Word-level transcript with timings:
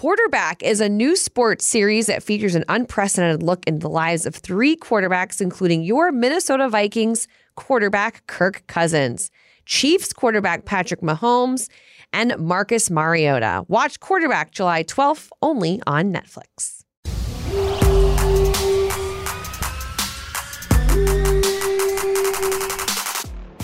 Quarterback 0.00 0.62
is 0.62 0.80
a 0.80 0.88
new 0.88 1.14
sports 1.14 1.66
series 1.66 2.06
that 2.06 2.22
features 2.22 2.54
an 2.54 2.64
unprecedented 2.70 3.42
look 3.42 3.62
into 3.66 3.80
the 3.80 3.90
lives 3.90 4.24
of 4.24 4.34
three 4.34 4.74
quarterbacks, 4.74 5.42
including 5.42 5.82
your 5.82 6.10
Minnesota 6.10 6.70
Vikings 6.70 7.28
quarterback, 7.54 8.26
Kirk 8.26 8.66
Cousins, 8.66 9.30
Chiefs 9.66 10.14
quarterback, 10.14 10.64
Patrick 10.64 11.02
Mahomes, 11.02 11.68
and 12.14 12.34
Marcus 12.38 12.88
Mariota. 12.88 13.66
Watch 13.68 14.00
Quarterback 14.00 14.52
July 14.52 14.84
12th 14.84 15.28
only 15.42 15.82
on 15.86 16.10
Netflix. 16.10 16.82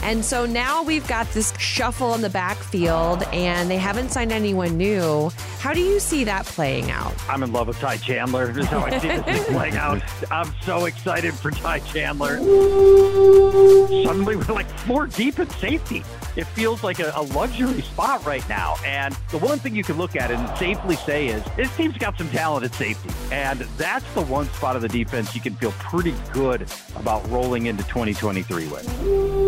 And 0.07 0.25
so 0.25 0.46
now 0.46 0.84
we've 0.84 1.07
got 1.09 1.29
this 1.32 1.52
shuffle 1.59 2.14
in 2.14 2.20
the 2.20 2.30
backfield, 2.30 3.25
and 3.32 3.68
they 3.68 3.77
haven't 3.77 4.11
signed 4.11 4.30
anyone 4.30 4.77
new. 4.77 5.30
How 5.59 5.75
do 5.75 5.80
you 5.80 5.98
see 5.98 6.23
that 6.23 6.46
playing 6.46 6.93
out? 6.93 7.12
I'm 7.29 7.43
in 7.43 7.52
love 7.52 7.66
with 7.66 7.80
Ty 7.80 7.96
Chandler. 7.96 8.52
This 8.52 8.66
is 8.66 8.70
how 8.70 8.84
I 8.84 9.00
see 9.00 9.09
this 9.09 9.24
thing 9.24 9.42
playing 9.52 9.77
out. 9.77 10.00
I'm 10.30 10.55
so 10.62 10.84
excited 10.84 11.34
for 11.34 11.50
Ty 11.50 11.80
Chandler. 11.80 12.37
Suddenly, 12.37 14.37
we're 14.37 14.55
like 14.55 14.70
four 14.78 15.09
deep 15.09 15.41
at 15.41 15.50
safety. 15.50 16.05
It 16.37 16.45
feels 16.49 16.85
like 16.85 17.01
a, 17.01 17.13
a 17.17 17.23
luxury 17.23 17.81
spot 17.81 18.25
right 18.27 18.47
now. 18.47 18.77
And 18.85 19.17
the 19.31 19.39
one 19.39 19.59
thing 19.59 19.75
you 19.75 19.83
can 19.83 19.97
look 19.97 20.17
at 20.17 20.31
and 20.31 20.59
safely 20.59 20.97
say 20.97 21.29
is 21.29 21.43
this 21.57 21.75
team's 21.77 21.97
got 21.97 22.19
some 22.19 22.29
talent 22.29 22.65
at 22.67 22.75
safety. 22.75 23.09
And 23.33 23.61
that's 23.79 24.05
the 24.12 24.23
one 24.23 24.47
spot 24.51 24.77
of 24.77 24.83
the 24.83 24.89
defense 24.89 25.35
you 25.35 25.41
can 25.41 25.55
feel 25.55 25.73
pretty 25.73 26.15
good 26.33 26.67
about 26.95 27.27
rolling 27.31 27.67
into 27.67 27.83
2023 27.85 28.69
with. 28.69 29.47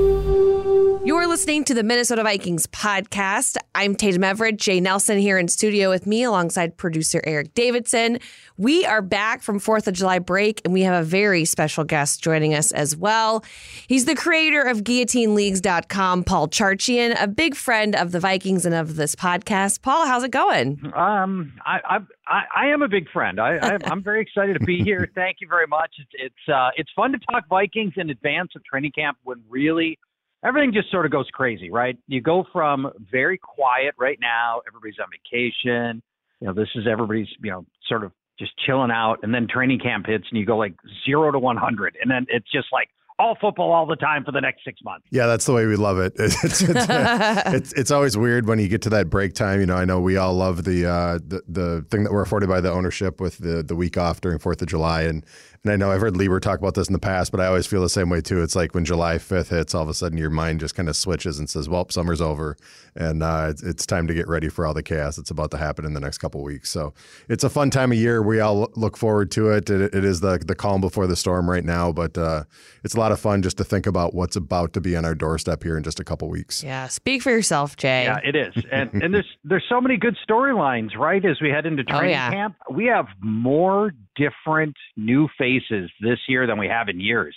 You're 1.04 1.26
listening 1.26 1.64
to 1.64 1.74
the 1.74 1.82
Minnesota 1.82 2.22
Vikings 2.22 2.66
podcast. 2.66 3.56
I'm 3.74 3.94
Tatum 3.94 4.24
Everett, 4.24 4.58
Jay 4.58 4.78
Nelson 4.78 5.16
here 5.16 5.38
in 5.38 5.48
studio 5.48 5.88
with 5.88 6.06
me 6.06 6.22
alongside 6.22 6.76
producer 6.76 7.22
Eric 7.24 7.54
Davidson. 7.54 8.18
We 8.60 8.84
are 8.84 9.02
back 9.02 9.40
from 9.40 9.60
4th 9.60 9.86
of 9.86 9.94
July 9.94 10.18
break 10.18 10.60
and 10.64 10.74
we 10.74 10.82
have 10.82 11.00
a 11.00 11.06
very 11.06 11.44
special 11.44 11.84
guest 11.84 12.20
joining 12.20 12.54
us 12.54 12.72
as 12.72 12.96
well. 12.96 13.44
He's 13.86 14.04
the 14.04 14.16
creator 14.16 14.62
of 14.62 14.82
guillotineleagues.com, 14.82 16.24
Paul 16.24 16.48
Charchian, 16.48 17.14
a 17.22 17.28
big 17.28 17.54
friend 17.54 17.94
of 17.94 18.10
the 18.10 18.18
Vikings 18.18 18.66
and 18.66 18.74
of 18.74 18.96
this 18.96 19.14
podcast. 19.14 19.80
Paul, 19.82 20.06
how's 20.06 20.24
it 20.24 20.32
going? 20.32 20.92
Um, 20.96 21.52
I, 21.64 22.00
I, 22.26 22.42
I 22.52 22.66
am 22.72 22.82
a 22.82 22.88
big 22.88 23.08
friend. 23.10 23.38
I, 23.38 23.58
I, 23.62 23.78
am 23.92 24.02
very 24.02 24.20
excited 24.20 24.58
to 24.58 24.66
be 24.66 24.78
here. 24.84 25.08
Thank 25.14 25.36
you 25.40 25.46
very 25.46 25.68
much. 25.68 25.92
It's, 26.00 26.10
it's, 26.14 26.52
uh, 26.52 26.70
it's 26.76 26.90
fun 26.96 27.12
to 27.12 27.18
talk 27.30 27.44
Vikings 27.48 27.92
in 27.96 28.10
advance 28.10 28.50
of 28.56 28.64
training 28.64 28.90
camp 28.90 29.18
when 29.22 29.40
really 29.48 30.00
everything 30.44 30.72
just 30.72 30.90
sort 30.90 31.06
of 31.06 31.12
goes 31.12 31.28
crazy, 31.32 31.70
right? 31.70 31.96
You 32.08 32.20
go 32.20 32.44
from 32.52 32.90
very 33.08 33.38
quiet 33.38 33.94
right 33.96 34.18
now, 34.20 34.62
everybody's 34.66 34.98
on 34.98 35.06
vacation. 35.12 36.02
You 36.40 36.48
know, 36.48 36.54
this 36.54 36.68
is 36.74 36.86
everybody's, 36.90 37.28
you 37.40 37.52
know, 37.52 37.64
sort 37.88 38.02
of 38.02 38.12
just 38.38 38.52
chilling 38.64 38.90
out, 38.90 39.18
and 39.22 39.34
then 39.34 39.46
training 39.48 39.80
camp 39.80 40.06
hits, 40.06 40.24
and 40.30 40.38
you 40.38 40.46
go 40.46 40.56
like 40.56 40.74
zero 41.04 41.30
to 41.30 41.38
100, 41.38 41.96
and 42.00 42.10
then 42.10 42.26
it's 42.28 42.50
just 42.50 42.68
like 42.72 42.88
all 43.18 43.36
football 43.40 43.72
all 43.72 43.84
the 43.84 43.96
time 43.96 44.24
for 44.24 44.30
the 44.30 44.40
next 44.40 44.64
six 44.64 44.80
months. 44.84 45.04
Yeah, 45.10 45.26
that's 45.26 45.44
the 45.44 45.52
way 45.52 45.66
we 45.66 45.76
love 45.76 45.98
it. 45.98 46.14
It's 46.18 46.44
it's, 46.44 46.62
it's, 46.68 47.72
it's, 47.72 47.90
always 47.90 48.16
weird 48.16 48.46
when 48.46 48.58
you 48.58 48.68
get 48.68 48.82
to 48.82 48.90
that 48.90 49.10
break 49.10 49.34
time. 49.34 49.60
You 49.60 49.66
know, 49.66 49.76
I 49.76 49.84
know 49.84 50.00
we 50.00 50.16
all 50.16 50.34
love 50.34 50.64
the 50.64 50.86
uh, 50.86 51.18
the 51.26 51.42
the 51.48 51.86
thing 51.90 52.04
that 52.04 52.12
we're 52.12 52.22
afforded 52.22 52.48
by 52.48 52.60
the 52.60 52.70
ownership 52.70 53.20
with 53.20 53.38
the 53.38 53.62
the 53.62 53.74
week 53.74 53.96
off 53.96 54.20
during 54.20 54.38
Fourth 54.38 54.62
of 54.62 54.68
July, 54.68 55.02
and 55.02 55.24
and 55.64 55.72
I 55.72 55.76
know 55.76 55.90
I've 55.90 56.00
heard 56.00 56.16
Lieber 56.16 56.40
talk 56.40 56.58
about 56.58 56.74
this 56.74 56.88
in 56.88 56.92
the 56.92 56.98
past, 56.98 57.32
but 57.32 57.40
I 57.40 57.46
always 57.46 57.66
feel 57.66 57.82
the 57.82 57.88
same 57.88 58.08
way 58.10 58.20
too. 58.20 58.42
It's 58.42 58.54
like 58.54 58.74
when 58.74 58.84
July 58.84 59.16
5th 59.16 59.48
hits, 59.48 59.74
all 59.74 59.82
of 59.82 59.88
a 59.88 59.94
sudden 59.94 60.18
your 60.18 60.30
mind 60.30 60.60
just 60.60 60.74
kind 60.74 60.88
of 60.88 60.96
switches 60.96 61.38
and 61.38 61.50
says, 61.50 61.68
well, 61.68 61.86
summer's 61.90 62.20
over 62.20 62.56
and 62.94 63.22
uh, 63.22 63.46
it's, 63.50 63.62
it's, 63.62 63.88
time 63.88 64.06
to 64.06 64.12
get 64.12 64.28
ready 64.28 64.50
for 64.50 64.66
all 64.66 64.74
the 64.74 64.82
chaos 64.82 65.16
that's 65.16 65.30
about 65.30 65.50
to 65.50 65.56
happen 65.56 65.86
in 65.86 65.94
the 65.94 66.00
next 66.00 66.18
couple 66.18 66.42
weeks. 66.42 66.68
So 66.68 66.92
it's 67.28 67.42
a 67.42 67.48
fun 67.48 67.70
time 67.70 67.90
of 67.90 67.96
year. 67.96 68.22
We 68.22 68.40
all 68.40 68.70
look 68.74 68.98
forward 68.98 69.30
to 69.30 69.50
it. 69.50 69.70
It, 69.70 69.94
it 69.94 70.04
is 70.04 70.20
the, 70.20 70.38
the 70.44 70.54
calm 70.54 70.82
before 70.82 71.06
the 71.06 71.16
storm 71.16 71.48
right 71.48 71.64
now, 71.64 71.90
but 71.90 72.18
uh, 72.18 72.44
it's 72.84 72.94
a 72.94 73.00
lot 73.00 73.10
of 73.10 73.18
fun 73.18 73.40
just 73.40 73.56
to 73.58 73.64
think 73.64 73.86
about 73.86 74.14
what's 74.14 74.36
about 74.36 74.74
to 74.74 74.80
be 74.80 74.94
on 74.94 75.06
our 75.06 75.14
doorstep 75.14 75.62
here 75.62 75.78
in 75.78 75.84
just 75.84 76.00
a 76.00 76.04
couple 76.04 76.28
weeks. 76.28 76.62
Yeah. 76.62 76.86
Speak 76.88 77.22
for 77.22 77.30
yourself, 77.30 77.76
Jay. 77.76 78.04
Yeah, 78.04 78.18
it 78.22 78.36
is. 78.36 78.54
And, 78.70 79.02
and 79.02 79.14
there's, 79.14 79.38
there's 79.44 79.64
so 79.66 79.80
many 79.80 79.96
good 79.96 80.16
storylines, 80.28 80.94
right? 80.96 81.24
As 81.24 81.40
we 81.40 81.48
head 81.48 81.64
into 81.64 81.82
oh, 81.88 81.98
training 81.98 82.10
oh, 82.10 82.18
yeah. 82.18 82.30
camp, 82.30 82.56
we 82.70 82.84
have 82.84 83.06
more 83.20 83.92
different 84.18 84.76
new 84.96 85.28
faces 85.38 85.90
this 86.00 86.18
year 86.28 86.46
than 86.46 86.58
we 86.58 86.66
have 86.66 86.88
in 86.88 87.00
years. 87.00 87.34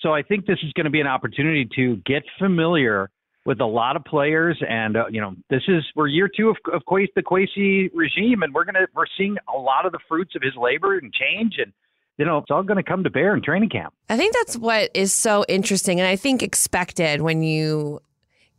So 0.00 0.12
I 0.12 0.22
think 0.22 0.46
this 0.46 0.58
is 0.62 0.72
going 0.72 0.84
to 0.84 0.90
be 0.90 1.00
an 1.00 1.06
opportunity 1.06 1.68
to 1.76 1.96
get 2.04 2.24
familiar 2.38 3.10
with 3.46 3.60
a 3.60 3.66
lot 3.66 3.94
of 3.96 4.04
players, 4.04 4.60
and 4.66 4.96
uh, 4.96 5.04
you 5.10 5.20
know, 5.20 5.34
this 5.50 5.62
is 5.68 5.84
we're 5.94 6.06
year 6.06 6.30
two 6.34 6.48
of, 6.48 6.56
of 6.72 6.82
Kwesi, 6.88 7.08
the 7.14 7.22
Kwesi 7.22 7.90
regime, 7.92 8.42
and 8.42 8.54
we're 8.54 8.64
gonna 8.64 8.86
we're 8.94 9.04
seeing 9.18 9.36
a 9.54 9.58
lot 9.58 9.84
of 9.84 9.92
the 9.92 9.98
fruits 10.08 10.34
of 10.34 10.42
his 10.42 10.54
labor 10.56 10.96
and 10.96 11.12
change, 11.12 11.56
and 11.58 11.72
you 12.16 12.24
know, 12.24 12.38
it's 12.38 12.50
all 12.50 12.62
going 12.62 12.82
to 12.82 12.82
come 12.82 13.04
to 13.04 13.10
bear 13.10 13.34
in 13.34 13.42
training 13.42 13.68
camp. 13.68 13.92
I 14.08 14.16
think 14.16 14.34
that's 14.34 14.56
what 14.56 14.90
is 14.94 15.12
so 15.12 15.44
interesting, 15.46 16.00
and 16.00 16.08
I 16.08 16.16
think 16.16 16.42
expected 16.42 17.20
when 17.20 17.42
you 17.42 18.00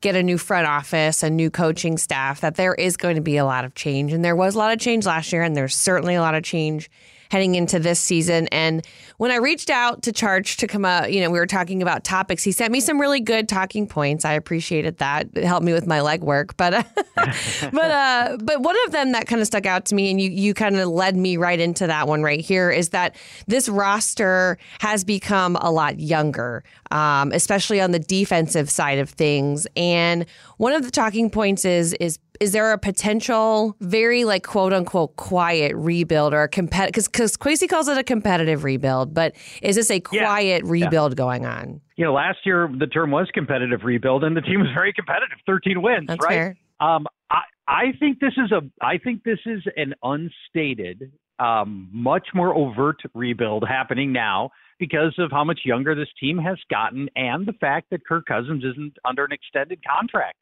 get 0.01 0.15
a 0.15 0.21
new 0.21 0.37
front 0.37 0.67
office, 0.67 1.23
a 1.23 1.31
new 1.31 1.49
coaching 1.49 1.97
staff, 1.97 2.41
that 2.41 2.55
there 2.55 2.75
is 2.75 2.95
going 2.95 3.15
to 3.15 3.21
be 3.21 3.37
a 3.37 3.45
lot 3.45 3.65
of 3.65 3.73
change, 3.73 4.13
and 4.13 4.23
there 4.23 4.35
was 4.35 4.53
a 4.53 4.57
lot 4.59 4.71
of 4.71 4.79
change 4.79 5.07
last 5.07 5.33
year, 5.33 5.41
and 5.41 5.55
there's 5.55 5.75
certainly 5.75 6.13
a 6.13 6.21
lot 6.21 6.35
of 6.35 6.43
change 6.43 6.91
heading 7.29 7.55
into 7.55 7.79
this 7.79 7.99
season. 7.99 8.47
And 8.47 8.85
when 9.17 9.31
I 9.31 9.35
reached 9.37 9.69
out 9.69 10.03
to 10.03 10.11
Charge 10.11 10.57
to 10.57 10.67
come 10.67 10.85
up, 10.85 11.09
you 11.09 11.21
know, 11.21 11.29
we 11.29 11.39
were 11.39 11.47
talking 11.47 11.81
about 11.81 12.03
topics. 12.03 12.43
He 12.43 12.51
sent 12.51 12.71
me 12.71 12.79
some 12.79 12.99
really 12.99 13.19
good 13.19 13.47
talking 13.47 13.87
points. 13.87 14.25
I 14.25 14.33
appreciated 14.33 14.97
that. 14.97 15.27
It 15.33 15.43
helped 15.43 15.65
me 15.65 15.73
with 15.73 15.87
my 15.87 15.99
legwork. 15.99 16.51
But 16.57 16.85
but 17.71 17.91
uh, 17.91 18.37
but 18.41 18.61
one 18.61 18.75
of 18.85 18.91
them 18.91 19.11
that 19.13 19.27
kind 19.27 19.41
of 19.41 19.47
stuck 19.47 19.65
out 19.65 19.85
to 19.85 19.95
me, 19.95 20.11
and 20.11 20.19
you 20.19 20.29
you 20.29 20.53
kind 20.53 20.75
of 20.75 20.89
led 20.89 21.15
me 21.15 21.37
right 21.37 21.59
into 21.59 21.87
that 21.87 22.07
one 22.07 22.23
right 22.23 22.41
here, 22.41 22.71
is 22.71 22.89
that 22.89 23.15
this 23.47 23.69
roster 23.69 24.57
has 24.79 25.03
become 25.03 25.55
a 25.57 25.71
lot 25.71 25.99
younger, 25.99 26.63
um, 26.91 27.31
especially 27.31 27.79
on 27.79 27.91
the 27.91 27.99
defensive 27.99 28.69
side 28.69 28.99
of 28.99 29.09
things. 29.09 29.67
And 29.75 30.25
one 30.57 30.73
of 30.73 30.83
the 30.83 30.91
talking 30.91 31.29
points 31.29 31.65
is 31.65 31.93
is 31.93 32.19
is 32.39 32.51
there 32.51 32.71
a 32.71 32.77
potential 32.77 33.75
very 33.79 34.25
like 34.25 34.43
quote 34.43 34.73
unquote 34.73 35.15
quiet 35.15 35.75
rebuild 35.75 36.33
or 36.33 36.43
a 36.43 36.47
competitive 36.47 36.91
because 36.91 37.07
because 37.07 37.37
Kwesi 37.37 37.69
calls 37.69 37.87
it 37.87 37.97
a 37.97 38.03
competitive 38.03 38.63
rebuild, 38.63 39.13
but 39.13 39.35
is 39.61 39.75
this 39.75 39.91
a 39.91 39.99
quiet 39.99 40.63
yeah. 40.65 40.71
rebuild 40.71 41.13
yeah. 41.13 41.15
going 41.15 41.45
on? 41.45 41.81
You 41.95 42.05
know, 42.05 42.13
last 42.13 42.39
year 42.45 42.69
the 42.77 42.87
term 42.87 43.11
was 43.11 43.29
competitive 43.33 43.81
rebuild, 43.83 44.23
and 44.23 44.35
the 44.35 44.41
team 44.41 44.59
was 44.59 44.69
very 44.73 44.93
competitive, 44.93 45.37
thirteen 45.45 45.81
wins, 45.81 46.07
That's 46.07 46.23
right? 46.23 46.31
Fair. 46.31 46.57
Um, 46.79 47.07
I 47.29 47.41
I 47.67 47.83
think 47.99 48.19
this 48.19 48.33
is 48.37 48.51
a 48.51 48.61
I 48.81 48.97
think 48.97 49.23
this 49.23 49.39
is 49.45 49.63
an 49.75 49.93
unstated, 50.03 51.11
um, 51.39 51.89
much 51.91 52.27
more 52.33 52.55
overt 52.55 53.01
rebuild 53.13 53.65
happening 53.67 54.11
now 54.11 54.51
because 54.79 55.15
of 55.17 55.31
how 55.31 55.43
much 55.43 55.61
younger 55.63 55.95
this 55.95 56.09
team 56.19 56.37
has 56.37 56.57
gotten 56.69 57.09
and 57.15 57.45
the 57.45 57.53
fact 57.53 57.89
that 57.91 58.05
Kirk 58.05 58.25
Cousins 58.25 58.63
isn't 58.63 58.97
under 59.05 59.23
an 59.23 59.31
extended 59.31 59.79
contract. 59.85 60.35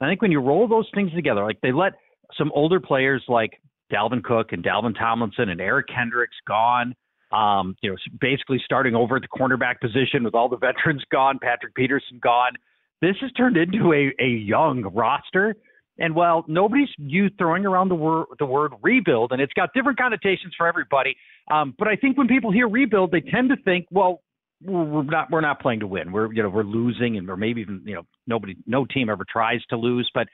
I 0.00 0.08
think 0.08 0.22
when 0.22 0.32
you 0.32 0.40
roll 0.40 0.66
those 0.66 0.88
things 0.94 1.12
together, 1.12 1.44
like 1.44 1.60
they 1.62 1.72
let 1.72 1.92
some 2.38 2.50
older 2.54 2.80
players 2.80 3.22
like 3.28 3.60
Dalvin 3.92 4.22
Cook 4.22 4.52
and 4.52 4.64
Dalvin 4.64 4.96
Tomlinson 4.96 5.48
and 5.48 5.60
Eric 5.60 5.88
Kendricks 5.88 6.36
gone, 6.46 6.94
um, 7.32 7.76
you 7.82 7.90
know, 7.90 7.96
basically 8.20 8.60
starting 8.64 8.94
over 8.94 9.16
at 9.16 9.22
the 9.22 9.28
cornerback 9.28 9.80
position 9.80 10.24
with 10.24 10.34
all 10.34 10.48
the 10.48 10.56
veterans 10.56 11.02
gone, 11.12 11.38
Patrick 11.42 11.74
Peterson 11.74 12.18
gone. 12.22 12.52
This 13.02 13.16
has 13.20 13.30
turned 13.32 13.56
into 13.56 13.92
a, 13.92 14.12
a 14.22 14.28
young 14.28 14.82
roster. 14.82 15.54
And 15.98 16.14
while 16.14 16.44
nobody's 16.48 16.88
you 16.96 17.28
throwing 17.36 17.66
around 17.66 17.90
the 17.90 17.94
word 17.94 18.26
the 18.38 18.46
word 18.46 18.72
rebuild, 18.82 19.32
and 19.32 19.40
it's 19.40 19.52
got 19.52 19.70
different 19.74 19.98
connotations 19.98 20.54
for 20.56 20.66
everybody, 20.66 21.14
um, 21.50 21.74
but 21.78 21.88
I 21.88 21.96
think 21.96 22.16
when 22.16 22.26
people 22.26 22.50
hear 22.50 22.68
rebuild, 22.68 23.12
they 23.12 23.20
tend 23.20 23.50
to 23.50 23.56
think, 23.64 23.86
well, 23.90 24.22
we're 24.62 25.02
not 25.04 25.30
we're 25.30 25.40
not 25.40 25.60
playing 25.60 25.80
to 25.80 25.86
win. 25.86 26.12
We're 26.12 26.32
you 26.32 26.42
know 26.42 26.48
we're 26.48 26.64
losing, 26.64 27.16
and 27.16 27.28
or 27.30 27.36
maybe 27.36 27.60
even 27.60 27.82
you 27.84 27.94
know 27.94 28.02
nobody 28.26 28.56
no 28.66 28.84
team 28.84 29.08
ever 29.08 29.24
tries 29.30 29.64
to 29.70 29.76
lose. 29.76 30.10
But 30.14 30.28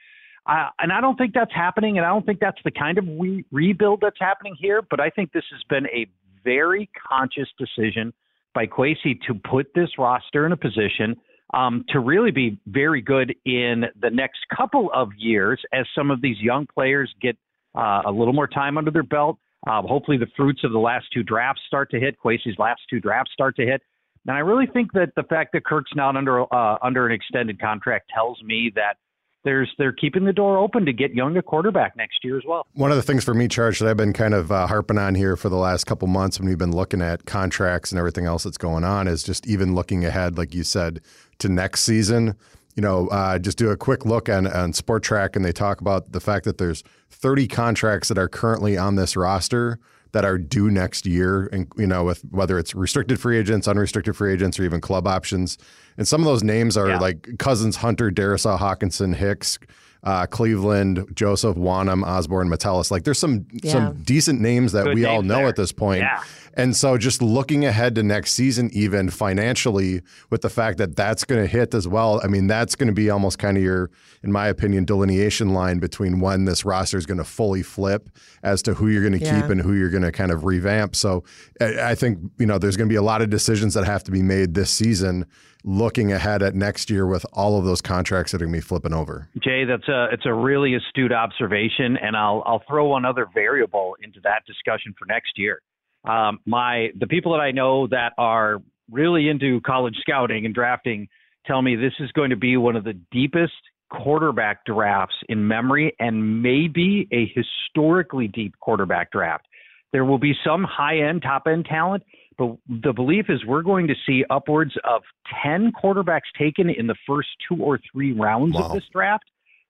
I, 0.45 0.69
and 0.79 0.91
I 0.91 1.01
don't 1.01 1.17
think 1.17 1.33
that's 1.33 1.53
happening, 1.53 1.97
and 1.97 2.05
I 2.05 2.09
don't 2.09 2.25
think 2.25 2.39
that's 2.39 2.59
the 2.63 2.71
kind 2.71 2.97
of 2.97 3.05
re- 3.19 3.45
rebuild 3.51 3.99
that's 4.01 4.19
happening 4.19 4.55
here. 4.59 4.81
But 4.81 4.99
I 4.99 5.09
think 5.09 5.31
this 5.31 5.45
has 5.51 5.61
been 5.69 5.85
a 5.87 6.07
very 6.43 6.89
conscious 7.09 7.47
decision 7.57 8.13
by 8.53 8.65
Kwesi 8.65 9.19
to 9.27 9.33
put 9.33 9.67
this 9.75 9.89
roster 9.97 10.45
in 10.45 10.51
a 10.51 10.57
position 10.57 11.15
um, 11.53 11.85
to 11.89 11.99
really 11.99 12.31
be 12.31 12.59
very 12.67 13.01
good 13.01 13.33
in 13.45 13.85
the 14.01 14.09
next 14.09 14.39
couple 14.55 14.89
of 14.93 15.09
years 15.17 15.61
as 15.73 15.85
some 15.95 16.11
of 16.11 16.21
these 16.21 16.37
young 16.39 16.65
players 16.73 17.13
get 17.21 17.37
uh, 17.75 18.01
a 18.05 18.11
little 18.11 18.33
more 18.33 18.47
time 18.47 18.77
under 18.77 18.91
their 18.91 19.03
belt. 19.03 19.37
Uh, 19.65 19.81
hopefully, 19.81 20.17
the 20.17 20.27
fruits 20.35 20.61
of 20.63 20.71
the 20.71 20.79
last 20.79 21.05
two 21.13 21.23
drafts 21.23 21.61
start 21.67 21.89
to 21.91 21.99
hit. 21.99 22.15
Kwesi's 22.23 22.57
last 22.57 22.81
two 22.89 22.99
drafts 22.99 23.31
start 23.33 23.55
to 23.55 23.65
hit. 23.65 23.81
And 24.27 24.35
I 24.35 24.39
really 24.39 24.67
think 24.67 24.91
that 24.93 25.13
the 25.15 25.23
fact 25.23 25.53
that 25.53 25.65
Kirk's 25.65 25.91
not 25.95 26.15
under 26.15 26.41
uh, 26.53 26.77
under 26.81 27.05
an 27.05 27.13
extended 27.13 27.59
contract 27.59 28.11
tells 28.13 28.41
me 28.43 28.71
that 28.75 28.97
there's 29.43 29.71
they're 29.77 29.93
keeping 29.93 30.25
the 30.25 30.33
door 30.33 30.57
open 30.57 30.85
to 30.85 30.93
get 30.93 31.13
Young 31.13 31.37
a 31.37 31.41
quarterback 31.41 31.95
next 31.95 32.19
year 32.23 32.37
as 32.37 32.43
well. 32.45 32.67
One 32.73 32.91
of 32.91 32.97
the 32.97 33.03
things 33.03 33.23
for 33.23 33.33
me, 33.33 33.47
Charge, 33.47 33.79
that 33.79 33.87
I've 33.87 33.97
been 33.97 34.13
kind 34.13 34.33
of 34.33 34.51
uh, 34.51 34.67
harping 34.67 34.97
on 34.97 35.15
here 35.15 35.37
for 35.37 35.47
the 35.47 35.55
last 35.55 35.85
couple 35.85 36.09
months 36.09 36.39
when 36.39 36.49
we've 36.49 36.57
been 36.57 36.75
looking 36.75 37.01
at 37.01 37.25
contracts 37.25 37.91
and 37.91 37.99
everything 37.99 38.25
else 38.25 38.43
that's 38.43 38.57
going 38.57 38.83
on 38.83 39.07
is 39.07 39.23
just 39.23 39.47
even 39.47 39.73
looking 39.73 40.03
ahead, 40.03 40.37
like 40.37 40.53
you 40.53 40.63
said, 40.63 40.99
to 41.39 41.47
next 41.49 41.81
season 41.81 42.35
you 42.75 42.81
know, 42.81 43.07
uh, 43.07 43.39
just 43.39 43.57
do 43.57 43.71
a 43.71 43.75
quick 43.75 44.05
look 44.05 44.29
on, 44.29 44.45
on 44.45 44.71
Spotrac, 44.71 45.35
and 45.35 45.43
they 45.43 45.51
talk 45.51 45.81
about 45.81 46.11
the 46.11 46.19
fact 46.19 46.45
that 46.45 46.59
there's 46.59 46.83
30 47.09 47.47
contracts 47.47 48.07
that 48.07 48.19
are 48.19 48.27
currently 48.27 48.77
on 48.77 48.95
this 48.95 49.17
roster 49.17 49.79
that 50.17 50.25
are 50.25 50.39
due 50.39 50.71
next 50.71 51.05
year, 51.05 51.47
and 51.53 51.71
you 51.77 51.85
know, 51.85 52.03
with 52.03 52.23
whether 52.31 52.57
it's 52.57 52.73
restricted 52.73 53.19
free 53.19 53.37
agents, 53.37 53.67
unrestricted 53.67 54.15
free 54.15 54.33
agents, 54.33 54.59
or 54.59 54.63
even 54.63 54.81
club 54.81 55.05
options. 55.05 55.59
And 55.95 56.07
some 56.07 56.21
of 56.21 56.25
those 56.25 56.41
names 56.41 56.75
are 56.75 56.89
yeah. 56.89 56.97
like 56.97 57.37
Cousins, 57.37 57.75
Hunter, 57.75 58.09
Darrisaw, 58.09 58.57
Hockenson, 58.57 59.13
Hicks, 59.13 59.59
uh, 60.01 60.25
Cleveland, 60.25 61.05
Joseph, 61.13 61.55
Wonnum, 61.55 62.03
Osborne, 62.03 62.49
Metellus. 62.49 62.89
Like 62.89 63.03
there's 63.03 63.19
some 63.19 63.45
yeah. 63.51 63.71
some 63.71 64.01
decent 64.01 64.41
names 64.41 64.71
that 64.71 64.85
Good 64.85 64.95
we 64.95 65.05
all 65.05 65.21
know 65.21 65.35
there. 65.35 65.47
at 65.49 65.55
this 65.55 65.71
point. 65.71 65.99
Yeah. 65.99 66.23
And 66.57 66.75
so 66.75 66.97
just 66.97 67.21
looking 67.21 67.65
ahead 67.65 67.93
to 67.95 68.03
next 68.03 68.33
season, 68.33 68.71
even 68.73 69.11
financially, 69.11 70.01
with 70.31 70.41
the 70.41 70.49
fact 70.49 70.79
that 70.79 70.95
that's 70.95 71.23
going 71.23 71.39
to 71.39 71.47
hit 71.47 71.75
as 71.75 71.87
well, 71.87 72.19
I 72.23 72.27
mean, 72.27 72.47
that's 72.47 72.75
going 72.75 72.87
to 72.87 72.93
be 72.93 73.11
almost 73.11 73.37
kind 73.37 73.57
of 73.57 73.63
your, 73.63 73.91
in 74.23 74.31
my 74.31 74.47
opinion, 74.47 74.83
delineation 74.83 75.53
line 75.53 75.77
between 75.77 76.19
when 76.19 76.45
this 76.45 76.65
roster 76.65 76.97
is 76.97 77.05
going 77.05 77.19
to 77.19 77.23
fully 77.23 77.61
flip 77.61 78.09
as 78.41 78.63
to 78.63 78.73
who 78.73 78.87
you're 78.87 79.07
going 79.07 79.19
to 79.19 79.23
yeah. 79.23 79.39
keep 79.39 79.51
and 79.51 79.61
who 79.61 79.73
you're 79.73 79.91
going 79.91 80.01
to 80.01 80.11
kind 80.11 80.31
of 80.31 80.45
revamp. 80.45 80.95
So 80.95 81.23
I 81.61 81.93
think, 81.93 82.17
you 82.39 82.47
know, 82.47 82.57
there's 82.57 82.75
going 82.75 82.89
to 82.89 82.91
be 82.93 82.97
a 82.97 83.03
lot 83.03 83.21
of 83.21 83.29
decisions 83.29 83.75
that 83.75 83.85
have 83.85 84.03
to 84.05 84.11
be 84.11 84.23
made 84.23 84.55
this 84.55 84.71
season 84.71 85.27
looking 85.63 86.11
ahead 86.11 86.41
at 86.41 86.55
next 86.55 86.89
year 86.89 87.05
with 87.05 87.25
all 87.33 87.59
of 87.59 87.65
those 87.65 87.81
contracts 87.81 88.31
that 88.31 88.41
are 88.41 88.45
going 88.45 88.53
to 88.53 88.57
be 88.57 88.61
flipping 88.61 88.93
over. 88.93 89.29
Jay, 89.43 89.63
that's 89.65 89.87
a 89.87 90.07
it's 90.11 90.25
a 90.25 90.33
really 90.33 90.73
astute 90.75 91.11
observation, 91.11 91.97
and 91.97 92.15
I'll 92.15 92.41
I'll 92.45 92.63
throw 92.67 92.87
one 92.87 93.05
other 93.05 93.27
variable 93.31 93.95
into 94.01 94.19
that 94.21 94.43
discussion 94.47 94.95
for 94.97 95.05
next 95.05 95.33
year. 95.35 95.61
Um, 96.05 96.39
my 96.45 96.89
the 96.97 97.07
people 97.07 97.33
that 97.33 97.41
I 97.41 97.51
know 97.51 97.87
that 97.87 98.13
are 98.17 98.61
really 98.91 99.27
into 99.29 99.59
college 99.61 99.95
scouting 99.99 100.45
and 100.45 100.53
drafting 100.53 101.07
tell 101.45 101.61
me 101.61 101.75
this 101.75 101.93
is 101.99 102.11
going 102.11 102.29
to 102.29 102.35
be 102.35 102.57
one 102.57 102.75
of 102.75 102.83
the 102.83 102.93
deepest 103.11 103.53
quarterback 103.91 104.65
drafts 104.65 105.15
in 105.29 105.47
memory 105.47 105.95
and 105.99 106.41
maybe 106.41 107.07
a 107.11 107.31
historically 107.33 108.27
deep 108.27 108.53
quarterback 108.59 109.11
draft. 109.11 109.45
There 109.93 110.03
will 110.03 110.17
be 110.17 110.33
some 110.45 110.65
high 110.65 110.99
end, 110.99 111.21
top 111.21 111.43
end 111.47 111.65
talent, 111.65 112.03
but 112.37 112.57
the 112.67 112.93
belief 112.93 113.27
is 113.29 113.43
we're 113.45 113.61
going 113.61 113.87
to 113.87 113.95
see 114.05 114.25
upwards 114.29 114.73
of 114.83 115.01
10 115.43 115.71
quarterbacks 115.71 116.29
taken 116.37 116.69
in 116.69 116.87
the 116.87 116.95
first 117.07 117.29
two 117.47 117.55
or 117.61 117.79
three 117.91 118.11
rounds 118.11 118.55
wow. 118.55 118.65
of 118.65 118.73
this 118.73 118.83
draft. 118.91 119.25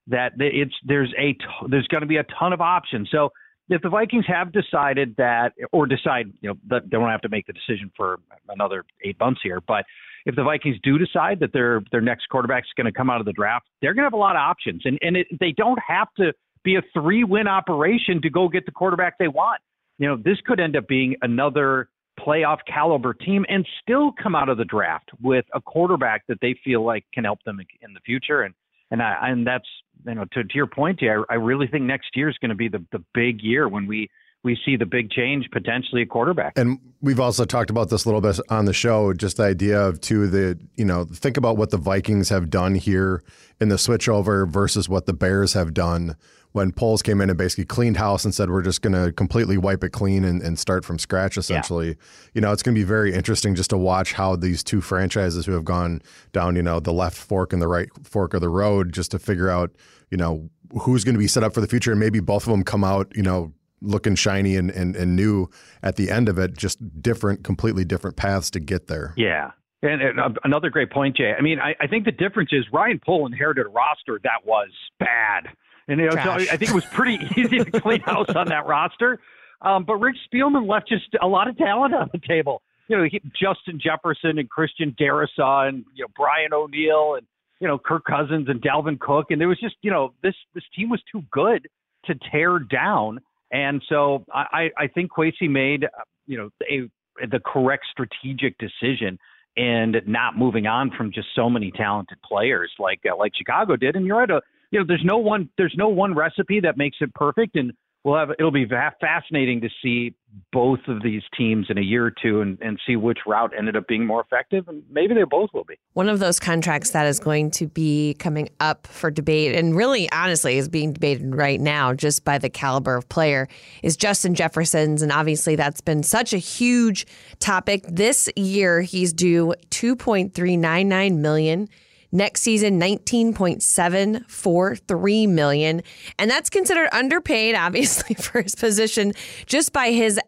That 0.09 0.31
it's 0.39 0.73
there's 0.85 1.13
a 1.19 1.35
there's 1.67 1.87
going 1.87 1.99
to 2.01 2.07
be 2.07 2.15
a 2.15 2.25
ton 2.39 2.53
of 2.53 2.61
options. 2.61 3.09
So 3.11 3.29
if 3.69 3.81
the 3.81 3.89
Vikings 3.89 4.25
have 4.27 4.51
decided 4.51 5.15
that, 5.17 5.53
or 5.71 5.85
decide, 5.85 6.31
you 6.41 6.49
know, 6.49 6.55
that 6.69 6.83
they 6.83 6.97
don't 6.97 7.09
have 7.09 7.21
to 7.21 7.29
make 7.29 7.47
the 7.47 7.53
decision 7.53 7.91
for 7.95 8.19
another 8.49 8.85
eight 9.03 9.19
months 9.19 9.41
here, 9.43 9.61
but 9.67 9.85
if 10.25 10.35
the 10.35 10.43
Vikings 10.43 10.77
do 10.83 10.97
decide 10.97 11.39
that 11.39 11.53
their 11.53 11.81
their 11.91 12.01
next 12.01 12.27
quarterback 12.27 12.63
is 12.63 12.69
going 12.75 12.85
to 12.85 12.91
come 12.91 13.09
out 13.09 13.19
of 13.19 13.25
the 13.25 13.33
draft, 13.33 13.65
they're 13.81 13.93
going 13.93 14.03
to 14.03 14.07
have 14.07 14.13
a 14.13 14.17
lot 14.17 14.35
of 14.35 14.41
options, 14.41 14.81
and 14.85 14.97
and 15.01 15.17
it, 15.17 15.27
they 15.39 15.53
don't 15.55 15.79
have 15.85 16.07
to 16.17 16.33
be 16.63 16.75
a 16.75 16.81
three 16.93 17.23
win 17.23 17.47
operation 17.47 18.21
to 18.21 18.29
go 18.29 18.49
get 18.49 18.65
the 18.65 18.71
quarterback 18.71 19.17
they 19.17 19.29
want. 19.29 19.61
You 19.99 20.07
know, 20.07 20.17
this 20.17 20.37
could 20.45 20.59
end 20.59 20.75
up 20.75 20.87
being 20.87 21.15
another 21.21 21.89
playoff 22.19 22.57
caliber 22.67 23.13
team 23.13 23.45
and 23.47 23.65
still 23.81 24.11
come 24.21 24.35
out 24.35 24.49
of 24.49 24.57
the 24.57 24.65
draft 24.65 25.09
with 25.21 25.45
a 25.53 25.61
quarterback 25.61 26.25
that 26.27 26.39
they 26.41 26.55
feel 26.63 26.83
like 26.83 27.05
can 27.13 27.23
help 27.23 27.39
them 27.45 27.59
in 27.59 27.93
the 27.93 27.99
future. 28.01 28.41
And 28.41 28.53
and 28.91 29.01
I 29.01 29.29
and 29.29 29.45
that's 29.45 29.67
you 30.05 30.15
know 30.15 30.25
to, 30.33 30.43
to 30.43 30.55
your 30.55 30.67
point, 30.67 30.99
I, 31.01 31.23
I 31.29 31.35
really 31.35 31.67
think 31.67 31.83
next 31.83 32.09
year 32.15 32.29
is 32.29 32.37
going 32.39 32.49
to 32.49 32.55
be 32.55 32.67
the 32.67 32.83
the 32.91 33.03
big 33.13 33.41
year 33.41 33.67
when 33.67 33.87
we 33.87 34.09
we 34.43 34.57
see 34.65 34.77
the 34.77 34.85
big 34.85 35.09
change 35.11 35.45
potentially 35.51 36.03
at 36.03 36.09
quarterback. 36.09 36.53
And 36.55 36.79
we've 37.01 37.19
also 37.19 37.43
talked 37.43 37.69
about 37.69 37.89
this 37.89 38.05
a 38.05 38.07
little 38.07 38.21
bit 38.21 38.39
on 38.49 38.65
the 38.65 38.73
show, 38.73 39.11
just 39.13 39.37
the 39.37 39.43
idea 39.43 39.79
of 39.79 39.99
too 39.99 40.27
the 40.27 40.59
you 40.75 40.85
know 40.85 41.05
think 41.05 41.37
about 41.37 41.57
what 41.57 41.71
the 41.71 41.77
Vikings 41.77 42.29
have 42.29 42.49
done 42.49 42.75
here 42.75 43.23
in 43.59 43.69
the 43.69 43.75
switchover 43.75 44.47
versus 44.47 44.87
what 44.87 45.05
the 45.05 45.13
Bears 45.13 45.53
have 45.53 45.73
done 45.73 46.15
when 46.57 46.71
Poles 46.71 47.03
came 47.03 47.21
in 47.21 47.29
and 47.29 47.37
basically 47.37 47.65
cleaned 47.65 47.97
house 47.97 48.25
and 48.25 48.33
said 48.33 48.49
we're 48.49 48.63
just 48.63 48.81
going 48.81 48.93
to 48.93 49.13
completely 49.13 49.59
wipe 49.59 49.83
it 49.83 49.91
clean 49.91 50.25
and, 50.25 50.41
and 50.41 50.57
start 50.57 50.83
from 50.83 50.97
scratch 50.97 51.37
essentially. 51.37 51.89
Yeah. 51.89 51.93
You 52.33 52.41
know, 52.41 52.51
it's 52.51 52.63
going 52.63 52.73
to 52.73 52.79
be 52.79 52.83
very 52.83 53.13
interesting 53.13 53.53
just 53.53 53.69
to 53.69 53.77
watch 53.77 54.13
how 54.13 54.35
these 54.35 54.63
two 54.63 54.81
franchises 54.81 55.45
who 55.45 55.51
have 55.53 55.63
gone 55.63 56.01
down, 56.33 56.55
you 56.55 56.63
know, 56.63 56.79
the 56.79 56.91
left 56.91 57.15
fork 57.15 57.53
and 57.53 57.61
the 57.61 57.67
right 57.67 57.89
fork 58.03 58.33
of 58.33 58.41
the 58.41 58.49
road 58.49 58.91
just 58.91 59.11
to 59.11 59.19
figure 59.19 59.49
out, 59.49 59.69
you 60.09 60.17
know, 60.17 60.49
who's 60.81 61.03
going 61.03 61.13
to 61.13 61.19
be 61.19 61.27
set 61.27 61.43
up 61.43 61.53
for 61.53 61.61
the 61.61 61.67
future 61.67 61.91
and 61.91 61.99
maybe 61.99 62.19
both 62.19 62.47
of 62.47 62.51
them 62.51 62.63
come 62.63 62.83
out, 62.83 63.11
you 63.15 63.23
know, 63.23 63.53
looking 63.79 64.15
shiny 64.15 64.55
and, 64.55 64.71
and, 64.71 64.95
and 64.95 65.15
new 65.15 65.47
at 65.83 65.95
the 65.95 66.09
end 66.09 66.27
of 66.27 66.39
it, 66.39 66.57
just 66.57 66.79
different, 67.03 67.43
completely 67.43 67.85
different 67.85 68.17
paths 68.17 68.49
to 68.49 68.59
get 68.59 68.87
there. 68.87 69.13
Yeah. 69.15 69.51
And, 69.83 70.01
and 70.01 70.19
uh, 70.19 70.29
another 70.43 70.71
great 70.71 70.89
point, 70.89 71.17
Jay. 71.17 71.35
I 71.37 71.41
mean, 71.41 71.59
I, 71.59 71.75
I 71.79 71.85
think 71.85 72.05
the 72.05 72.11
difference 72.11 72.49
is 72.51 72.65
Ryan 72.73 72.99
Poles 73.05 73.31
inherited 73.31 73.67
a 73.67 73.69
roster 73.69 74.19
that 74.23 74.43
was 74.43 74.69
bad. 74.99 75.49
And 75.87 75.99
you 75.99 76.07
know, 76.07 76.11
so 76.11 76.31
I 76.31 76.57
think 76.57 76.71
it 76.71 76.75
was 76.75 76.85
pretty 76.85 77.19
easy 77.37 77.63
to 77.63 77.81
clean 77.81 78.01
house 78.01 78.29
on 78.35 78.47
that 78.49 78.65
roster. 78.65 79.19
Um, 79.61 79.85
but 79.85 79.95
Rick 79.95 80.15
Spielman 80.31 80.67
left 80.67 80.87
just 80.87 81.05
a 81.21 81.27
lot 81.27 81.47
of 81.47 81.57
talent 81.57 81.93
on 81.93 82.09
the 82.11 82.19
table. 82.19 82.61
You 82.87 82.97
know, 82.97 83.03
he, 83.03 83.21
Justin 83.39 83.79
Jefferson 83.81 84.37
and 84.37 84.49
Christian 84.49 84.95
Darrisaw 84.99 85.67
and 85.67 85.85
you 85.95 86.03
know 86.03 86.09
Brian 86.15 86.53
O'Neill 86.53 87.15
and 87.15 87.25
you 87.59 87.67
know 87.67 87.77
Kirk 87.77 88.03
Cousins 88.05 88.47
and 88.49 88.61
Dalvin 88.61 88.99
Cook, 88.99 89.27
and 89.31 89.41
there 89.41 89.47
was 89.47 89.59
just 89.59 89.75
you 89.81 89.91
know 89.91 90.13
this 90.23 90.35
this 90.53 90.63
team 90.75 90.89
was 90.89 91.01
too 91.11 91.23
good 91.31 91.67
to 92.05 92.15
tear 92.31 92.59
down. 92.59 93.19
And 93.51 93.81
so 93.87 94.25
I, 94.33 94.69
I 94.77 94.87
think 94.87 95.11
Kwesi 95.11 95.49
made 95.49 95.85
you 96.27 96.37
know 96.37 96.49
a 96.69 96.89
the 97.25 97.39
correct 97.45 97.85
strategic 97.91 98.55
decision 98.57 99.17
and 99.55 99.97
not 100.05 100.37
moving 100.37 100.67
on 100.67 100.91
from 100.91 101.11
just 101.11 101.27
so 101.35 101.49
many 101.49 101.71
talented 101.71 102.17
players 102.23 102.71
like 102.77 102.99
uh, 103.11 103.15
like 103.15 103.33
Chicago 103.35 103.75
did. 103.75 103.95
And 103.95 104.05
you're 104.05 104.21
at 104.21 104.29
a 104.29 104.41
you 104.71 104.79
know, 104.79 104.85
there's 104.87 105.03
no 105.05 105.17
one 105.17 105.49
there's 105.57 105.75
no 105.77 105.89
one 105.89 106.13
recipe 106.13 106.59
that 106.61 106.77
makes 106.77 106.97
it 107.01 107.13
perfect, 107.13 107.55
and 107.55 107.71
we'll 108.03 108.17
have 108.17 108.31
it'll 108.37 108.51
be 108.51 108.67
fascinating 108.99 109.61
to 109.61 109.69
see 109.81 110.13
both 110.51 110.79
of 110.87 111.01
these 111.01 111.23
teams 111.37 111.67
in 111.69 111.77
a 111.77 111.81
year 111.81 112.05
or 112.05 112.13
two 112.21 112.41
and, 112.41 112.57
and 112.61 112.79
see 112.85 112.95
which 112.95 113.19
route 113.25 113.51
ended 113.57 113.75
up 113.75 113.87
being 113.87 114.05
more 114.05 114.21
effective, 114.21 114.67
and 114.67 114.83
maybe 114.89 115.13
they 115.13 115.23
both 115.23 115.49
will 115.53 115.63
be. 115.63 115.75
One 115.93 116.09
of 116.09 116.19
those 116.19 116.39
contracts 116.39 116.91
that 116.91 117.07
is 117.07 117.19
going 117.19 117.51
to 117.51 117.67
be 117.67 118.15
coming 118.19 118.49
up 118.59 118.87
for 118.87 119.09
debate, 119.09 119.55
and 119.55 119.75
really 119.75 120.11
honestly 120.11 120.57
is 120.57 120.67
being 120.67 120.93
debated 120.93 121.33
right 121.33 121.59
now 121.59 121.93
just 121.93 122.23
by 122.23 122.37
the 122.37 122.49
caliber 122.49 122.95
of 122.95 123.07
player, 123.09 123.47
is 123.83 123.95
Justin 123.95 124.35
Jefferson's, 124.35 125.01
and 125.01 125.11
obviously 125.11 125.55
that's 125.55 125.81
been 125.81 126.03
such 126.03 126.33
a 126.33 126.37
huge 126.37 127.07
topic. 127.39 127.85
This 127.87 128.29
year 128.35 128.81
he's 128.81 129.13
due 129.13 129.53
two 129.69 129.95
point 129.95 130.33
three 130.33 130.57
nine 130.57 130.89
nine 130.89 131.21
million 131.21 131.69
Next 132.11 132.41
season, 132.41 132.79
19.743 132.79 135.29
million. 135.29 135.83
And 136.17 136.31
that's 136.31 136.49
considered 136.49 136.89
underpaid, 136.91 137.53
obviously, 137.55 138.15
for 138.15 138.41
his 138.41 138.55
position 138.55 139.13
just 139.45 139.71
by 139.73 139.91
his 139.91 140.19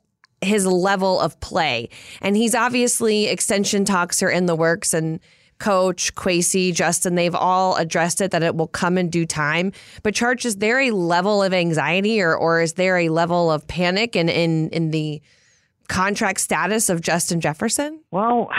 his 0.41 0.65
level 0.65 1.19
of 1.19 1.37
play. 1.41 1.89
And 2.21 2.37
he's 2.37 2.55
obviously 2.55 3.27
extension 3.27 3.83
talks 3.83 4.23
are 4.23 4.29
in 4.29 4.45
the 4.45 4.55
works 4.55 4.93
and 4.93 5.19
coach, 5.59 6.15
Kwesi, 6.15 6.73
Justin, 6.73 7.15
they've 7.15 7.35
all 7.35 7.75
addressed 7.75 8.21
it 8.21 8.31
that 8.31 8.43
it 8.43 8.55
will 8.55 8.67
come 8.67 8.97
in 8.97 9.09
due 9.09 9.25
time. 9.25 9.73
But 10.03 10.15
Charge, 10.15 10.45
is 10.45 10.55
there 10.55 10.79
a 10.79 10.91
level 10.91 11.43
of 11.43 11.53
anxiety 11.53 12.21
or 12.21 12.35
or 12.35 12.61
is 12.61 12.73
there 12.73 12.97
a 12.97 13.09
level 13.09 13.51
of 13.51 13.67
panic 13.67 14.15
in 14.15 14.29
in, 14.29 14.69
in 14.69 14.91
the 14.91 15.21
contract 15.89 16.39
status 16.39 16.89
of 16.89 17.01
Justin 17.01 17.41
Jefferson? 17.41 17.99
Well, 18.11 18.49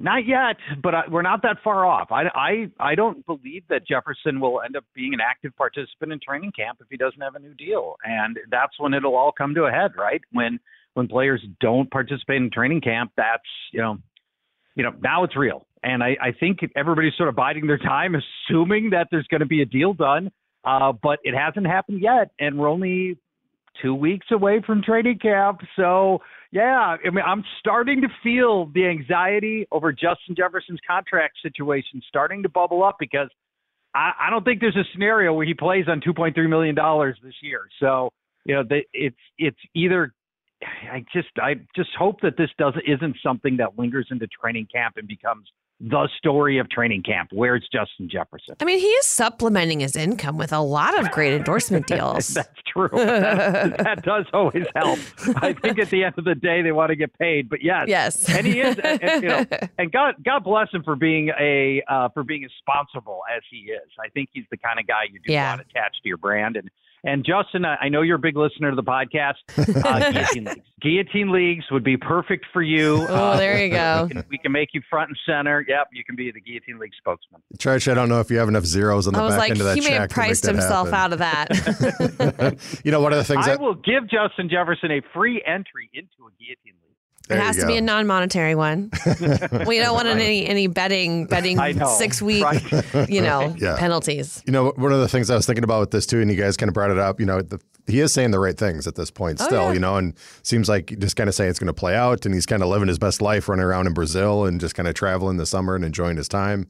not 0.00 0.26
yet, 0.26 0.56
but 0.82 0.94
I, 0.94 1.02
we're 1.10 1.22
not 1.22 1.42
that 1.42 1.58
far 1.62 1.84
off. 1.84 2.08
I, 2.10 2.24
I 2.34 2.70
I 2.80 2.94
don't 2.94 3.24
believe 3.26 3.64
that 3.68 3.86
Jefferson 3.86 4.40
will 4.40 4.62
end 4.62 4.74
up 4.74 4.84
being 4.94 5.12
an 5.12 5.20
active 5.20 5.54
participant 5.56 6.12
in 6.12 6.18
training 6.26 6.52
camp 6.56 6.78
if 6.80 6.86
he 6.90 6.96
doesn't 6.96 7.20
have 7.20 7.34
a 7.34 7.38
new 7.38 7.54
deal, 7.54 7.96
and 8.02 8.38
that's 8.50 8.72
when 8.78 8.94
it'll 8.94 9.14
all 9.14 9.30
come 9.30 9.54
to 9.54 9.64
a 9.64 9.70
head, 9.70 9.92
right? 9.98 10.22
When 10.32 10.58
when 10.94 11.06
players 11.06 11.44
don't 11.60 11.90
participate 11.90 12.38
in 12.38 12.50
training 12.50 12.80
camp, 12.80 13.12
that's 13.16 13.42
you 13.72 13.80
know, 13.80 13.98
you 14.74 14.84
know 14.84 14.92
now 15.02 15.24
it's 15.24 15.36
real, 15.36 15.66
and 15.82 16.02
I, 16.02 16.16
I 16.20 16.32
think 16.32 16.60
everybody's 16.74 17.14
sort 17.16 17.28
of 17.28 17.36
biding 17.36 17.66
their 17.66 17.78
time, 17.78 18.14
assuming 18.48 18.90
that 18.90 19.08
there's 19.10 19.26
going 19.26 19.40
to 19.40 19.46
be 19.46 19.60
a 19.60 19.66
deal 19.66 19.92
done, 19.92 20.30
uh, 20.64 20.92
but 20.92 21.18
it 21.24 21.34
hasn't 21.34 21.66
happened 21.66 22.00
yet, 22.00 22.30
and 22.40 22.58
we're 22.58 22.68
only 22.68 23.18
two 23.82 23.94
weeks 23.94 24.26
away 24.30 24.62
from 24.66 24.82
training 24.82 25.18
camp, 25.18 25.60
so 25.76 26.20
yeah, 26.52 26.96
I 27.04 27.10
mean, 27.10 27.24
I'm 27.24 27.44
starting 27.60 28.00
to 28.00 28.08
feel 28.22 28.66
the 28.74 28.86
anxiety 28.86 29.66
over 29.70 29.92
Justin 29.92 30.34
Jefferson's 30.36 30.80
contract 30.86 31.36
situation 31.42 32.02
starting 32.08 32.42
to 32.42 32.48
bubble 32.48 32.82
up 32.82 32.96
because 32.98 33.28
I, 33.94 34.12
I 34.20 34.30
don't 34.30 34.44
think 34.44 34.60
there's 34.60 34.76
a 34.76 34.84
scenario 34.92 35.32
where 35.32 35.46
he 35.46 35.54
plays 35.54 35.86
on 35.88 36.00
2.3 36.00 36.48
million 36.48 36.74
dollars 36.74 37.16
this 37.22 37.34
year. 37.42 37.62
So 37.78 38.10
you 38.44 38.54
know, 38.54 38.64
they, 38.68 38.86
it's 38.92 39.16
it's 39.38 39.58
either 39.74 40.12
I 40.62 41.04
just 41.12 41.28
I 41.36 41.54
just 41.76 41.90
hope 41.98 42.20
that 42.22 42.36
this 42.36 42.50
doesn't 42.58 42.82
isn't 42.86 43.16
something 43.22 43.56
that 43.58 43.78
lingers 43.78 44.08
into 44.10 44.26
training 44.26 44.68
camp 44.72 44.96
and 44.96 45.06
becomes 45.06 45.46
the 45.80 46.08
story 46.18 46.58
of 46.58 46.68
training 46.68 47.02
camp. 47.02 47.30
Where's 47.32 47.66
Justin 47.72 48.08
Jefferson? 48.10 48.54
I 48.60 48.64
mean, 48.64 48.78
he 48.78 48.86
is 48.86 49.06
supplementing 49.06 49.80
his 49.80 49.96
income 49.96 50.36
with 50.36 50.52
a 50.52 50.60
lot 50.60 50.98
of 50.98 51.10
great 51.10 51.32
endorsement 51.32 51.86
deals. 51.88 52.28
That's 52.28 52.60
true. 52.66 52.90
that, 52.94 53.78
that 53.78 54.02
does 54.02 54.26
always 54.34 54.66
help. 54.76 54.98
I 55.36 55.54
think 55.54 55.78
at 55.78 55.88
the 55.88 56.04
end 56.04 56.14
of 56.18 56.24
the 56.24 56.34
day, 56.34 56.60
they 56.62 56.72
want 56.72 56.90
to 56.90 56.96
get 56.96 57.18
paid. 57.18 57.48
But 57.48 57.62
yes, 57.62 57.84
yes, 57.88 58.28
and 58.28 58.46
he 58.46 58.60
is. 58.60 58.78
And, 58.78 59.22
you 59.22 59.28
know, 59.30 59.46
and 59.78 59.90
God, 59.90 60.16
God 60.22 60.44
bless 60.44 60.68
him 60.72 60.82
for 60.82 60.96
being 60.96 61.30
a 61.40 61.82
uh, 61.88 62.10
for 62.10 62.24
being 62.24 62.44
as 62.44 62.50
responsible 62.50 63.20
as 63.34 63.42
he 63.50 63.58
is. 63.72 63.88
I 63.98 64.08
think 64.10 64.28
he's 64.32 64.44
the 64.50 64.58
kind 64.58 64.78
of 64.78 64.86
guy 64.86 65.04
you 65.10 65.18
do 65.24 65.32
Yeah. 65.32 65.50
want 65.52 65.62
attached 65.62 66.02
to 66.02 66.08
your 66.08 66.18
brand. 66.18 66.56
And 66.56 66.70
and 67.04 67.24
Justin, 67.24 67.64
I 67.64 67.76
I 67.82 67.88
know 67.88 68.02
you're 68.02 68.16
a 68.16 68.18
big 68.18 68.36
listener 68.36 68.70
to 68.70 68.76
the 68.76 68.82
podcast. 68.82 69.34
Uh, 69.90 70.10
guillotine 70.10 70.44
leagues. 70.44 70.60
Guillotine 70.80 71.32
leagues 71.32 71.64
would 71.70 71.84
be 71.84 71.96
perfect 71.96 72.46
for 72.52 72.62
you. 72.62 73.06
Oh, 73.08 73.14
Uh, 73.14 73.36
there 73.36 73.62
you 73.64 73.70
go. 73.70 74.04
we 74.08 74.14
can, 74.14 74.24
we 74.30 74.38
can 74.38 74.52
make 74.52 74.68
you 74.72 74.80
front 74.90 75.08
and 75.08 75.18
center. 75.26 75.64
Yep, 75.66 75.88
you 75.92 76.04
can 76.04 76.16
be 76.16 76.30
the 76.30 76.40
guillotine 76.40 76.78
league 76.78 76.92
spokesman. 76.98 77.40
Church, 77.58 77.88
I 77.88 77.94
don't 77.94 78.08
know 78.08 78.20
if 78.20 78.30
you 78.30 78.38
have 78.38 78.48
enough 78.48 78.64
zeros 78.64 79.06
on 79.06 79.14
the 79.14 79.20
I 79.20 79.22
was 79.24 79.34
back 79.34 79.38
like, 79.40 79.50
end 79.52 79.60
of 79.60 79.66
that 79.66 79.74
he 79.76 79.80
may 79.82 79.88
check 79.88 79.98
have 80.00 80.08
to 80.10 80.12
make 80.20 80.26
priced 80.26 80.46
himself 80.46 80.90
happen. 80.90 80.94
out 80.94 81.12
of 81.12 81.18
that. 81.20 82.80
you 82.84 82.90
know, 82.90 83.00
one 83.00 83.12
of 83.12 83.18
the 83.18 83.24
things 83.24 83.46
I 83.46 83.50
that 83.50 83.60
will 83.60 83.74
give 83.74 84.04
Justin 84.08 84.48
Jefferson 84.48 84.90
a 84.90 85.00
free 85.14 85.42
entry 85.46 85.90
into 85.94 86.26
a 86.26 86.30
guillotine 86.38 86.74
league. 86.82 86.89
There 87.28 87.38
it 87.38 87.42
has 87.42 87.56
to 87.56 87.62
go. 87.62 87.68
be 87.68 87.76
a 87.76 87.80
non-monetary 87.80 88.54
one. 88.56 88.90
we 89.66 89.78
don't 89.78 89.94
want 89.94 90.08
any 90.08 90.46
any 90.46 90.66
betting 90.66 91.26
betting 91.26 91.58
six 91.98 92.20
week 92.20 92.42
right? 92.44 93.08
you 93.08 93.20
know 93.22 93.54
Yeah. 93.58 93.76
penalties. 93.78 94.42
You 94.46 94.52
know, 94.52 94.72
one 94.76 94.92
of 94.92 94.98
the 95.00 95.08
things 95.08 95.30
I 95.30 95.36
was 95.36 95.46
thinking 95.46 95.62
about 95.64 95.80
with 95.80 95.90
this 95.92 96.06
too, 96.06 96.20
and 96.20 96.30
you 96.30 96.36
guys 96.36 96.56
kind 96.56 96.68
of 96.68 96.74
brought 96.74 96.90
it 96.90 96.98
up. 96.98 97.20
You 97.20 97.26
know, 97.26 97.40
the, 97.42 97.60
he 97.86 98.00
is 98.00 98.12
saying 98.12 98.30
the 98.32 98.38
right 98.40 98.56
things 98.58 98.86
at 98.86 98.94
this 98.96 99.10
point 99.10 99.40
Oh, 99.40 99.44
still. 99.46 99.62
yeah. 99.68 99.72
You 99.72 99.80
know, 99.80 99.96
and 99.96 100.14
seems 100.42 100.68
like 100.68 100.96
just 100.98 101.14
kind 101.16 101.28
of 101.28 101.34
saying 101.34 101.50
it's 101.50 101.58
going 101.58 101.66
to 101.68 101.72
play 101.72 101.94
out, 101.94 102.24
and 102.26 102.34
he's 102.34 102.46
kind 102.46 102.62
of 102.62 102.68
living 102.68 102.88
his 102.88 102.98
best 102.98 103.22
life, 103.22 103.48
running 103.48 103.64
around 103.64 103.86
in 103.86 103.94
Brazil 103.94 104.44
and 104.46 104.60
just 104.60 104.74
kind 104.74 104.88
of 104.88 104.94
traveling 104.94 105.36
the 105.36 105.46
summer 105.46 105.74
and 105.76 105.84
enjoying 105.84 106.16
his 106.16 106.28
time. 106.28 106.66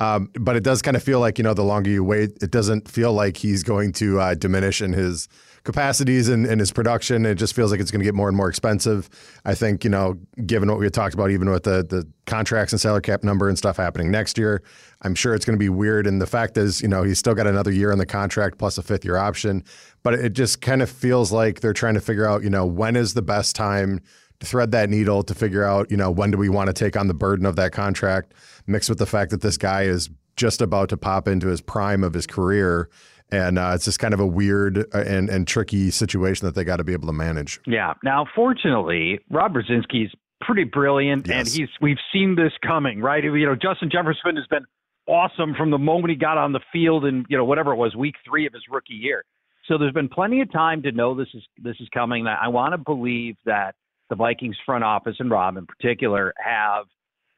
Um, 0.00 0.30
but 0.40 0.56
it 0.56 0.62
does 0.64 0.80
kind 0.82 0.96
of 0.96 1.02
feel 1.02 1.20
like 1.20 1.38
you 1.38 1.44
know, 1.44 1.54
the 1.54 1.62
longer 1.62 1.90
you 1.90 2.02
wait, 2.02 2.38
it 2.42 2.50
doesn't 2.50 2.88
feel 2.88 3.12
like 3.12 3.36
he's 3.36 3.62
going 3.62 3.92
to 3.94 4.18
uh, 4.20 4.34
diminish 4.34 4.80
in 4.80 4.92
his 4.92 5.28
capacities 5.70 6.28
and, 6.28 6.46
and 6.46 6.58
his 6.58 6.72
production. 6.72 7.24
It 7.24 7.36
just 7.36 7.54
feels 7.54 7.70
like 7.70 7.80
it's 7.80 7.90
going 7.90 8.00
to 8.00 8.04
get 8.04 8.14
more 8.14 8.28
and 8.28 8.36
more 8.36 8.48
expensive. 8.48 9.08
I 9.44 9.54
think 9.54 9.84
you 9.84 9.90
know, 9.90 10.18
given 10.46 10.68
what 10.68 10.78
we 10.78 10.90
talked 10.90 11.14
about, 11.14 11.30
even 11.30 11.50
with 11.50 11.64
the 11.64 11.84
the 11.84 12.06
contracts 12.26 12.72
and 12.72 12.80
salary 12.80 13.02
cap 13.02 13.22
number 13.22 13.48
and 13.48 13.56
stuff 13.56 13.76
happening 13.76 14.10
next 14.10 14.36
year, 14.36 14.62
I'm 15.02 15.14
sure 15.14 15.34
it's 15.34 15.44
going 15.44 15.56
to 15.56 15.60
be 15.60 15.68
weird. 15.68 16.06
And 16.06 16.20
the 16.20 16.26
fact 16.26 16.56
is, 16.56 16.82
you 16.82 16.88
know, 16.88 17.02
he's 17.02 17.18
still 17.18 17.34
got 17.34 17.46
another 17.46 17.70
year 17.70 17.92
on 17.92 17.98
the 17.98 18.06
contract 18.06 18.58
plus 18.58 18.78
a 18.78 18.82
fifth 18.82 19.04
year 19.04 19.16
option. 19.16 19.64
But 20.02 20.14
it 20.14 20.32
just 20.32 20.60
kind 20.60 20.82
of 20.82 20.90
feels 20.90 21.30
like 21.30 21.60
they're 21.60 21.72
trying 21.72 21.94
to 21.94 22.00
figure 22.00 22.26
out, 22.26 22.42
you 22.42 22.50
know, 22.50 22.66
when 22.66 22.96
is 22.96 23.14
the 23.14 23.22
best 23.22 23.54
time 23.54 24.00
to 24.40 24.46
thread 24.46 24.72
that 24.72 24.90
needle 24.90 25.22
to 25.22 25.34
figure 25.34 25.64
out, 25.64 25.90
you 25.90 25.96
know, 25.96 26.10
when 26.10 26.30
do 26.30 26.38
we 26.38 26.48
want 26.48 26.66
to 26.68 26.72
take 26.72 26.96
on 26.96 27.06
the 27.06 27.14
burden 27.14 27.46
of 27.46 27.56
that 27.56 27.72
contract, 27.72 28.34
mixed 28.66 28.88
with 28.88 28.98
the 28.98 29.06
fact 29.06 29.30
that 29.30 29.42
this 29.42 29.56
guy 29.56 29.82
is 29.82 30.10
just 30.36 30.62
about 30.62 30.88
to 30.88 30.96
pop 30.96 31.28
into 31.28 31.48
his 31.48 31.60
prime 31.60 32.02
of 32.02 32.14
his 32.14 32.26
career. 32.26 32.88
And 33.32 33.58
uh, 33.58 33.72
it's 33.74 33.84
just 33.84 33.98
kind 33.98 34.14
of 34.14 34.20
a 34.20 34.26
weird 34.26 34.78
uh, 34.78 34.98
and, 34.98 35.28
and 35.28 35.46
tricky 35.46 35.90
situation 35.90 36.46
that 36.46 36.54
they 36.54 36.64
got 36.64 36.76
to 36.76 36.84
be 36.84 36.92
able 36.92 37.06
to 37.06 37.12
manage. 37.12 37.60
Yeah. 37.66 37.94
Now, 38.02 38.26
fortunately, 38.34 39.20
Rob 39.30 39.54
Brzezinski's 39.54 40.12
pretty 40.40 40.64
brilliant, 40.64 41.30
and 41.30 41.46
he's 41.46 41.68
we've 41.80 41.98
seen 42.12 42.34
this 42.34 42.52
coming, 42.66 43.00
right? 43.00 43.22
You 43.22 43.46
know, 43.46 43.54
Justin 43.54 43.90
Jefferson 43.90 44.36
has 44.36 44.46
been 44.46 44.64
awesome 45.06 45.54
from 45.54 45.70
the 45.70 45.78
moment 45.78 46.10
he 46.10 46.16
got 46.16 46.38
on 46.38 46.52
the 46.52 46.60
field, 46.72 47.04
and 47.04 47.26
you 47.28 47.36
know 47.36 47.44
whatever 47.44 47.72
it 47.72 47.76
was, 47.76 47.94
week 47.94 48.14
three 48.28 48.46
of 48.46 48.52
his 48.52 48.62
rookie 48.70 48.94
year. 48.94 49.24
So 49.66 49.78
there's 49.78 49.92
been 49.92 50.08
plenty 50.08 50.40
of 50.40 50.50
time 50.50 50.82
to 50.82 50.92
know 50.92 51.14
this 51.14 51.28
is 51.34 51.42
this 51.62 51.76
is 51.80 51.88
coming. 51.92 52.26
I 52.26 52.48
want 52.48 52.72
to 52.72 52.78
believe 52.78 53.36
that 53.44 53.74
the 54.08 54.16
Vikings 54.16 54.56
front 54.66 54.82
office 54.82 55.16
and 55.18 55.30
Rob 55.30 55.56
in 55.56 55.66
particular 55.66 56.34
have 56.44 56.86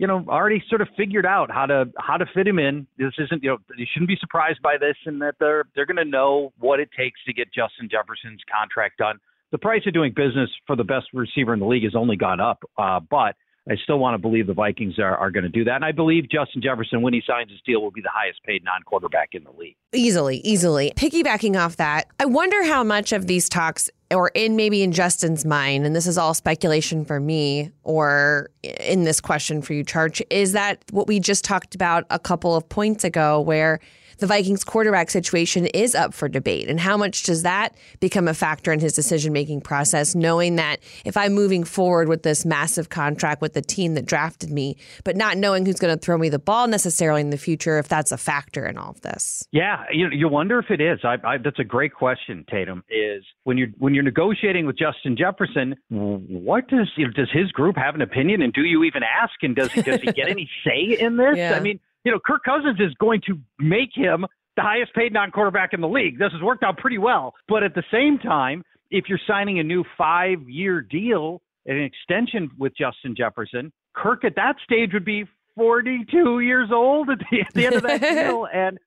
you 0.02 0.08
know 0.08 0.24
already 0.28 0.62
sort 0.68 0.80
of 0.80 0.88
figured 0.96 1.24
out 1.24 1.50
how 1.50 1.64
to 1.64 1.84
how 1.96 2.16
to 2.16 2.26
fit 2.34 2.46
him 2.46 2.58
in. 2.58 2.86
This 2.98 3.14
isn't 3.18 3.42
you 3.42 3.50
know 3.50 3.58
you 3.78 3.86
shouldn't 3.92 4.08
be 4.08 4.18
surprised 4.20 4.60
by 4.60 4.76
this, 4.76 4.96
and 5.06 5.22
that 5.22 5.36
they're 5.38 5.64
they're 5.74 5.86
going 5.86 5.96
to 5.96 6.04
know 6.04 6.52
what 6.58 6.80
it 6.80 6.90
takes 6.98 7.20
to 7.24 7.32
get 7.32 7.46
Justin 7.54 7.88
Jefferson's 7.88 8.42
contract 8.52 8.98
done 8.98 9.18
the 9.52 9.58
price 9.58 9.82
of 9.86 9.92
doing 9.92 10.12
business 10.16 10.50
for 10.66 10.74
the 10.74 10.82
best 10.82 11.06
receiver 11.12 11.52
in 11.52 11.60
the 11.60 11.66
league 11.66 11.84
has 11.84 11.94
only 11.94 12.16
gone 12.16 12.40
up. 12.40 12.64
Uh, 12.76 12.98
but 12.98 13.36
I 13.70 13.76
still 13.76 13.98
want 13.98 14.14
to 14.14 14.18
believe 14.18 14.48
the 14.48 14.54
Vikings 14.54 14.98
are, 14.98 15.16
are 15.16 15.30
going 15.30 15.44
to 15.44 15.48
do 15.48 15.62
that. 15.64 15.76
And 15.76 15.84
I 15.84 15.92
believe 15.92 16.28
Justin 16.28 16.62
Jefferson, 16.62 17.00
when 17.00 17.14
he 17.14 17.22
signs 17.24 17.50
his 17.50 17.60
deal, 17.64 17.80
will 17.80 17.92
be 17.92 18.00
the 18.00 18.10
highest 18.12 18.42
paid 18.42 18.64
non 18.64 18.82
quarterback 18.82 19.30
in 19.32 19.44
the 19.44 19.52
league. 19.52 19.76
Easily, 19.92 20.38
easily. 20.38 20.92
Piggybacking 20.96 21.56
off 21.56 21.76
that, 21.76 22.08
I 22.18 22.24
wonder 22.24 22.64
how 22.64 22.82
much 22.82 23.12
of 23.12 23.28
these 23.28 23.48
talks, 23.48 23.88
or 24.10 24.30
in 24.34 24.56
maybe 24.56 24.82
in 24.82 24.90
Justin's 24.90 25.44
mind, 25.44 25.86
and 25.86 25.94
this 25.94 26.08
is 26.08 26.18
all 26.18 26.34
speculation 26.34 27.04
for 27.04 27.20
me, 27.20 27.70
or 27.84 28.50
in 28.62 29.04
this 29.04 29.20
question 29.20 29.62
for 29.62 29.74
you, 29.74 29.84
Church, 29.84 30.20
is 30.28 30.52
that 30.52 30.82
what 30.90 31.06
we 31.06 31.20
just 31.20 31.44
talked 31.44 31.76
about 31.76 32.04
a 32.10 32.18
couple 32.18 32.56
of 32.56 32.68
points 32.68 33.04
ago, 33.04 33.40
where 33.40 33.78
the 34.22 34.26
Vikings 34.28 34.62
quarterback 34.62 35.10
situation 35.10 35.66
is 35.66 35.96
up 35.96 36.14
for 36.14 36.28
debate. 36.28 36.68
And 36.68 36.78
how 36.78 36.96
much 36.96 37.24
does 37.24 37.42
that 37.42 37.74
become 37.98 38.28
a 38.28 38.34
factor 38.34 38.70
in 38.70 38.78
his 38.78 38.92
decision 38.92 39.32
making 39.32 39.62
process, 39.62 40.14
knowing 40.14 40.54
that 40.56 40.78
if 41.04 41.16
I'm 41.16 41.32
moving 41.32 41.64
forward 41.64 42.06
with 42.06 42.22
this 42.22 42.46
massive 42.46 42.88
contract 42.88 43.42
with 43.42 43.54
the 43.54 43.62
team 43.62 43.94
that 43.94 44.06
drafted 44.06 44.48
me, 44.50 44.76
but 45.02 45.16
not 45.16 45.38
knowing 45.38 45.66
who's 45.66 45.80
going 45.80 45.92
to 45.92 46.00
throw 46.00 46.16
me 46.16 46.28
the 46.28 46.38
ball 46.38 46.68
necessarily 46.68 47.20
in 47.20 47.30
the 47.30 47.36
future, 47.36 47.80
if 47.80 47.88
that's 47.88 48.12
a 48.12 48.16
factor 48.16 48.64
in 48.64 48.78
all 48.78 48.90
of 48.90 49.00
this? 49.00 49.44
Yeah, 49.50 49.86
you 49.90 50.08
you 50.12 50.28
wonder 50.28 50.60
if 50.60 50.70
it 50.70 50.80
is. 50.80 51.00
I, 51.02 51.16
I, 51.24 51.38
that's 51.38 51.58
a 51.58 51.64
great 51.64 51.92
question, 51.92 52.44
Tatum. 52.48 52.84
Is 52.88 53.24
when 53.42 53.58
you're 53.58 53.70
when 53.78 53.92
you're 53.92 54.04
negotiating 54.04 54.66
with 54.66 54.78
Justin 54.78 55.16
Jefferson, 55.16 55.74
what 55.88 56.68
does 56.68 56.88
you 56.96 57.06
know, 57.06 57.12
does 57.12 57.30
his 57.32 57.50
group 57.50 57.76
have 57.76 57.96
an 57.96 58.02
opinion, 58.02 58.40
and 58.40 58.52
do 58.52 58.62
you 58.62 58.84
even 58.84 59.02
ask? 59.02 59.34
And 59.42 59.56
does 59.56 59.72
he 59.72 59.82
does 59.82 60.00
he 60.00 60.12
get 60.12 60.28
any 60.28 60.48
say 60.64 60.96
in 61.00 61.16
this? 61.16 61.36
Yeah. 61.36 61.56
I 61.56 61.60
mean, 61.60 61.80
you 62.04 62.12
know, 62.12 62.18
Kirk 62.24 62.42
Cousins 62.44 62.78
is 62.80 62.94
going 63.00 63.20
to 63.26 63.38
make 63.58 63.90
him 63.94 64.26
the 64.56 64.62
highest 64.62 64.94
paid 64.94 65.12
non 65.12 65.30
quarterback 65.30 65.72
in 65.72 65.80
the 65.80 65.88
league. 65.88 66.18
This 66.18 66.32
has 66.32 66.42
worked 66.42 66.62
out 66.62 66.76
pretty 66.78 66.98
well, 66.98 67.34
but 67.48 67.62
at 67.62 67.74
the 67.74 67.84
same 67.90 68.18
time, 68.18 68.62
if 68.90 69.04
you're 69.08 69.20
signing 69.26 69.58
a 69.58 69.62
new 69.62 69.84
five 69.96 70.48
year 70.48 70.80
deal, 70.80 71.40
an 71.66 71.80
extension 71.80 72.50
with 72.58 72.72
Justin 72.76 73.14
Jefferson, 73.16 73.72
Kirk 73.94 74.24
at 74.24 74.34
that 74.36 74.56
stage 74.64 74.90
would 74.92 75.04
be 75.04 75.24
42 75.56 76.40
years 76.40 76.70
old 76.72 77.10
at 77.10 77.18
the, 77.30 77.40
at 77.40 77.54
the 77.54 77.66
end 77.66 77.74
of 77.76 77.82
that 77.82 78.00
deal, 78.00 78.46
and 78.52 78.78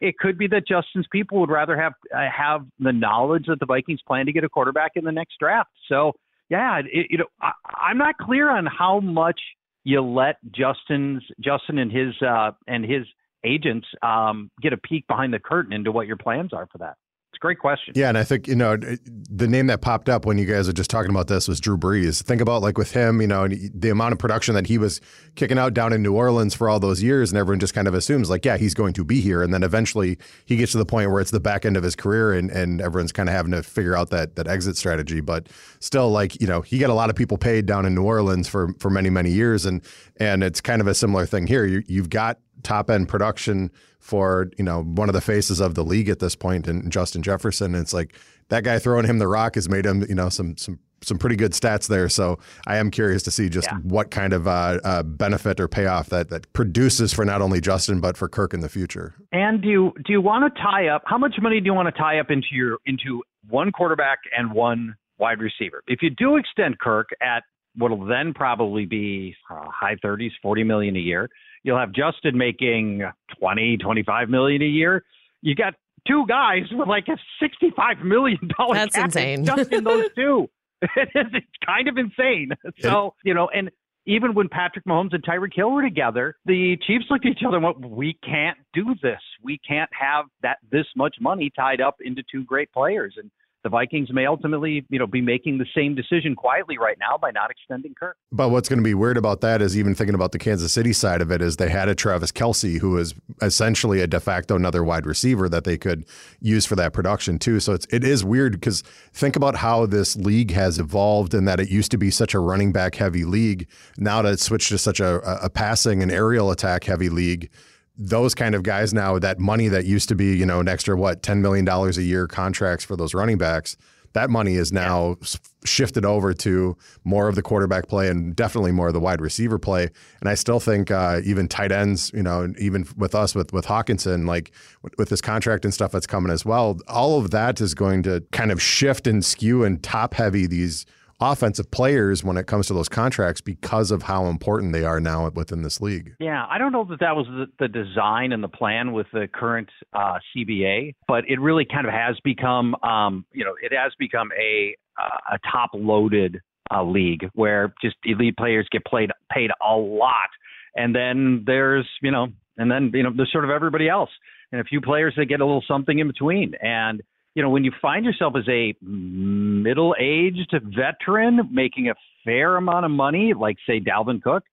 it- 0.00 0.18
could 0.18 0.36
be 0.38 0.46
that 0.48 0.66
Justin's 0.68 1.06
people 1.10 1.40
would 1.40 1.50
rather 1.50 1.76
have 1.78 1.94
uh, 2.14 2.26
have 2.30 2.66
the 2.78 2.92
knowledge 2.92 3.46
that 3.48 3.58
the 3.60 3.66
Vikings 3.66 4.00
plan 4.06 4.26
to 4.26 4.32
get 4.32 4.44
a 4.44 4.48
quarterback 4.48 4.92
in 4.96 5.04
the 5.04 5.12
next 5.12 5.38
draft. 5.40 5.70
So 5.88 6.12
yeah, 6.48 6.80
it, 6.80 7.06
you 7.10 7.18
know, 7.18 7.26
I, 7.40 7.52
I'm 7.74 7.98
not 7.98 8.16
clear 8.18 8.50
on 8.50 8.66
how 8.66 9.00
much 9.00 9.40
you 9.84 10.00
let 10.00 10.36
Justin's 10.52 11.22
Justin 11.40 11.78
and 11.78 11.90
his 11.90 12.14
uh, 12.22 12.52
and 12.66 12.84
his 12.84 13.06
agents 13.44 13.86
um, 14.02 14.50
get 14.60 14.72
a 14.72 14.76
peek 14.76 15.06
behind 15.06 15.32
the 15.32 15.38
curtain 15.38 15.72
into 15.72 15.90
what 15.90 16.06
your 16.06 16.16
plans 16.16 16.52
are 16.52 16.68
for 16.70 16.78
that. 16.78 16.96
Great 17.42 17.58
question. 17.58 17.92
Yeah, 17.96 18.08
and 18.08 18.16
I 18.16 18.22
think 18.22 18.46
you 18.46 18.54
know 18.54 18.76
the 18.76 19.48
name 19.48 19.66
that 19.66 19.80
popped 19.80 20.08
up 20.08 20.24
when 20.24 20.38
you 20.38 20.46
guys 20.46 20.68
were 20.68 20.72
just 20.72 20.90
talking 20.90 21.10
about 21.10 21.26
this 21.26 21.48
was 21.48 21.58
Drew 21.58 21.76
Brees. 21.76 22.22
Think 22.22 22.40
about 22.40 22.62
like 22.62 22.78
with 22.78 22.92
him, 22.92 23.20
you 23.20 23.26
know, 23.26 23.48
the 23.48 23.90
amount 23.90 24.12
of 24.12 24.20
production 24.20 24.54
that 24.54 24.68
he 24.68 24.78
was 24.78 25.00
kicking 25.34 25.58
out 25.58 25.74
down 25.74 25.92
in 25.92 26.04
New 26.04 26.14
Orleans 26.14 26.54
for 26.54 26.68
all 26.68 26.78
those 26.78 27.02
years, 27.02 27.32
and 27.32 27.38
everyone 27.40 27.58
just 27.58 27.74
kind 27.74 27.88
of 27.88 27.94
assumes 27.94 28.30
like, 28.30 28.44
yeah, 28.44 28.58
he's 28.58 28.74
going 28.74 28.92
to 28.92 29.02
be 29.02 29.20
here, 29.20 29.42
and 29.42 29.52
then 29.52 29.64
eventually 29.64 30.18
he 30.46 30.54
gets 30.54 30.70
to 30.70 30.78
the 30.78 30.86
point 30.86 31.10
where 31.10 31.20
it's 31.20 31.32
the 31.32 31.40
back 31.40 31.66
end 31.66 31.76
of 31.76 31.82
his 31.82 31.96
career, 31.96 32.32
and 32.32 32.48
and 32.48 32.80
everyone's 32.80 33.10
kind 33.10 33.28
of 33.28 33.34
having 33.34 33.50
to 33.50 33.64
figure 33.64 33.96
out 33.96 34.10
that 34.10 34.36
that 34.36 34.46
exit 34.46 34.76
strategy. 34.76 35.20
But 35.20 35.48
still, 35.80 36.12
like 36.12 36.40
you 36.40 36.46
know, 36.46 36.60
he 36.60 36.78
got 36.78 36.90
a 36.90 36.94
lot 36.94 37.10
of 37.10 37.16
people 37.16 37.38
paid 37.38 37.66
down 37.66 37.86
in 37.86 37.92
New 37.96 38.04
Orleans 38.04 38.46
for 38.46 38.72
for 38.78 38.88
many 38.88 39.10
many 39.10 39.32
years, 39.32 39.66
and 39.66 39.82
and 40.18 40.44
it's 40.44 40.60
kind 40.60 40.80
of 40.80 40.86
a 40.86 40.94
similar 40.94 41.26
thing 41.26 41.48
here. 41.48 41.64
You, 41.64 41.82
you've 41.88 42.08
got 42.08 42.38
top 42.62 42.90
end 42.90 43.08
production 43.08 43.70
for 44.00 44.50
you 44.58 44.64
know 44.64 44.82
one 44.82 45.08
of 45.08 45.12
the 45.14 45.20
faces 45.20 45.60
of 45.60 45.74
the 45.74 45.84
league 45.84 46.08
at 46.08 46.18
this 46.18 46.34
point 46.34 46.66
in 46.68 46.90
Justin 46.90 47.22
Jefferson. 47.22 47.74
And 47.74 47.82
it's 47.82 47.92
like 47.94 48.16
that 48.48 48.64
guy 48.64 48.78
throwing 48.78 49.06
him 49.06 49.18
the 49.18 49.28
rock 49.28 49.54
has 49.54 49.68
made 49.68 49.86
him 49.86 50.04
you 50.08 50.14
know 50.14 50.28
some 50.28 50.56
some 50.56 50.78
some 51.04 51.18
pretty 51.18 51.34
good 51.34 51.50
stats 51.50 51.88
there. 51.88 52.08
So 52.08 52.38
I 52.64 52.76
am 52.76 52.88
curious 52.88 53.24
to 53.24 53.32
see 53.32 53.48
just 53.48 53.66
Yeah. 53.66 53.78
what 53.78 54.12
kind 54.12 54.32
of 54.32 54.46
uh, 54.46 54.78
uh, 54.84 55.02
benefit 55.02 55.58
or 55.58 55.66
payoff 55.66 56.08
that 56.10 56.28
that 56.30 56.52
produces 56.52 57.12
for 57.12 57.24
not 57.24 57.42
only 57.42 57.60
Justin 57.60 58.00
but 58.00 58.16
for 58.16 58.28
Kirk 58.28 58.54
in 58.54 58.60
the 58.60 58.68
future. 58.68 59.14
And 59.32 59.60
do 59.62 59.68
you 59.68 59.92
do 60.04 60.12
you 60.12 60.20
want 60.20 60.54
to 60.54 60.62
tie 60.62 60.86
up 60.88 61.02
how 61.06 61.18
much 61.18 61.34
money 61.40 61.58
do 61.60 61.66
you 61.66 61.74
want 61.74 61.92
to 61.92 62.00
tie 62.00 62.18
up 62.20 62.30
into 62.30 62.48
your 62.52 62.78
into 62.86 63.22
one 63.48 63.72
quarterback 63.72 64.18
and 64.36 64.52
one 64.52 64.94
wide 65.18 65.40
receiver? 65.40 65.82
If 65.88 66.02
you 66.02 66.10
do 66.10 66.36
extend 66.36 66.78
Kirk 66.78 67.08
at 67.20 67.42
what'll 67.76 68.04
then 68.04 68.32
probably 68.34 68.84
be 68.86 69.34
uh, 69.50 69.64
high 69.70 69.96
30s, 70.04 70.30
40 70.42 70.62
million 70.62 70.94
a 70.94 70.98
year, 71.00 71.28
you'll 71.62 71.78
have 71.78 71.92
Justin 71.92 72.36
making 72.36 73.02
20, 73.38 73.76
25 73.78 74.28
million 74.28 74.62
a 74.62 74.66
year. 74.66 75.04
You 75.40 75.54
got 75.54 75.74
two 76.06 76.24
guys 76.26 76.62
with 76.70 76.88
like 76.88 77.08
a 77.08 77.16
65 77.40 77.98
million 78.04 78.38
dollar 78.58 78.74
That's 78.74 78.96
insane. 78.96 79.44
just 79.44 79.72
in 79.72 79.84
those 79.84 80.06
two. 80.16 80.48
it 80.82 81.08
is 81.14 81.26
it's 81.32 81.46
kind 81.64 81.88
of 81.88 81.96
insane. 81.96 82.50
So, 82.80 83.14
you 83.24 83.34
know, 83.34 83.48
and 83.54 83.70
even 84.04 84.34
when 84.34 84.48
Patrick 84.48 84.84
Mahomes 84.84 85.14
and 85.14 85.22
Tyreek 85.22 85.54
Hill 85.54 85.70
were 85.70 85.82
together, 85.82 86.34
the 86.44 86.76
Chiefs 86.86 87.04
looked 87.08 87.24
at 87.24 87.32
each 87.32 87.42
other 87.46 87.58
and 87.58 87.64
went, 87.64 87.80
"We 87.88 88.18
can't 88.24 88.58
do 88.72 88.96
this. 89.00 89.20
We 89.44 89.58
can't 89.58 89.90
have 89.92 90.24
that 90.42 90.58
this 90.72 90.86
much 90.96 91.16
money 91.20 91.52
tied 91.54 91.80
up 91.80 91.96
into 92.00 92.24
two 92.30 92.42
great 92.42 92.72
players." 92.72 93.14
And 93.16 93.30
the 93.62 93.68
Vikings 93.68 94.12
may 94.12 94.26
ultimately, 94.26 94.84
you 94.88 94.98
know, 94.98 95.06
be 95.06 95.20
making 95.20 95.58
the 95.58 95.66
same 95.74 95.94
decision 95.94 96.34
quietly 96.34 96.78
right 96.78 96.96
now 96.98 97.16
by 97.16 97.30
not 97.30 97.50
extending 97.50 97.94
Kirk. 97.94 98.16
But 98.32 98.50
what's 98.50 98.68
going 98.68 98.78
to 98.78 98.84
be 98.84 98.94
weird 98.94 99.16
about 99.16 99.40
that 99.42 99.62
is 99.62 99.78
even 99.78 99.94
thinking 99.94 100.14
about 100.14 100.32
the 100.32 100.38
Kansas 100.38 100.72
City 100.72 100.92
side 100.92 101.22
of 101.22 101.30
it 101.30 101.40
is 101.40 101.56
they 101.56 101.68
had 101.68 101.88
a 101.88 101.94
Travis 101.94 102.32
Kelce 102.32 102.78
who 102.78 102.98
is 102.98 103.14
essentially 103.40 104.00
a 104.00 104.06
de 104.06 104.18
facto 104.18 104.56
another 104.56 104.82
wide 104.82 105.06
receiver 105.06 105.48
that 105.48 105.64
they 105.64 105.78
could 105.78 106.04
use 106.40 106.66
for 106.66 106.74
that 106.76 106.92
production 106.92 107.38
too. 107.38 107.60
So 107.60 107.72
it's 107.72 107.86
it 107.90 108.02
is 108.02 108.24
weird 108.24 108.52
because 108.54 108.82
think 109.12 109.36
about 109.36 109.56
how 109.56 109.86
this 109.86 110.16
league 110.16 110.50
has 110.50 110.78
evolved 110.78 111.32
and 111.32 111.46
that 111.46 111.60
it 111.60 111.70
used 111.70 111.90
to 111.92 111.98
be 111.98 112.10
such 112.10 112.34
a 112.34 112.40
running 112.40 112.72
back 112.72 112.96
heavy 112.96 113.24
league. 113.24 113.68
Now 113.96 114.24
it's 114.24 114.42
switched 114.42 114.70
to 114.70 114.78
such 114.78 114.98
a, 114.98 115.20
a 115.44 115.48
passing 115.48 116.02
and 116.02 116.10
aerial 116.10 116.50
attack 116.50 116.84
heavy 116.84 117.08
league 117.08 117.48
those 117.96 118.34
kind 118.34 118.54
of 118.54 118.62
guys 118.62 118.94
now, 118.94 119.18
that 119.18 119.38
money 119.38 119.68
that 119.68 119.84
used 119.84 120.08
to 120.08 120.14
be, 120.14 120.36
you 120.36 120.46
know, 120.46 120.60
an 120.60 120.68
extra 120.68 120.96
what, 120.96 121.22
$10 121.22 121.40
million 121.40 121.68
a 121.68 121.90
year 122.00 122.26
contracts 122.26 122.84
for 122.84 122.96
those 122.96 123.14
running 123.14 123.38
backs, 123.38 123.76
that 124.14 124.30
money 124.30 124.54
is 124.54 124.72
now 124.72 125.16
yeah. 125.20 125.26
shifted 125.64 126.04
over 126.04 126.34
to 126.34 126.76
more 127.04 127.28
of 127.28 127.34
the 127.34 127.42
quarterback 127.42 127.88
play 127.88 128.08
and 128.08 128.36
definitely 128.36 128.72
more 128.72 128.88
of 128.88 128.94
the 128.94 129.00
wide 129.00 129.20
receiver 129.20 129.58
play. 129.58 129.88
And 130.20 130.28
I 130.28 130.34
still 130.34 130.60
think 130.60 130.90
uh, 130.90 131.20
even 131.24 131.48
tight 131.48 131.72
ends, 131.72 132.10
you 132.14 132.22
know, 132.22 132.52
even 132.58 132.86
with 132.96 133.14
us 133.14 133.34
with 133.34 133.52
with 133.52 133.66
Hockenson, 133.66 134.26
like 134.26 134.52
with 134.98 135.08
this 135.08 135.20
contract 135.20 135.64
and 135.64 135.72
stuff 135.72 135.92
that's 135.92 136.06
coming 136.06 136.32
as 136.32 136.44
well, 136.44 136.78
all 136.88 137.18
of 137.18 137.30
that 137.30 137.60
is 137.60 137.74
going 137.74 138.02
to 138.04 138.22
kind 138.32 138.52
of 138.52 138.60
shift 138.60 139.06
and 139.06 139.24
skew 139.24 139.64
and 139.64 139.82
top 139.82 140.14
heavy 140.14 140.46
these 140.46 140.84
offensive 141.22 141.70
players 141.70 142.24
when 142.24 142.36
it 142.36 142.46
comes 142.46 142.66
to 142.66 142.74
those 142.74 142.88
contracts 142.88 143.40
because 143.40 143.90
of 143.90 144.02
how 144.02 144.26
important 144.26 144.72
they 144.72 144.84
are 144.84 145.00
now 145.00 145.30
within 145.30 145.62
this 145.62 145.80
league. 145.80 146.14
Yeah, 146.18 146.44
I 146.50 146.58
don't 146.58 146.72
know 146.72 146.84
that 146.84 147.00
that 147.00 147.14
was 147.16 147.26
the, 147.28 147.46
the 147.58 147.68
design 147.68 148.32
and 148.32 148.42
the 148.42 148.48
plan 148.48 148.92
with 148.92 149.06
the 149.12 149.28
current 149.32 149.70
uh, 149.92 150.18
CBA, 150.36 150.94
but 151.06 151.24
it 151.28 151.40
really 151.40 151.64
kind 151.64 151.86
of 151.86 151.92
has 151.92 152.16
become, 152.24 152.74
um, 152.82 153.24
you 153.32 153.44
know, 153.44 153.54
it 153.62 153.72
has 153.72 153.92
become 153.98 154.30
a 154.38 154.76
uh, 155.00 155.36
a 155.36 155.38
top 155.50 155.70
loaded 155.72 156.40
uh, 156.74 156.82
league 156.82 157.28
where 157.34 157.72
just 157.80 157.96
elite 158.04 158.36
players 158.36 158.66
get 158.70 158.84
played 158.84 159.10
paid 159.30 159.50
a 159.66 159.76
lot, 159.76 160.28
and 160.76 160.94
then 160.94 161.44
there's 161.46 161.88
you 162.02 162.10
know, 162.10 162.28
and 162.58 162.70
then 162.70 162.90
you 162.92 163.02
know, 163.02 163.10
there's 163.16 163.32
sort 163.32 163.44
of 163.44 163.50
everybody 163.50 163.88
else. 163.88 164.10
And 164.50 164.60
a 164.60 164.64
few 164.64 164.82
players 164.82 165.14
that 165.16 165.26
get 165.26 165.40
a 165.40 165.46
little 165.46 165.64
something 165.66 165.98
in 165.98 166.06
between. 166.06 166.52
And 166.60 167.02
you 167.34 167.42
know, 167.42 167.50
when 167.50 167.64
you 167.64 167.72
find 167.80 168.04
yourself 168.04 168.34
as 168.36 168.46
a 168.48 168.74
middle 168.82 169.94
aged 169.98 170.54
veteran 170.76 171.48
making 171.50 171.88
a 171.88 171.94
fair 172.24 172.56
amount 172.56 172.84
of 172.84 172.90
money, 172.90 173.32
like, 173.38 173.56
say, 173.66 173.80
Dalvin 173.80 174.22
Cook, 174.22 174.44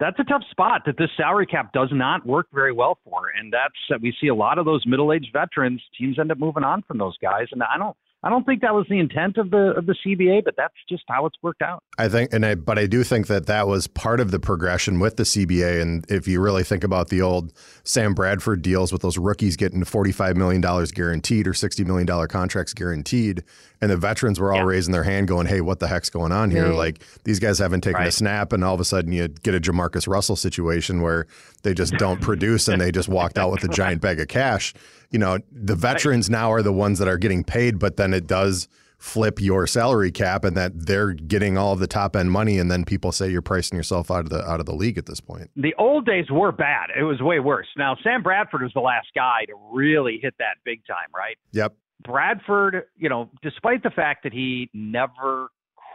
that's 0.00 0.18
a 0.18 0.24
tough 0.24 0.42
spot 0.50 0.82
that 0.86 0.96
this 0.98 1.10
salary 1.16 1.46
cap 1.46 1.72
does 1.72 1.90
not 1.92 2.26
work 2.26 2.48
very 2.52 2.72
well 2.72 2.98
for. 3.04 3.28
And 3.38 3.52
that's, 3.52 3.74
that 3.88 4.00
we 4.00 4.14
see 4.20 4.26
a 4.26 4.34
lot 4.34 4.58
of 4.58 4.64
those 4.64 4.82
middle 4.86 5.12
aged 5.12 5.30
veterans, 5.32 5.80
teams 5.96 6.18
end 6.18 6.32
up 6.32 6.38
moving 6.38 6.64
on 6.64 6.82
from 6.82 6.98
those 6.98 7.16
guys. 7.18 7.46
And 7.52 7.62
I 7.62 7.78
don't, 7.78 7.96
I 8.24 8.30
don't 8.30 8.46
think 8.46 8.62
that 8.62 8.72
was 8.72 8.86
the 8.88 8.98
intent 8.98 9.36
of 9.36 9.50
the 9.50 9.74
of 9.76 9.84
the 9.84 9.94
CBA, 9.94 10.44
but 10.44 10.54
that's 10.56 10.72
just 10.88 11.04
how 11.08 11.26
it's 11.26 11.36
worked 11.42 11.60
out. 11.60 11.82
I 11.98 12.08
think, 12.08 12.32
and 12.32 12.46
I, 12.46 12.54
but 12.54 12.78
I 12.78 12.86
do 12.86 13.04
think 13.04 13.26
that 13.26 13.44
that 13.46 13.68
was 13.68 13.86
part 13.86 14.18
of 14.18 14.30
the 14.30 14.40
progression 14.40 14.98
with 14.98 15.16
the 15.16 15.24
CBA. 15.24 15.82
And 15.82 16.10
if 16.10 16.26
you 16.26 16.40
really 16.40 16.64
think 16.64 16.84
about 16.84 17.10
the 17.10 17.20
old 17.20 17.52
Sam 17.84 18.14
Bradford 18.14 18.62
deals 18.62 18.92
with 18.92 19.02
those 19.02 19.18
rookies 19.18 19.56
getting 19.56 19.84
forty 19.84 20.10
five 20.10 20.38
million 20.38 20.62
dollars 20.62 20.90
guaranteed 20.90 21.46
or 21.46 21.52
sixty 21.52 21.84
million 21.84 22.06
dollar 22.06 22.26
contracts 22.26 22.72
guaranteed, 22.72 23.44
and 23.82 23.90
the 23.90 23.96
veterans 23.98 24.40
were 24.40 24.54
all 24.54 24.60
yeah. 24.60 24.64
raising 24.64 24.92
their 24.92 25.04
hand, 25.04 25.28
going, 25.28 25.46
"Hey, 25.46 25.60
what 25.60 25.80
the 25.80 25.86
heck's 25.86 26.08
going 26.08 26.32
on 26.32 26.50
here? 26.50 26.70
Right. 26.70 26.78
Like 26.78 27.04
these 27.24 27.38
guys 27.38 27.58
haven't 27.58 27.82
taken 27.82 28.00
right. 28.00 28.08
a 28.08 28.12
snap, 28.12 28.54
and 28.54 28.64
all 28.64 28.72
of 28.72 28.80
a 28.80 28.86
sudden 28.86 29.12
you 29.12 29.28
get 29.28 29.54
a 29.54 29.60
Jamarcus 29.60 30.08
Russell 30.08 30.36
situation 30.36 31.02
where 31.02 31.26
they 31.62 31.74
just 31.74 31.92
don't 31.98 32.22
produce 32.22 32.68
and 32.68 32.80
they 32.80 32.90
just 32.90 33.10
walked 33.10 33.36
out 33.36 33.50
with 33.50 33.64
a 33.64 33.68
giant 33.68 34.00
bag 34.00 34.18
of 34.18 34.28
cash." 34.28 34.72
You 35.14 35.20
know, 35.20 35.38
the 35.52 35.76
veterans 35.76 36.28
now 36.28 36.50
are 36.50 36.60
the 36.60 36.72
ones 36.72 36.98
that 36.98 37.06
are 37.06 37.16
getting 37.16 37.44
paid, 37.44 37.78
but 37.78 37.96
then 37.96 38.12
it 38.12 38.26
does 38.26 38.66
flip 38.98 39.40
your 39.40 39.64
salary 39.64 40.10
cap 40.10 40.44
and 40.44 40.56
that 40.56 40.72
they're 40.86 41.12
getting 41.12 41.56
all 41.56 41.72
of 41.72 41.78
the 41.78 41.86
top 41.86 42.16
end 42.16 42.32
money 42.32 42.58
and 42.58 42.68
then 42.68 42.84
people 42.84 43.12
say 43.12 43.30
you're 43.30 43.40
pricing 43.40 43.76
yourself 43.76 44.10
out 44.10 44.20
of 44.20 44.30
the 44.30 44.42
out 44.44 44.58
of 44.58 44.66
the 44.66 44.74
league 44.74 44.98
at 44.98 45.06
this 45.06 45.20
point. 45.20 45.52
The 45.54 45.72
old 45.78 46.04
days 46.04 46.26
were 46.32 46.50
bad. 46.50 46.88
It 46.98 47.04
was 47.04 47.20
way 47.20 47.38
worse. 47.38 47.68
Now 47.76 47.96
Sam 48.02 48.24
Bradford 48.24 48.62
was 48.62 48.72
the 48.74 48.80
last 48.80 49.06
guy 49.14 49.44
to 49.46 49.54
really 49.72 50.18
hit 50.20 50.34
that 50.40 50.56
big 50.64 50.80
time, 50.84 51.08
right? 51.14 51.36
Yep. 51.52 51.76
Bradford, 52.02 52.86
you 52.96 53.08
know, 53.08 53.30
despite 53.40 53.84
the 53.84 53.90
fact 53.90 54.24
that 54.24 54.32
he 54.32 54.68
never 54.74 55.48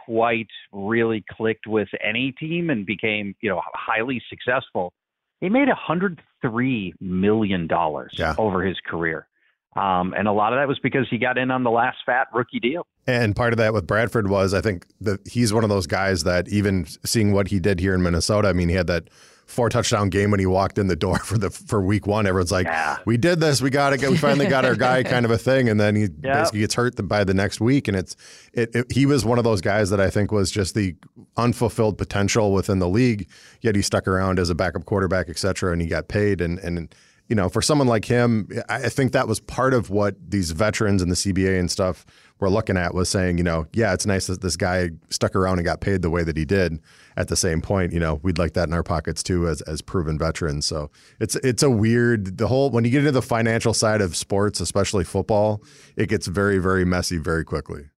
quite 0.06 0.48
really 0.72 1.22
clicked 1.30 1.66
with 1.66 1.88
any 2.02 2.32
team 2.32 2.70
and 2.70 2.86
became, 2.86 3.34
you 3.42 3.50
know, 3.50 3.60
highly 3.74 4.22
successful, 4.30 4.94
he 5.40 5.48
made 5.48 5.68
$103 5.68 6.92
million 7.00 7.68
yeah. 8.12 8.34
over 8.38 8.62
his 8.64 8.76
career. 8.86 9.26
Um, 9.76 10.14
and 10.16 10.26
a 10.26 10.32
lot 10.32 10.52
of 10.52 10.58
that 10.58 10.66
was 10.66 10.80
because 10.80 11.06
he 11.08 11.18
got 11.18 11.38
in 11.38 11.50
on 11.50 11.62
the 11.62 11.70
last 11.70 11.98
fat 12.04 12.26
rookie 12.34 12.58
deal. 12.58 12.86
And 13.06 13.36
part 13.36 13.52
of 13.52 13.58
that 13.58 13.72
with 13.72 13.86
Bradford 13.86 14.28
was, 14.28 14.52
I 14.52 14.60
think 14.60 14.86
that 15.00 15.26
he's 15.28 15.52
one 15.52 15.62
of 15.62 15.70
those 15.70 15.86
guys 15.86 16.24
that 16.24 16.48
even 16.48 16.86
seeing 17.04 17.32
what 17.32 17.48
he 17.48 17.60
did 17.60 17.78
here 17.78 17.94
in 17.94 18.02
Minnesota, 18.02 18.48
I 18.48 18.52
mean, 18.52 18.68
he 18.68 18.74
had 18.74 18.88
that 18.88 19.08
four 19.50 19.68
touchdown 19.68 20.08
game 20.08 20.30
when 20.30 20.40
he 20.40 20.46
walked 20.46 20.78
in 20.78 20.86
the 20.86 20.96
door 20.96 21.18
for 21.24 21.36
the 21.38 21.50
for 21.50 21.82
week 21.82 22.06
one. 22.06 22.26
Everyone's 22.26 22.52
like, 22.52 22.66
yeah. 22.66 22.98
"We 23.04 23.16
did 23.16 23.40
this. 23.40 23.60
We 23.60 23.70
got 23.70 23.92
it. 23.92 24.08
We 24.08 24.16
finally 24.16 24.46
got 24.46 24.64
our 24.64 24.76
guy." 24.76 25.02
Kind 25.02 25.24
of 25.24 25.30
a 25.30 25.38
thing. 25.38 25.68
And 25.68 25.80
then 25.80 25.96
he 25.96 26.02
yep. 26.22 26.22
basically 26.22 26.60
gets 26.60 26.74
hurt 26.74 27.08
by 27.08 27.24
the 27.24 27.34
next 27.34 27.60
week. 27.60 27.88
And 27.88 27.96
it's 27.96 28.16
it, 28.52 28.74
it, 28.74 28.92
He 28.92 29.06
was 29.06 29.24
one 29.24 29.38
of 29.38 29.44
those 29.44 29.60
guys 29.60 29.90
that 29.90 30.00
I 30.00 30.10
think 30.10 30.32
was 30.32 30.50
just 30.50 30.74
the 30.74 30.94
unfulfilled 31.36 31.98
potential 31.98 32.52
within 32.52 32.78
the 32.78 32.88
league. 32.88 33.28
Yet 33.60 33.76
he 33.76 33.82
stuck 33.82 34.06
around 34.06 34.38
as 34.38 34.50
a 34.50 34.54
backup 34.54 34.84
quarterback, 34.84 35.28
et 35.28 35.38
cetera, 35.38 35.72
and 35.72 35.82
he 35.82 35.88
got 35.88 36.08
paid. 36.08 36.40
And 36.40 36.58
and 36.60 36.94
you 37.30 37.36
know, 37.36 37.48
for 37.48 37.62
someone 37.62 37.86
like 37.86 38.04
him, 38.04 38.48
I 38.68 38.88
think 38.88 39.12
that 39.12 39.28
was 39.28 39.38
part 39.38 39.72
of 39.72 39.88
what 39.88 40.16
these 40.28 40.50
veterans 40.50 41.00
and 41.00 41.12
the 41.12 41.14
CBA 41.14 41.60
and 41.60 41.70
stuff 41.70 42.04
were 42.40 42.50
looking 42.50 42.76
at 42.76 42.92
was 42.92 43.08
saying, 43.08 43.38
you 43.38 43.44
know, 43.44 43.66
yeah, 43.72 43.94
it's 43.94 44.04
nice 44.04 44.26
that 44.26 44.40
this 44.40 44.56
guy 44.56 44.90
stuck 45.10 45.36
around 45.36 45.58
and 45.58 45.64
got 45.64 45.80
paid 45.80 46.02
the 46.02 46.10
way 46.10 46.24
that 46.24 46.36
he 46.36 46.44
did. 46.44 46.80
At 47.16 47.28
the 47.28 47.36
same 47.36 47.60
point, 47.60 47.92
you 47.92 48.00
know, 48.00 48.18
we'd 48.24 48.38
like 48.38 48.54
that 48.54 48.66
in 48.66 48.74
our 48.74 48.82
pockets 48.82 49.22
too 49.22 49.46
as 49.46 49.60
as 49.62 49.80
proven 49.80 50.18
veterans. 50.18 50.66
So 50.66 50.90
it's 51.20 51.36
it's 51.36 51.62
a 51.62 51.70
weird 51.70 52.38
the 52.38 52.48
whole 52.48 52.70
when 52.70 52.84
you 52.84 52.90
get 52.90 53.00
into 53.00 53.12
the 53.12 53.22
financial 53.22 53.74
side 53.74 54.00
of 54.00 54.16
sports, 54.16 54.58
especially 54.58 55.04
football, 55.04 55.62
it 55.96 56.08
gets 56.08 56.26
very 56.26 56.58
very 56.58 56.84
messy 56.84 57.18
very 57.18 57.44
quickly. 57.44 57.90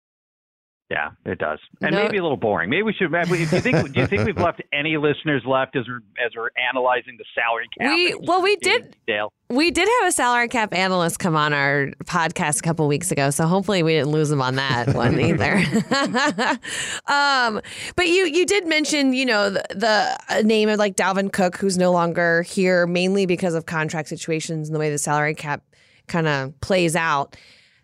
Yeah, 0.91 1.11
it 1.25 1.39
does, 1.39 1.61
and 1.81 1.95
no. 1.95 2.03
maybe 2.03 2.19
a 2.19 2.23
little 2.23 2.37
boring. 2.37 2.69
Maybe 2.69 2.83
we 2.83 2.93
should. 2.93 3.13
Do 3.13 3.37
you 3.37 3.47
think? 3.47 3.93
do 3.93 4.01
you 4.01 4.09
think 4.09 4.27
we've 4.27 4.37
left 4.45 4.61
any 4.73 4.97
listeners 4.97 5.45
left 5.47 5.77
as 5.77 5.87
we're 5.87 6.01
as 6.25 6.33
we're 6.35 6.51
analyzing 6.69 7.17
the 7.17 7.25
salary 7.33 7.69
cap? 7.79 7.95
We 7.95 8.17
well, 8.17 8.43
we 8.43 8.57
did. 8.57 8.97
Dale. 9.07 9.33
We 9.51 9.71
did 9.71 9.89
have 10.01 10.09
a 10.09 10.13
salary 10.13 10.49
cap 10.49 10.75
analyst 10.75 11.21
come 11.21 11.37
on 11.37 11.53
our 11.53 11.93
podcast 12.07 12.59
a 12.59 12.63
couple 12.63 12.89
weeks 12.89 13.13
ago, 13.13 13.31
so 13.31 13.47
hopefully 13.47 13.85
we 13.85 13.93
didn't 13.93 14.11
lose 14.11 14.33
him 14.33 14.43
on 14.43 14.57
that 14.57 14.89
one 14.97 15.21
either. 15.21 15.59
um, 17.07 17.61
but 17.95 18.09
you 18.09 18.27
you 18.27 18.45
did 18.45 18.67
mention 18.67 19.13
you 19.13 19.27
know 19.27 19.49
the, 19.49 20.19
the 20.35 20.43
name 20.43 20.69
of 20.69 20.81
like 20.81 20.97
Dalvin 20.97 21.33
Cook, 21.33 21.57
who's 21.57 21.79
no 21.79 21.93
longer 21.93 22.43
here, 22.43 22.89
mainly 22.89 23.27
because 23.27 23.55
of 23.55 23.65
contract 23.65 24.09
situations 24.09 24.69
and 24.69 24.75
the 24.75 24.81
way 24.81 24.91
the 24.91 24.99
salary 24.99 25.37
cap 25.37 25.63
kind 26.09 26.27
of 26.27 26.61
plays 26.61 26.97
out. 26.97 27.37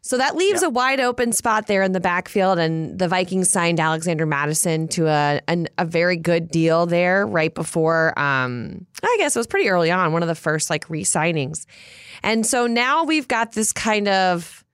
So 0.06 0.18
that 0.18 0.36
leaves 0.36 0.62
a 0.62 0.70
wide 0.70 1.00
open 1.00 1.32
spot 1.32 1.66
there 1.66 1.82
in 1.82 1.90
the 1.90 1.98
backfield, 1.98 2.60
and 2.60 2.96
the 2.96 3.08
Vikings 3.08 3.50
signed 3.50 3.80
Alexander 3.80 4.24
Mattison 4.24 4.86
to 4.88 5.08
a 5.08 5.40
a, 5.48 5.66
a 5.78 5.84
very 5.84 6.16
good 6.16 6.48
deal 6.48 6.86
there 6.86 7.26
right 7.26 7.52
before. 7.52 8.16
Um, 8.16 8.86
I 9.02 9.16
guess 9.18 9.34
it 9.34 9.40
was 9.40 9.48
pretty 9.48 9.68
early 9.68 9.90
on, 9.90 10.12
one 10.12 10.22
of 10.22 10.28
the 10.28 10.36
first 10.36 10.70
like 10.70 10.88
re-signings, 10.88 11.66
and 12.22 12.46
so 12.46 12.68
now 12.68 13.02
we've 13.02 13.26
got 13.26 13.52
this 13.52 13.72
kind 13.72 14.06
of 14.06 14.64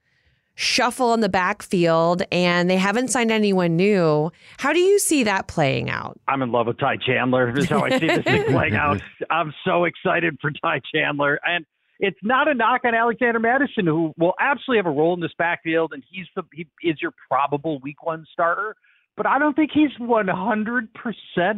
shuffle 0.53 1.15
in 1.15 1.21
the 1.21 1.29
backfield, 1.29 2.21
and 2.31 2.69
they 2.69 2.77
haven't 2.77 3.07
signed 3.07 3.31
anyone 3.31 3.75
new. 3.75 4.31
How 4.59 4.71
do 4.71 4.79
you 4.79 4.99
see 4.99 5.23
that 5.23 5.47
playing 5.47 5.89
out? 5.89 6.19
I'm 6.27 6.43
in 6.43 6.51
love 6.51 6.67
with 6.67 6.77
Ty 6.77 6.97
Chandler. 6.97 7.51
This 7.51 7.63
is 7.63 7.69
how 7.71 7.83
I 7.83 7.97
see 7.97 8.05
this 8.05 8.23
thing 8.23 8.43
playing 8.45 8.75
out. 8.75 9.01
I'm 9.31 9.51
so 9.65 9.85
excited 9.85 10.37
for 10.39 10.51
Ty 10.51 10.81
Chandler, 10.93 11.39
and 11.43 11.65
it's 11.99 12.19
not 12.23 12.47
a 12.47 12.53
knock 12.53 12.81
on 12.85 12.95
Alexander 12.95 13.39
Mattison, 13.39 13.85
who 13.85 14.13
will 14.17 14.33
absolutely 14.39 14.77
have 14.77 14.85
a 14.85 14.97
role 14.97 15.13
in 15.13 15.19
this 15.19 15.31
backfield, 15.37 15.91
and 15.93 16.03
he's 16.09 16.25
the 16.35 16.43
he 16.53 16.67
is 16.81 17.01
your 17.01 17.11
probable 17.29 17.79
Week 17.79 18.03
One 18.03 18.25
starter. 18.31 18.75
But 19.15 19.27
I 19.27 19.37
don't 19.37 19.55
think 19.55 19.71
he's 19.73 19.91
100% 19.99 20.87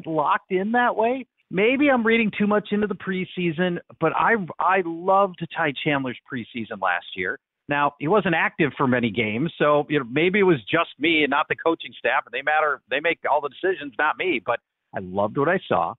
locked 0.06 0.52
in 0.52 0.74
that 0.74 0.96
way. 0.96 1.26
Maybe 1.50 1.90
I'm 1.90 2.06
reading 2.06 2.32
too 2.38 2.48
much 2.48 2.70
into 2.72 2.88
the 2.88 2.96
preseason, 2.96 3.78
but 4.00 4.14
I 4.16 4.34
I 4.60 4.82
loved 4.86 5.46
Ty 5.56 5.74
Chandler's 5.84 6.20
preseason 6.32 6.82
last 6.82 7.06
year. 7.16 7.40
Now 7.70 7.94
he 8.00 8.08
wasn't 8.08 8.36
active 8.36 8.72
for 8.78 8.88
many 8.88 9.10
games, 9.10 9.54
so 9.58 9.86
you 9.90 10.00
know 10.00 10.06
maybe 10.12 10.40
it 10.40 10.44
was 10.44 10.60
just 10.70 10.90
me 11.00 11.24
and 11.24 11.30
not 11.30 11.48
the 11.48 11.56
coaching 11.56 11.94
staff, 11.98 12.24
and 12.26 12.34
they 12.34 12.42
matter. 12.42 12.82
They 12.90 13.00
make 13.00 13.20
all 13.30 13.42
the 13.42 13.50
decisions, 13.50 13.94
not 13.98 14.18
me. 14.18 14.42
But 14.44 14.60
I 14.96 15.00
loved 15.02 15.38
what 15.38 15.48
I 15.48 15.60
saw, 15.68 15.94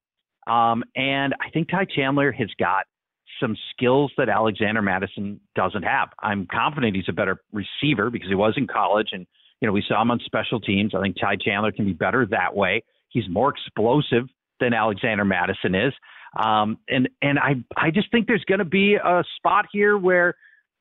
um, 0.46 0.84
and 0.94 1.34
I 1.40 1.50
think 1.50 1.70
Ty 1.70 1.86
Chandler 1.94 2.32
has 2.32 2.50
got 2.58 2.86
some 3.40 3.56
skills 3.70 4.12
that 4.16 4.28
Alexander 4.28 4.82
Mattison 4.82 5.40
doesn't 5.54 5.82
have. 5.82 6.08
I'm 6.20 6.46
confident 6.50 6.96
he's 6.96 7.08
a 7.08 7.12
better 7.12 7.40
receiver 7.52 8.10
because 8.10 8.28
he 8.28 8.34
was 8.34 8.54
in 8.56 8.66
college 8.66 9.08
and 9.12 9.26
you 9.60 9.66
know 9.66 9.72
we 9.72 9.84
saw 9.86 10.02
him 10.02 10.10
on 10.10 10.20
special 10.24 10.60
teams. 10.60 10.94
I 10.94 11.00
think 11.00 11.16
Ty 11.20 11.36
Chandler 11.36 11.72
can 11.72 11.84
be 11.84 11.92
better 11.92 12.26
that 12.26 12.54
way. 12.54 12.82
He's 13.08 13.28
more 13.28 13.50
explosive 13.50 14.28
than 14.60 14.74
Alexander 14.74 15.24
Mattison 15.24 15.74
is. 15.74 15.92
Um, 16.36 16.78
and 16.88 17.08
and 17.22 17.38
I 17.38 17.54
I 17.76 17.90
just 17.90 18.10
think 18.10 18.26
there's 18.26 18.44
going 18.44 18.58
to 18.58 18.64
be 18.64 18.94
a 18.94 19.24
spot 19.36 19.66
here 19.72 19.96
where 19.96 20.34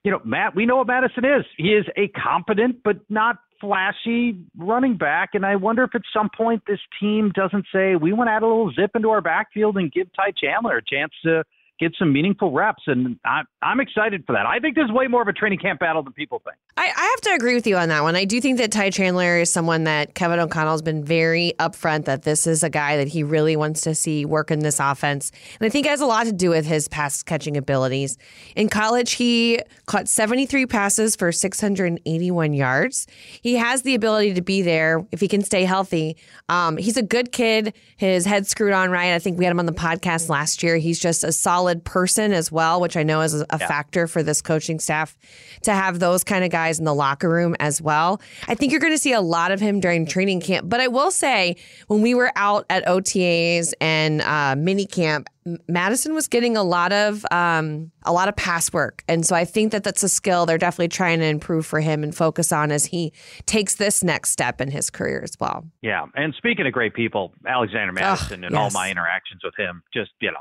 you 0.03 0.11
know 0.11 0.19
Matt 0.25 0.55
we 0.55 0.65
know 0.65 0.77
what 0.77 0.87
Mattison 0.87 1.23
is. 1.23 1.45
He 1.57 1.69
is 1.69 1.85
a 1.95 2.07
competent 2.09 2.77
but 2.83 2.97
not 3.09 3.37
flashy 3.61 4.37
running 4.57 4.97
back, 4.97 5.29
and 5.33 5.45
I 5.45 5.55
wonder 5.55 5.83
if 5.83 5.95
at 5.95 6.01
some 6.13 6.29
point 6.35 6.63
this 6.67 6.79
team 6.99 7.31
doesn't 7.33 7.65
say 7.73 7.95
we 7.95 8.11
want 8.11 8.27
to 8.27 8.33
add 8.33 8.43
a 8.43 8.47
little 8.47 8.71
zip 8.73 8.91
into 8.95 9.09
our 9.09 9.21
backfield 9.21 9.77
and 9.77 9.91
give 9.91 10.07
Ty 10.13 10.33
Chandler 10.37 10.77
a 10.77 10.83
chance 10.83 11.13
to 11.23 11.43
get 11.79 11.93
some 11.99 12.13
meaningful 12.13 12.51
reps. 12.51 12.83
And 12.87 13.19
I, 13.25 13.41
I'm 13.61 13.79
excited 13.79 14.23
for 14.25 14.33
that. 14.33 14.45
I 14.45 14.59
think 14.59 14.75
this 14.75 14.85
is 14.85 14.91
way 14.91 15.07
more 15.07 15.21
of 15.21 15.27
a 15.27 15.33
training 15.33 15.59
camp 15.59 15.79
battle 15.79 16.03
than 16.03 16.13
people 16.13 16.41
think. 16.43 16.55
I, 16.77 16.83
I 16.83 17.03
have 17.03 17.21
to 17.21 17.31
agree 17.31 17.55
with 17.55 17.67
you 17.67 17.77
on 17.77 17.89
that 17.89 18.03
one. 18.03 18.15
I 18.15 18.25
do 18.25 18.39
think 18.39 18.57
that 18.59 18.71
Ty 18.71 18.91
Chandler 18.91 19.39
is 19.39 19.51
someone 19.51 19.83
that 19.85 20.15
Kevin 20.15 20.39
O'Connell's 20.39 20.81
been 20.81 21.03
very 21.03 21.53
upfront 21.59 22.05
that 22.05 22.23
this 22.23 22.47
is 22.47 22.63
a 22.63 22.69
guy 22.69 22.97
that 22.97 23.07
he 23.07 23.23
really 23.23 23.55
wants 23.55 23.81
to 23.81 23.95
see 23.95 24.25
work 24.25 24.51
in 24.51 24.59
this 24.59 24.79
offense. 24.79 25.31
And 25.59 25.65
I 25.65 25.69
think 25.69 25.85
it 25.85 25.89
has 25.89 26.01
a 26.01 26.05
lot 26.05 26.25
to 26.25 26.31
do 26.31 26.49
with 26.49 26.65
his 26.65 26.87
pass 26.87 27.23
catching 27.23 27.57
abilities. 27.57 28.17
In 28.55 28.69
college, 28.69 29.13
he 29.13 29.59
caught 29.85 30.07
73 30.07 30.65
passes 30.65 31.15
for 31.15 31.31
681 31.31 32.53
yards. 32.53 33.07
He 33.41 33.55
has 33.55 33.81
the 33.81 33.95
ability 33.95 34.33
to 34.35 34.41
be 34.41 34.61
there 34.61 35.05
if 35.11 35.19
he 35.19 35.27
can 35.27 35.43
stay 35.43 35.65
healthy. 35.65 36.17
Um, 36.47 36.77
he's 36.77 36.97
a 36.97 37.03
good 37.03 37.31
kid. 37.31 37.73
His 37.97 38.25
head 38.25 38.47
screwed 38.47 38.73
on 38.73 38.91
right. 38.91 39.13
I 39.13 39.19
think 39.19 39.37
we 39.37 39.45
had 39.45 39.51
him 39.51 39.59
on 39.59 39.65
the 39.65 39.73
podcast 39.73 40.29
last 40.29 40.63
year. 40.63 40.77
He's 40.77 40.99
just 40.99 41.23
a 41.23 41.31
solid 41.31 41.64
person 41.83 42.33
as 42.33 42.51
well, 42.51 42.79
which 42.79 42.95
I 42.97 43.03
know 43.03 43.21
is 43.21 43.33
a, 43.33 43.45
yeah. 43.49 43.57
factor 43.57 44.07
for 44.07 44.21
this 44.21 44.41
coaching 44.41 44.79
staff 44.79 45.17
to 45.63 45.73
have 45.73 45.99
those 45.99 46.23
kind 46.23 46.43
of 46.43 46.51
guys 46.51 46.79
in 46.79 46.85
the 46.85 46.93
locker 46.93 47.29
room 47.29 47.55
as 47.59 47.81
well. 47.81 48.21
I 48.47 48.55
think 48.55 48.71
you're 48.71 48.81
going 48.81 48.93
to 48.93 48.99
see 48.99 49.13
a 49.13 49.21
lot 49.21 49.51
of 49.51 49.59
him 49.59 49.79
during 49.79 50.05
training 50.05 50.41
camp. 50.41 50.69
But 50.69 50.79
I 50.79 50.87
will 50.87 51.11
say, 51.11 51.55
when 51.87 52.01
we 52.01 52.13
were 52.13 52.31
out 52.35 52.65
at 52.69 52.85
OTAs 52.85 53.73
and 53.81 54.21
uh, 54.21 54.55
mini 54.57 54.85
camp, 54.85 55.29
Mattison 55.67 56.15
was 56.15 56.27
getting 56.27 56.57
a 56.57 56.63
lot 56.63 56.91
of 56.91 57.23
um, 57.29 57.91
a 58.03 58.11
lot 58.11 58.27
of 58.27 58.35
pass 58.35 58.73
work, 58.73 59.03
and 59.07 59.23
so 59.23 59.35
I 59.35 59.45
think 59.45 59.73
that 59.73 59.83
that's 59.83 60.01
a 60.01 60.09
skill 60.09 60.47
they're 60.47 60.57
definitely 60.57 60.87
trying 60.87 61.19
to 61.19 61.25
improve 61.25 61.67
for 61.67 61.79
him 61.79 62.03
and 62.03 62.15
focus 62.15 62.51
on 62.51 62.71
as 62.71 62.85
he 62.85 63.13
takes 63.45 63.75
this 63.75 64.03
next 64.03 64.31
step 64.31 64.59
in 64.59 64.71
his 64.71 64.89
career 64.89 65.21
as 65.23 65.37
well. 65.39 65.63
Yeah, 65.83 66.07
and 66.15 66.33
speaking 66.35 66.65
of 66.65 66.73
great 66.73 66.95
people, 66.95 67.31
Alexander 67.47 67.93
Mattison 67.93 68.43
and 68.43 68.53
yes. 68.53 68.59
all 68.59 68.71
my 68.71 68.89
interactions 68.89 69.41
with 69.43 69.53
him, 69.55 69.83
just 69.93 70.11
you 70.19 70.31
know, 70.31 70.39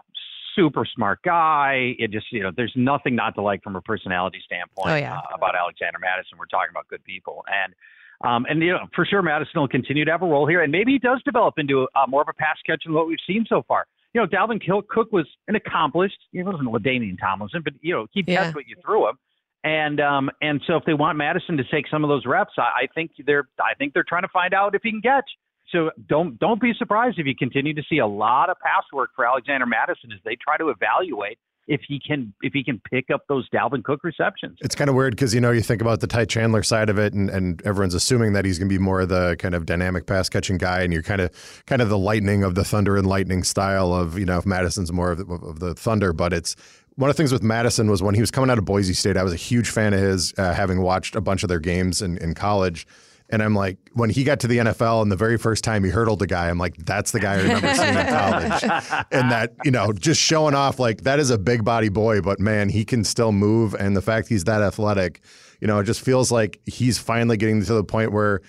super 0.55 0.87
smart 0.95 1.21
guy. 1.25 1.95
It 1.99 2.11
just, 2.11 2.27
you 2.33 2.43
know, 2.43 2.51
there's 2.57 2.73
nothing 2.77 3.15
not 3.15 3.35
to 3.37 3.43
like 3.43 3.63
from 3.63 3.77
a 3.77 3.83
personality 3.83 4.41
standpoint 4.45 4.91
oh, 4.91 4.97
yeah. 4.97 5.19
uh, 5.19 5.35
about 5.35 5.55
Alexander 5.57 5.99
Mattison. 5.99 6.39
We're 6.39 6.47
talking 6.47 6.71
about 6.71 6.89
good 6.89 7.05
people. 7.05 7.45
And, 7.49 7.75
um, 8.23 8.47
and 8.49 8.63
you 8.63 8.73
know, 8.73 8.87
for 8.95 9.05
sure, 9.05 9.23
Mattison 9.23 9.61
will 9.61 9.69
continue 9.69 10.05
to 10.05 10.11
have 10.11 10.23
a 10.23 10.27
role 10.27 10.47
here, 10.47 10.63
and 10.63 10.71
maybe 10.71 10.93
he 10.93 10.99
does 10.99 11.21
develop 11.25 11.55
into 11.59 11.89
uh, 11.95 12.07
more 12.09 12.23
of 12.23 12.29
a 12.29 12.33
pass 12.33 12.57
catcher 12.65 12.87
than 12.87 12.95
what 12.95 13.07
we've 13.07 13.19
seen 13.27 13.45
so 13.49 13.63
far. 13.67 13.87
You 14.15 14.21
know, 14.21 14.27
Dalvin 14.27 14.61
Cook 14.89 15.13
was 15.13 15.27
an 15.49 15.57
accomplished. 15.57 16.19
He 16.31 16.43
wasn't 16.43 16.69
LaDainian 16.69 17.19
Tomlinson, 17.19 17.63
but 17.63 17.75
you 17.81 17.93
know, 17.93 18.07
he 18.13 18.23
yeah. 18.27 18.53
what 18.53 18.69
you 18.69 18.77
threw 18.85 19.09
him. 19.09 19.17
And 19.65 20.01
um, 20.01 20.31
and 20.41 20.61
so 20.67 20.77
if 20.77 20.85
they 20.85 20.95
want 20.95 21.19
Mattison 21.19 21.57
to 21.57 21.65
take 21.65 21.89
some 21.91 22.05
of 22.05 22.09
those 22.09 22.25
reps, 22.27 22.53
I, 22.59 22.63
I 22.63 22.87
think 22.95 23.11
they're 23.27 23.49
I 23.59 23.75
think 23.77 23.95
they're 23.95 24.05
trying 24.07 24.23
to 24.23 24.29
find 24.29 24.55
out 24.55 24.75
if 24.75 24.83
he 24.83 24.91
can 24.91 25.01
catch. 25.01 25.29
So 25.75 25.91
don't 26.09 26.39
don't 26.39 26.61
be 26.61 26.73
surprised 26.79 27.19
if 27.19 27.27
you 27.27 27.35
continue 27.35 27.75
to 27.75 27.83
see 27.91 27.99
a 27.99 28.07
lot 28.07 28.49
of 28.49 28.57
pass 28.61 28.85
work 28.93 29.11
for 29.17 29.27
Alexander 29.27 29.67
Mattison 29.67 30.13
as 30.13 30.21
they 30.25 30.37
try 30.37 30.57
to 30.57 30.69
evaluate 30.69 31.39
if 31.67 31.81
he 31.89 31.99
can 31.99 32.33
if 32.43 32.53
he 32.53 32.63
can 32.63 32.81
pick 32.91 33.11
up 33.13 33.23
those 33.29 33.49
Dalvin 33.51 33.83
Cook 33.83 34.05
receptions. 34.05 34.59
It's 34.61 34.77
kind 34.77 34.89
of 34.89 34.95
weird 34.95 35.17
because 35.17 35.35
you 35.35 35.41
know 35.41 35.51
you 35.51 35.63
think 35.63 35.83
about 35.83 36.01
the 36.01 36.07
Ty 36.07 36.27
Chandler 36.27 36.63
side 36.63 36.91
of 36.91 36.99
it, 36.99 37.13
and, 37.13 37.29
and 37.29 37.61
everyone's 37.65 37.95
assuming 37.95 38.35
that 38.35 38.45
he's 38.45 38.59
going 38.59 38.69
to 38.69 38.73
be 38.73 38.79
more 38.79 39.01
of 39.01 39.09
the 39.09 39.35
kind 39.41 39.55
of 39.55 39.67
dynamic 39.67 40.07
pass 40.07 40.29
catching 40.29 40.59
guy, 40.59 40.83
and 40.83 40.93
you're 40.93 41.03
kind 41.03 41.21
of 41.21 41.31
kind 41.67 41.83
of 41.83 41.89
the 41.89 41.99
lightning 41.99 42.45
of 42.45 42.55
the 42.55 42.65
thunder 42.65 42.97
and 42.97 43.07
lightning 43.09 43.43
style 43.43 43.93
of 43.93 44.17
you 44.17 44.25
know 44.25 44.39
if 44.39 44.47
Mattison's 44.47 44.93
more 44.93 45.11
of 45.11 45.19
the, 45.19 45.35
of 45.35 45.59
the 45.61 45.75
thunder, 45.75 46.13
but 46.13 46.33
it's. 46.33 46.57
One 46.97 47.11
of 47.11 47.17
the 47.17 47.21
things 47.21 47.33
with 47.33 47.43
Mattison 47.43 47.91
was 47.91 48.05
when 48.05 48.15
he 48.15 48.21
was 48.21 48.31
coming 48.31 48.51
out 48.51 48.59
of 48.59 48.65
Boise 48.65 48.95
State, 48.95 49.17
I 49.17 49.25
was 49.25 49.33
a 49.33 49.37
huge 49.37 49.69
fan 49.69 49.93
of 49.95 49.99
his, 49.99 50.33
uh, 50.39 50.55
having 50.55 50.81
watched 50.81 51.17
a 51.17 51.21
bunch 51.21 51.43
of 51.43 51.49
their 51.49 51.59
games 51.59 52.01
in, 52.01 52.19
in 52.19 52.35
college. 52.35 52.87
And 53.35 53.43
I'm 53.43 53.57
like, 53.57 53.79
when 53.95 54.11
he 54.11 54.23
got 54.23 54.39
to 54.41 54.47
the 54.47 54.59
NFL 54.59 55.03
and 55.03 55.11
the 55.11 55.17
very 55.17 55.39
first 55.39 55.65
time 55.65 55.83
he 55.83 55.91
hurdled 55.91 56.23
a 56.23 56.27
guy, 56.29 56.49
I'm 56.49 56.57
like, 56.57 56.77
that's 56.77 57.11
the 57.11 57.19
guy 57.19 57.33
I 57.33 57.43
remember 57.43 57.75
seeing 57.75 57.97
in 57.97 58.07
college. 58.07 59.05
And 59.11 59.31
that, 59.33 59.55
you 59.65 59.73
know, 59.73 59.93
just 59.93 60.21
showing 60.21 60.55
off 60.55 60.79
like 60.79 61.03
that 61.03 61.19
is 61.19 61.31
a 61.31 61.39
big 61.39 61.65
body 61.65 61.89
boy, 61.89 62.21
but 62.21 62.39
man, 62.39 62.69
he 62.69 62.85
can 62.85 63.03
still 63.03 63.33
move. 63.33 63.75
And 63.75 63.97
the 63.97 64.03
fact 64.03 64.29
he's 64.29 64.45
that 64.45 64.63
athletic, 64.63 65.21
you 65.61 65.67
know, 65.67 65.81
it 65.81 65.85
just 65.85 66.01
feels 66.01 66.31
like 66.31 66.61
he's 66.65 66.97
finally 66.97 67.37
getting 67.37 67.65
to 67.65 67.75
the 67.75 67.83
point 67.83 68.13
where 68.13 68.41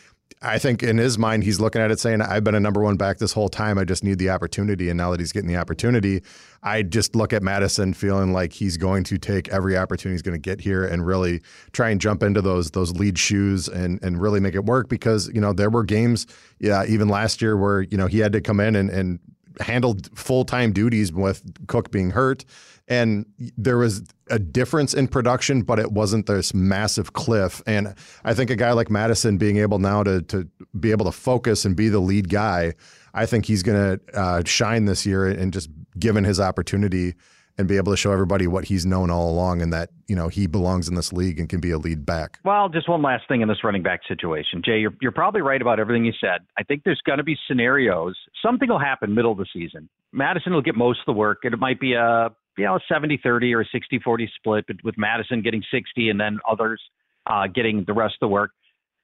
I 0.41 0.59
think 0.59 0.83
in 0.83 0.97
his 0.97 1.17
mind, 1.17 1.43
he's 1.43 1.59
looking 1.59 1.81
at 1.81 1.91
it 1.91 1.99
saying, 1.99 2.21
I've 2.21 2.43
been 2.43 2.55
a 2.55 2.59
number 2.59 2.81
one 2.81 2.97
back 2.97 3.17
this 3.17 3.33
whole 3.33 3.49
time. 3.49 3.77
I 3.77 3.83
just 3.83 4.03
need 4.03 4.19
the 4.19 4.29
opportunity. 4.29 4.89
And 4.89 4.97
now 4.97 5.09
that 5.11 5.19
he's 5.19 5.31
getting 5.31 5.47
the 5.47 5.55
opportunity, 5.55 6.21
I 6.61 6.83
just 6.83 7.15
look 7.15 7.33
at 7.33 7.41
Mattison 7.41 7.93
feeling 7.93 8.31
like 8.31 8.53
he's 8.53 8.77
going 8.77 9.03
to 9.05 9.17
take 9.17 9.47
every 9.49 9.77
opportunity 9.77 10.13
he's 10.13 10.21
going 10.21 10.39
to 10.39 10.39
get 10.39 10.61
here 10.61 10.85
and 10.85 11.05
really 11.05 11.41
try 11.71 11.89
and 11.89 11.99
jump 11.99 12.21
into 12.21 12.41
those 12.41 12.71
those 12.71 12.91
lead 12.91 13.17
shoes 13.17 13.67
and 13.67 13.99
and 14.03 14.21
really 14.21 14.39
make 14.39 14.55
it 14.55 14.65
work 14.65 14.87
because, 14.89 15.29
you 15.33 15.41
know, 15.41 15.53
there 15.53 15.69
were 15.69 15.83
games, 15.83 16.27
yeah, 16.59 16.83
even 16.85 17.07
last 17.07 17.41
year 17.41 17.57
where, 17.57 17.81
you 17.81 17.97
know, 17.97 18.07
he 18.07 18.19
had 18.19 18.33
to 18.33 18.41
come 18.41 18.59
in 18.59 18.75
and, 18.75 18.89
and 18.89 19.19
handled 19.61 20.17
full 20.17 20.45
time 20.45 20.71
duties 20.71 21.11
with 21.11 21.43
Cook 21.67 21.91
being 21.91 22.11
hurt 22.11 22.45
and 22.87 23.25
there 23.57 23.77
was 23.77 24.03
a 24.29 24.37
difference 24.37 24.93
in 24.93 25.07
production, 25.07 25.61
but 25.63 25.79
it 25.79 25.91
wasn't 25.91 26.27
this 26.27 26.53
massive 26.53 27.13
cliff. 27.13 27.61
And 27.65 27.95
I 28.23 28.33
think 28.33 28.49
a 28.49 28.55
guy 28.55 28.73
like 28.73 28.89
Mattison 28.89 29.37
being 29.37 29.57
able 29.57 29.79
now 29.79 30.03
to 30.03 30.21
to 30.23 30.47
be 30.79 30.91
able 30.91 31.05
to 31.05 31.11
focus 31.11 31.65
and 31.65 31.75
be 31.75 31.89
the 31.89 31.99
lead 31.99 32.29
guy, 32.29 32.73
I 33.13 33.25
think 33.25 33.45
he's 33.45 33.63
going 33.63 33.99
to 33.99 34.19
uh, 34.19 34.43
shine 34.45 34.85
this 34.85 35.05
year 35.05 35.25
and 35.27 35.51
just 35.51 35.69
given 35.97 36.23
his 36.23 36.39
opportunity 36.39 37.15
and 37.57 37.67
be 37.67 37.77
able 37.77 37.91
to 37.93 37.97
show 37.97 38.11
everybody 38.11 38.47
what 38.47 38.65
he's 38.65 38.85
known 38.85 39.09
all 39.09 39.29
along 39.29 39.61
and 39.61 39.71
that 39.71 39.89
you 40.07 40.15
know 40.15 40.27
he 40.27 40.47
belongs 40.47 40.87
in 40.87 40.95
this 40.95 41.13
league 41.13 41.39
and 41.39 41.49
can 41.49 41.59
be 41.59 41.71
a 41.71 41.77
lead 41.77 42.05
back. 42.05 42.39
Well, 42.43 42.69
just 42.69 42.89
one 42.89 43.01
last 43.01 43.27
thing 43.27 43.41
in 43.41 43.47
this 43.47 43.63
running 43.63 43.83
back 43.83 44.01
situation, 44.07 44.61
Jay. 44.63 44.79
You're 44.79 44.93
you're 45.01 45.11
probably 45.11 45.41
right 45.41 45.61
about 45.61 45.79
everything 45.79 46.05
you 46.05 46.13
said. 46.19 46.41
I 46.57 46.63
think 46.63 46.83
there's 46.83 47.01
going 47.05 47.17
to 47.17 47.23
be 47.23 47.37
scenarios. 47.47 48.15
Something 48.43 48.69
will 48.69 48.79
happen 48.79 49.13
middle 49.13 49.31
of 49.31 49.37
the 49.37 49.47
season. 49.53 49.89
Mattison 50.11 50.53
will 50.53 50.61
get 50.61 50.75
most 50.75 50.99
of 50.99 51.05
the 51.07 51.13
work, 51.13 51.39
and 51.43 51.53
it 51.53 51.59
might 51.59 51.79
be 51.79 51.93
a 51.93 52.29
you 52.57 52.65
know, 52.65 52.75
a 52.75 52.79
70 52.87 53.19
30 53.21 53.53
or 53.53 53.61
a 53.61 53.65
60 53.65 53.99
40 53.99 54.31
split, 54.35 54.65
but 54.67 54.77
with 54.83 54.97
Mattison 54.97 55.41
getting 55.41 55.63
60 55.71 56.09
and 56.09 56.19
then 56.19 56.39
others 56.49 56.81
uh, 57.27 57.47
getting 57.47 57.83
the 57.85 57.93
rest 57.93 58.15
of 58.15 58.19
the 58.21 58.27
work. 58.27 58.51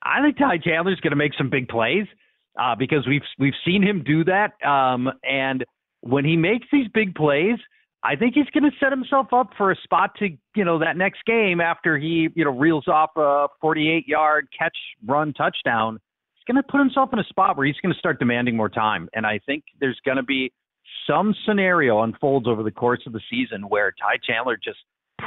I 0.04 0.22
think 0.22 0.38
Ty 0.38 0.60
Chandler's 0.60 1.00
going 1.00 1.12
to 1.12 1.18
make 1.18 1.34
some 1.38 1.50
big 1.50 1.68
plays 1.68 2.08
uh, 2.60 2.76
because 2.76 3.08
we've 3.08 3.22
we've 3.40 3.54
seen 3.66 3.84
him 3.84 4.04
do 4.04 4.24
that. 4.26 4.54
Um, 4.66 5.10
and 5.24 5.64
when 6.02 6.26
he 6.26 6.38
makes 6.38 6.68
these 6.72 6.88
big 6.94 7.16
plays, 7.16 7.58
I 8.04 8.16
think 8.16 8.34
he's 8.34 8.48
going 8.48 8.64
to 8.64 8.76
set 8.80 8.92
himself 8.92 9.28
up 9.32 9.52
for 9.58 9.72
a 9.72 9.76
spot 9.84 10.16
to 10.20 10.30
you 10.56 10.66
know 10.66 10.80
that 10.80 10.98
next 10.98 11.24
game 11.26 11.62
after 11.62 11.98
he 11.98 12.30
you 12.36 12.46
know 12.46 12.52
reels 12.52 12.88
off 12.88 13.12
a 13.16 13.48
48 13.60 14.08
yard 14.08 14.48
catch 14.58 14.78
run 15.06 15.34
touchdown. 15.34 16.00
He's 16.34 16.52
going 16.52 16.62
to 16.62 16.68
put 16.70 16.80
himself 16.80 17.10
in 17.14 17.20
a 17.20 17.24
spot 17.26 17.56
where 17.58 17.68
he's 17.68 17.76
going 17.84 17.94
to 17.94 18.00
start 18.00 18.18
demanding 18.18 18.58
more 18.58 18.70
time, 18.70 19.10
and 19.14 19.26
I 19.26 19.40
think 19.46 19.64
there's 19.80 20.00
going 20.04 20.18
to 20.18 20.24
be 20.24 20.52
some 21.08 21.36
scenario 21.46 22.02
unfolds 22.02 22.48
over 22.48 22.64
the 22.64 22.72
course 22.72 23.02
of 23.06 23.14
the 23.14 23.22
season 23.30 23.64
where 23.70 23.92
Ty 23.92 24.18
Chandler 24.24 24.58
just 24.58 24.80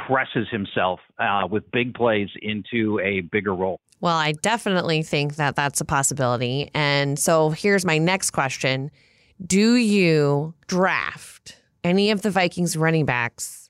presses 0.07 0.47
himself 0.51 0.99
uh, 1.19 1.47
with 1.49 1.69
big 1.71 1.93
plays 1.93 2.29
into 2.41 2.99
a 2.99 3.21
bigger 3.21 3.55
role. 3.55 3.79
Well, 4.01 4.17
I 4.17 4.33
definitely 4.33 5.03
think 5.03 5.35
that 5.35 5.55
that's 5.55 5.79
a 5.81 5.85
possibility. 5.85 6.69
And 6.73 7.17
so 7.17 7.51
here's 7.51 7.85
my 7.85 7.97
next 7.97 8.31
question 8.31 8.91
Do 9.45 9.75
you 9.75 10.53
draft 10.67 11.61
any 11.85 12.09
of 12.09 12.23
the 12.23 12.31
Vikings 12.31 12.75
running 12.75 13.05
backs 13.05 13.69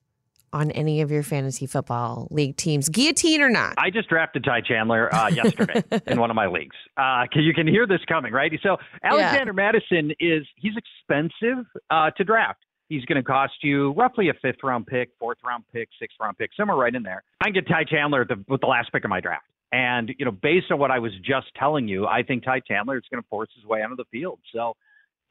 on 0.54 0.72
any 0.72 1.02
of 1.02 1.12
your 1.12 1.22
fantasy 1.22 1.66
football 1.66 2.30
league 2.32 2.56
teams, 2.56 2.88
guillotine 2.88 3.42
or 3.42 3.50
not? 3.50 3.74
I 3.78 3.90
just 3.90 4.08
drafted 4.08 4.46
Ty 4.46 4.62
Chandler 4.62 5.14
uh, 5.14 5.28
yesterday 5.28 5.84
in 6.08 6.20
one 6.20 6.30
of 6.30 6.36
my 6.36 6.48
leagues. 6.48 6.78
Uh, 6.96 7.26
you 7.36 7.54
can 7.54 7.68
hear 7.68 7.86
this 7.86 8.00
coming, 8.08 8.32
right? 8.32 8.52
So 8.64 8.78
Alexander 9.04 9.52
yeah. 9.52 9.72
Mattison 9.72 10.12
is 10.20 10.48
he's 10.56 10.74
expensive 10.78 11.66
uh, 11.92 12.12
to 12.12 12.24
draft. 12.24 12.60
He's 12.88 13.04
going 13.04 13.18
to 13.18 13.24
cost 13.24 13.56
you 13.64 13.92
roughly 13.94 14.30
a 14.30 14.34
fifth 14.42 14.64
round 14.64 14.88
pick, 14.88 15.10
fourth 15.20 15.40
round 15.46 15.66
pick, 15.74 15.90
sixth 16.00 16.16
round 16.22 16.38
pick, 16.38 16.52
somewhere 16.56 16.78
right 16.78 16.96
in 16.96 17.04
there. 17.04 17.24
I 17.42 17.46
can 17.46 17.54
get 17.54 17.68
Ty 17.68 17.84
Chandler 17.86 18.26
the, 18.26 18.42
with 18.48 18.62
the 18.62 18.68
last 18.68 18.94
pick 18.94 19.04
of 19.04 19.10
my 19.10 19.20
draft. 19.20 19.46
And, 19.72 20.14
you 20.18 20.24
know, 20.24 20.32
based 20.32 20.72
on 20.72 20.80
what 20.80 20.92
I 20.92 21.00
was 21.00 21.12
just 21.22 21.48
telling 21.58 21.90
you, 21.90 22.06
I 22.06 22.24
think 22.24 22.46
Ty 22.46 22.62
Chandler 22.62 22.96
is 22.96 23.04
going 23.12 23.22
to 23.22 23.28
force 23.28 23.50
his 23.56 23.66
way 23.66 23.82
onto 23.82 23.98
the 23.98 24.06
field. 24.10 24.40
So 24.54 24.76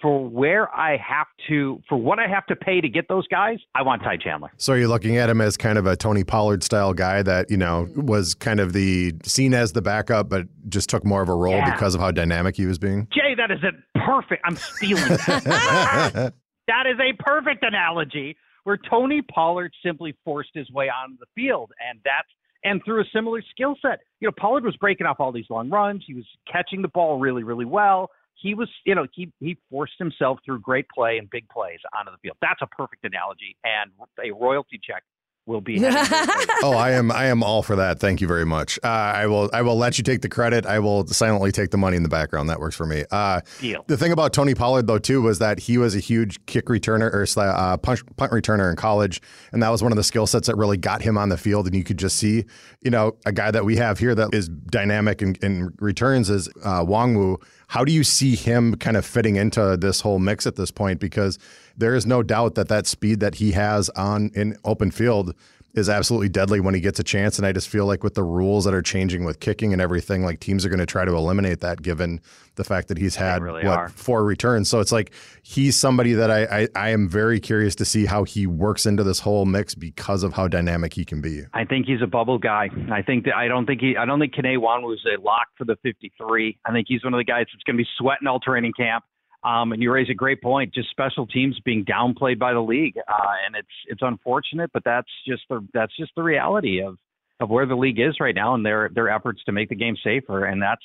for 0.00 0.28
where 0.28 0.74
I 0.74 0.96
have 0.96 1.26
to, 1.48 1.80
for 1.88 1.96
what 1.96 2.18
I 2.18 2.26
have 2.26 2.46
to 2.46 2.56
pay 2.56 2.80
to 2.80 2.88
get 2.88 3.08
those 3.08 3.26
guys, 3.28 3.58
I 3.74 3.82
want 3.82 4.02
Ty 4.02 4.18
Chandler. 4.18 4.50
So 4.56 4.74
you're 4.74 4.88
looking 4.88 5.16
at 5.16 5.30
him 5.30 5.40
as 5.40 5.56
kind 5.56 5.78
of 5.78 5.86
a 5.86 5.96
Tony 5.96 6.24
Pollard 6.24 6.62
style 6.62 6.92
guy 6.92 7.22
that, 7.22 7.50
you 7.50 7.56
know, 7.56 7.86
mm-hmm. 7.88 8.06
was 8.06 8.34
kind 8.34 8.60
of 8.60 8.72
the 8.72 9.14
seen 9.24 9.54
as 9.54 9.72
the 9.72 9.82
backup, 9.82 10.28
but 10.28 10.46
just 10.68 10.88
took 10.88 11.04
more 11.04 11.22
of 11.22 11.28
a 11.28 11.34
role 11.34 11.54
yeah. 11.54 11.72
because 11.72 11.94
of 11.94 12.00
how 12.00 12.10
dynamic 12.10 12.56
he 12.56 12.66
was 12.66 12.78
being? 12.78 13.08
Jay, 13.12 13.34
that 13.36 13.50
is 13.50 13.60
a 13.62 13.98
perfect, 13.98 14.42
I'm 14.44 14.56
stealing 14.56 15.08
that. 15.08 16.34
that 16.66 16.86
is 16.86 16.96
a 17.00 17.22
perfect 17.22 17.64
analogy 17.64 18.36
where 18.64 18.78
Tony 18.90 19.22
Pollard 19.22 19.72
simply 19.84 20.14
forced 20.24 20.50
his 20.54 20.70
way 20.70 20.88
onto 20.88 21.16
the 21.18 21.26
field. 21.34 21.70
And 21.88 22.00
that's, 22.04 22.28
and 22.64 22.82
through 22.84 23.02
a 23.02 23.04
similar 23.14 23.42
skill 23.50 23.76
set. 23.80 24.00
You 24.20 24.28
know, 24.28 24.32
Pollard 24.38 24.64
was 24.64 24.76
breaking 24.76 25.06
off 25.06 25.16
all 25.18 25.32
these 25.32 25.44
long 25.50 25.68
runs. 25.68 26.02
He 26.06 26.14
was 26.14 26.24
catching 26.50 26.80
the 26.80 26.88
ball 26.88 27.18
really, 27.18 27.42
really 27.42 27.66
well 27.66 28.10
he 28.44 28.54
was, 28.54 28.68
you 28.84 28.94
know, 28.94 29.06
he 29.12 29.32
he 29.40 29.56
forced 29.70 29.94
himself 29.98 30.38
through 30.44 30.60
great 30.60 30.86
play 30.94 31.16
and 31.16 31.28
big 31.30 31.48
plays 31.48 31.78
onto 31.98 32.12
the 32.12 32.18
field. 32.18 32.36
That's 32.42 32.60
a 32.60 32.66
perfect 32.66 33.02
analogy 33.04 33.56
and 33.64 33.90
a 34.22 34.30
royalty 34.32 34.78
check 34.86 35.02
will 35.46 35.60
be. 35.60 35.78
oh, 35.82 36.74
I 36.76 36.92
am. 36.92 37.10
I 37.10 37.26
am 37.26 37.42
all 37.42 37.62
for 37.62 37.76
that. 37.76 38.00
Thank 38.00 38.20
you 38.20 38.26
very 38.26 38.44
much. 38.44 38.78
Uh, 38.82 38.88
I 38.88 39.26
will. 39.26 39.50
I 39.52 39.62
will 39.62 39.76
let 39.76 39.98
you 39.98 40.04
take 40.04 40.22
the 40.22 40.28
credit. 40.28 40.66
I 40.66 40.78
will 40.78 41.06
silently 41.06 41.52
take 41.52 41.70
the 41.70 41.76
money 41.76 41.96
in 41.96 42.02
the 42.02 42.08
background. 42.08 42.48
That 42.48 42.60
works 42.60 42.76
for 42.76 42.86
me. 42.86 43.04
Uh, 43.10 43.40
Deal. 43.60 43.84
The 43.86 43.96
thing 43.96 44.12
about 44.12 44.32
Tony 44.32 44.54
Pollard 44.54 44.86
though 44.86 44.98
too 44.98 45.22
was 45.22 45.38
that 45.38 45.58
he 45.58 45.78
was 45.78 45.94
a 45.94 46.00
huge 46.00 46.44
kick 46.46 46.66
returner 46.66 47.12
or 47.12 47.26
uh, 47.40 47.76
punch, 47.78 48.02
punt 48.16 48.32
returner 48.32 48.70
in 48.70 48.76
college, 48.76 49.20
and 49.52 49.62
that 49.62 49.70
was 49.70 49.82
one 49.82 49.92
of 49.92 49.96
the 49.96 50.04
skill 50.04 50.26
sets 50.26 50.46
that 50.48 50.56
really 50.56 50.76
got 50.76 51.02
him 51.02 51.18
on 51.18 51.28
the 51.28 51.38
field. 51.38 51.66
And 51.66 51.74
you 51.74 51.84
could 51.84 51.98
just 51.98 52.16
see, 52.16 52.44
you 52.80 52.90
know, 52.90 53.16
a 53.26 53.32
guy 53.32 53.50
that 53.50 53.64
we 53.64 53.76
have 53.76 53.98
here 53.98 54.14
that 54.14 54.34
is 54.34 54.48
dynamic 54.48 55.22
in, 55.22 55.36
in 55.42 55.74
returns 55.78 56.30
is 56.30 56.48
uh, 56.64 56.84
Nwangwu. 56.84 57.42
How 57.68 57.84
do 57.84 57.92
you 57.92 58.04
see 58.04 58.36
him 58.36 58.76
kind 58.76 58.96
of 58.96 59.04
fitting 59.04 59.36
into 59.36 59.76
this 59.76 60.00
whole 60.00 60.18
mix 60.18 60.46
at 60.46 60.56
this 60.56 60.70
point? 60.70 61.00
Because 61.00 61.38
there 61.76 61.94
is 61.94 62.06
no 62.06 62.22
doubt 62.22 62.54
that 62.54 62.68
that 62.68 62.86
speed 62.86 63.20
that 63.20 63.36
he 63.36 63.52
has 63.52 63.88
on 63.90 64.30
in 64.34 64.56
open 64.64 64.90
field 64.90 65.34
is 65.74 65.88
absolutely 65.88 66.28
deadly 66.28 66.60
when 66.60 66.74
he 66.74 66.80
gets 66.80 66.98
a 66.98 67.02
chance. 67.02 67.36
And 67.36 67.46
I 67.46 67.52
just 67.52 67.68
feel 67.68 67.84
like 67.86 68.02
with 68.02 68.14
the 68.14 68.22
rules 68.22 68.64
that 68.64 68.74
are 68.74 68.82
changing 68.82 69.24
with 69.24 69.40
kicking 69.40 69.72
and 69.72 69.82
everything, 69.82 70.24
like 70.24 70.40
teams 70.40 70.64
are 70.64 70.68
going 70.68 70.78
to 70.78 70.86
try 70.86 71.04
to 71.04 71.12
eliminate 71.14 71.60
that 71.60 71.82
given 71.82 72.20
the 72.54 72.64
fact 72.64 72.88
that 72.88 72.98
he's 72.98 73.16
had 73.16 73.42
really 73.42 73.66
what 73.66 73.90
four 73.90 74.24
returns. 74.24 74.70
So 74.70 74.78
it's 74.78 74.92
like 74.92 75.12
he's 75.42 75.76
somebody 75.76 76.12
that 76.12 76.30
I, 76.30 76.44
I, 76.44 76.68
I 76.76 76.88
am 76.90 77.08
very 77.08 77.40
curious 77.40 77.74
to 77.76 77.84
see 77.84 78.06
how 78.06 78.22
he 78.22 78.46
works 78.46 78.86
into 78.86 79.02
this 79.02 79.18
whole 79.18 79.44
mix 79.44 79.74
because 79.74 80.22
of 80.22 80.32
how 80.32 80.46
dynamic 80.46 80.94
he 80.94 81.04
can 81.04 81.20
be. 81.20 81.42
I 81.52 81.64
think 81.64 81.86
he's 81.86 82.02
a 82.02 82.06
bubble 82.06 82.38
guy. 82.38 82.70
I 82.92 83.02
think 83.02 83.24
that 83.24 83.34
I 83.34 83.48
don't 83.48 83.66
think 83.66 83.80
he 83.80 83.96
I 83.96 84.04
don't 84.04 84.20
think 84.20 84.34
Kene 84.34 84.58
Wan 84.60 84.82
was 84.82 85.04
a 85.12 85.20
lock 85.20 85.48
for 85.58 85.64
the 85.64 85.76
53. 85.82 86.58
I 86.64 86.72
think 86.72 86.86
he's 86.88 87.02
one 87.02 87.14
of 87.14 87.18
the 87.18 87.24
guys 87.24 87.46
that's 87.52 87.64
going 87.64 87.76
to 87.76 87.82
be 87.82 87.88
sweating 87.98 88.28
all 88.28 88.38
training 88.38 88.72
camp. 88.76 89.04
Um, 89.44 89.72
and 89.72 89.82
you 89.82 89.92
raise 89.92 90.08
a 90.08 90.14
great 90.14 90.40
point. 90.42 90.72
Just 90.72 90.88
special 90.90 91.26
teams 91.26 91.58
being 91.64 91.84
downplayed 91.84 92.38
by 92.38 92.54
the 92.54 92.60
league, 92.62 92.96
uh, 92.96 93.32
and 93.46 93.54
it's 93.54 93.68
it's 93.86 94.00
unfortunate, 94.02 94.70
but 94.72 94.82
that's 94.84 95.10
just 95.28 95.42
the 95.50 95.66
that's 95.74 95.94
just 95.96 96.12
the 96.16 96.22
reality 96.22 96.80
of 96.82 96.96
of 97.40 97.50
where 97.50 97.66
the 97.66 97.74
league 97.74 98.00
is 98.00 98.16
right 98.20 98.34
now, 98.34 98.54
and 98.54 98.64
their 98.64 98.90
their 98.94 99.10
efforts 99.10 99.42
to 99.44 99.52
make 99.52 99.68
the 99.68 99.74
game 99.74 99.96
safer. 100.02 100.46
And 100.46 100.62
that's 100.62 100.82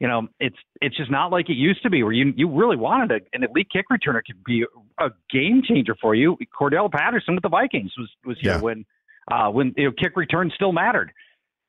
you 0.00 0.08
know 0.08 0.26
it's 0.40 0.56
it's 0.80 0.96
just 0.96 1.10
not 1.10 1.30
like 1.30 1.50
it 1.50 1.56
used 1.56 1.82
to 1.82 1.90
be, 1.90 2.02
where 2.02 2.12
you 2.12 2.32
you 2.34 2.48
really 2.50 2.76
wanted 2.76 3.10
a, 3.12 3.36
an 3.36 3.44
elite 3.44 3.68
kick 3.70 3.86
returner 3.92 4.22
could 4.26 4.42
be 4.44 4.64
a 4.98 5.10
game 5.30 5.62
changer 5.62 5.94
for 6.00 6.14
you. 6.14 6.38
Cordarrelle 6.58 6.90
Patterson 6.90 7.34
with 7.34 7.42
the 7.42 7.50
Vikings 7.50 7.92
was 7.98 8.08
was 8.24 8.38
here 8.40 8.52
Yeah. 8.52 8.60
when 8.60 8.86
uh, 9.30 9.50
when 9.50 9.74
you 9.76 9.84
know, 9.84 9.92
kick 9.92 10.16
returns 10.16 10.52
still 10.54 10.72
mattered 10.72 11.12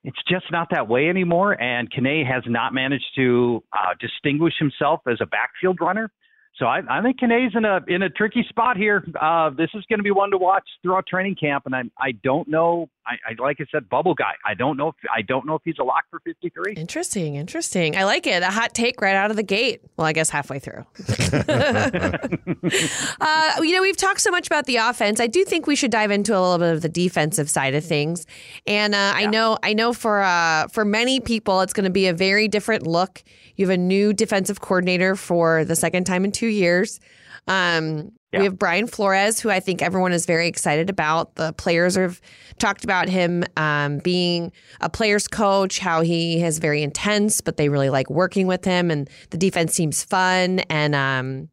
it's 0.03 0.19
just 0.27 0.45
not 0.51 0.69
that 0.71 0.87
way 0.87 1.09
anymore. 1.09 1.59
And 1.61 1.89
Kane 1.91 2.25
has 2.25 2.43
not 2.45 2.73
managed 2.73 3.15
to 3.15 3.63
uh, 3.73 3.93
distinguish 3.99 4.53
himself 4.59 5.01
as 5.07 5.17
a 5.21 5.25
backfield 5.25 5.77
runner. 5.79 6.11
So 6.57 6.65
I, 6.65 6.81
I 6.89 7.01
think 7.01 7.19
Kane's 7.19 7.53
in 7.55 7.65
a 7.65 7.79
in 7.87 8.03
a 8.03 8.09
tricky 8.09 8.45
spot 8.47 8.77
here. 8.77 9.03
Uh, 9.19 9.49
this 9.49 9.69
is 9.73 9.83
going 9.89 9.99
to 9.99 10.03
be 10.03 10.11
one 10.11 10.29
to 10.31 10.37
watch 10.37 10.67
throughout 10.83 11.07
training 11.07 11.35
camp, 11.35 11.63
and 11.65 11.75
I 11.75 11.83
I 11.99 12.11
don't 12.23 12.47
know. 12.47 12.89
I, 13.05 13.15
I 13.29 13.41
like 13.41 13.57
I 13.59 13.65
said, 13.71 13.89
bubble 13.89 14.13
guy. 14.13 14.33
I 14.45 14.53
don't 14.53 14.77
know 14.77 14.89
if 14.89 14.95
I 15.13 15.21
don't 15.21 15.45
know 15.45 15.55
if 15.55 15.61
he's 15.65 15.75
a 15.79 15.83
lock 15.83 16.05
for 16.09 16.19
53. 16.21 16.75
Interesting, 16.75 17.35
interesting. 17.35 17.97
I 17.97 18.05
like 18.05 18.25
it. 18.27 18.43
A 18.43 18.47
hot 18.47 18.73
take 18.73 19.01
right 19.01 19.15
out 19.15 19.29
of 19.29 19.35
the 19.35 19.43
gate. 19.43 19.81
Well, 19.97 20.07
I 20.07 20.13
guess 20.13 20.29
halfway 20.29 20.59
through. 20.59 20.85
uh, 23.21 23.51
you 23.61 23.75
know, 23.75 23.81
we've 23.81 23.97
talked 23.97 24.21
so 24.21 24.31
much 24.31 24.47
about 24.47 24.65
the 24.65 24.77
offense. 24.77 25.19
I 25.19 25.27
do 25.27 25.43
think 25.43 25.67
we 25.67 25.75
should 25.75 25.91
dive 25.91 26.11
into 26.11 26.37
a 26.37 26.39
little 26.39 26.57
bit 26.57 26.73
of 26.73 26.81
the 26.81 26.89
defensive 26.89 27.49
side 27.49 27.75
of 27.75 27.83
things. 27.83 28.25
And 28.65 28.95
uh, 28.95 29.13
I 29.15 29.25
know, 29.25 29.57
I 29.63 29.73
know 29.73 29.93
for 29.93 30.21
uh, 30.21 30.67
for 30.69 30.85
many 30.85 31.19
people, 31.19 31.61
it's 31.61 31.73
going 31.73 31.85
to 31.85 31.91
be 31.91 32.07
a 32.07 32.13
very 32.13 32.47
different 32.47 32.87
look. 32.87 33.23
You 33.55 33.67
have 33.67 33.73
a 33.73 33.77
new 33.77 34.13
defensive 34.13 34.61
coordinator 34.61 35.15
for 35.15 35.65
the 35.65 35.75
second 35.75 36.05
time 36.05 36.25
in 36.25 36.31
two 36.31 36.47
years. 36.47 36.99
Um, 37.47 38.11
Yeah. 38.31 38.39
We 38.39 38.45
have 38.45 38.57
Brian 38.57 38.87
Flores, 38.87 39.39
who 39.39 39.51
I 39.51 39.59
think 39.59 39.83
everyone 39.83 40.11
is 40.11 40.25
very 40.25 40.47
excited 40.47 40.89
about. 40.89 41.35
The 41.35 41.53
players 41.53 41.95
have 41.95 42.19
talked 42.57 42.83
about 42.83 43.07
him 43.07 43.43
um, 43.57 43.99
being 43.99 44.51
a 44.81 44.89
player's 44.89 45.27
coach, 45.27 45.77
how 45.77 46.01
he 46.01 46.43
is 46.43 46.57
very 46.57 46.81
intense, 46.81 47.41
but 47.41 47.57
they 47.57 47.69
really 47.69 47.91
like 47.91 48.09
working 48.09 48.47
with 48.47 48.65
him, 48.65 48.89
and 48.89 49.07
the 49.29 49.37
defense 49.37 49.73
seems 49.75 50.03
fun 50.03 50.61
and 50.61 50.95
um, 50.95 51.49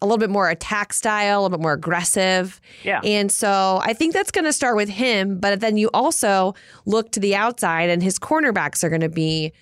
a 0.00 0.06
little 0.06 0.16
bit 0.16 0.30
more 0.30 0.48
attack 0.48 0.94
style, 0.94 1.40
a 1.40 1.42
little 1.42 1.58
bit 1.58 1.62
more 1.62 1.74
aggressive. 1.74 2.60
Yeah. 2.82 3.00
And 3.04 3.30
so 3.30 3.80
I 3.84 3.92
think 3.92 4.14
that's 4.14 4.30
going 4.30 4.46
to 4.46 4.54
start 4.54 4.74
with 4.76 4.88
him, 4.88 5.38
but 5.38 5.60
then 5.60 5.76
you 5.76 5.90
also 5.92 6.54
look 6.86 7.12
to 7.12 7.20
the 7.20 7.34
outside, 7.36 7.90
and 7.90 8.02
his 8.02 8.18
cornerbacks 8.18 8.82
are 8.82 8.88
going 8.88 9.02
to 9.02 9.10
be 9.10 9.52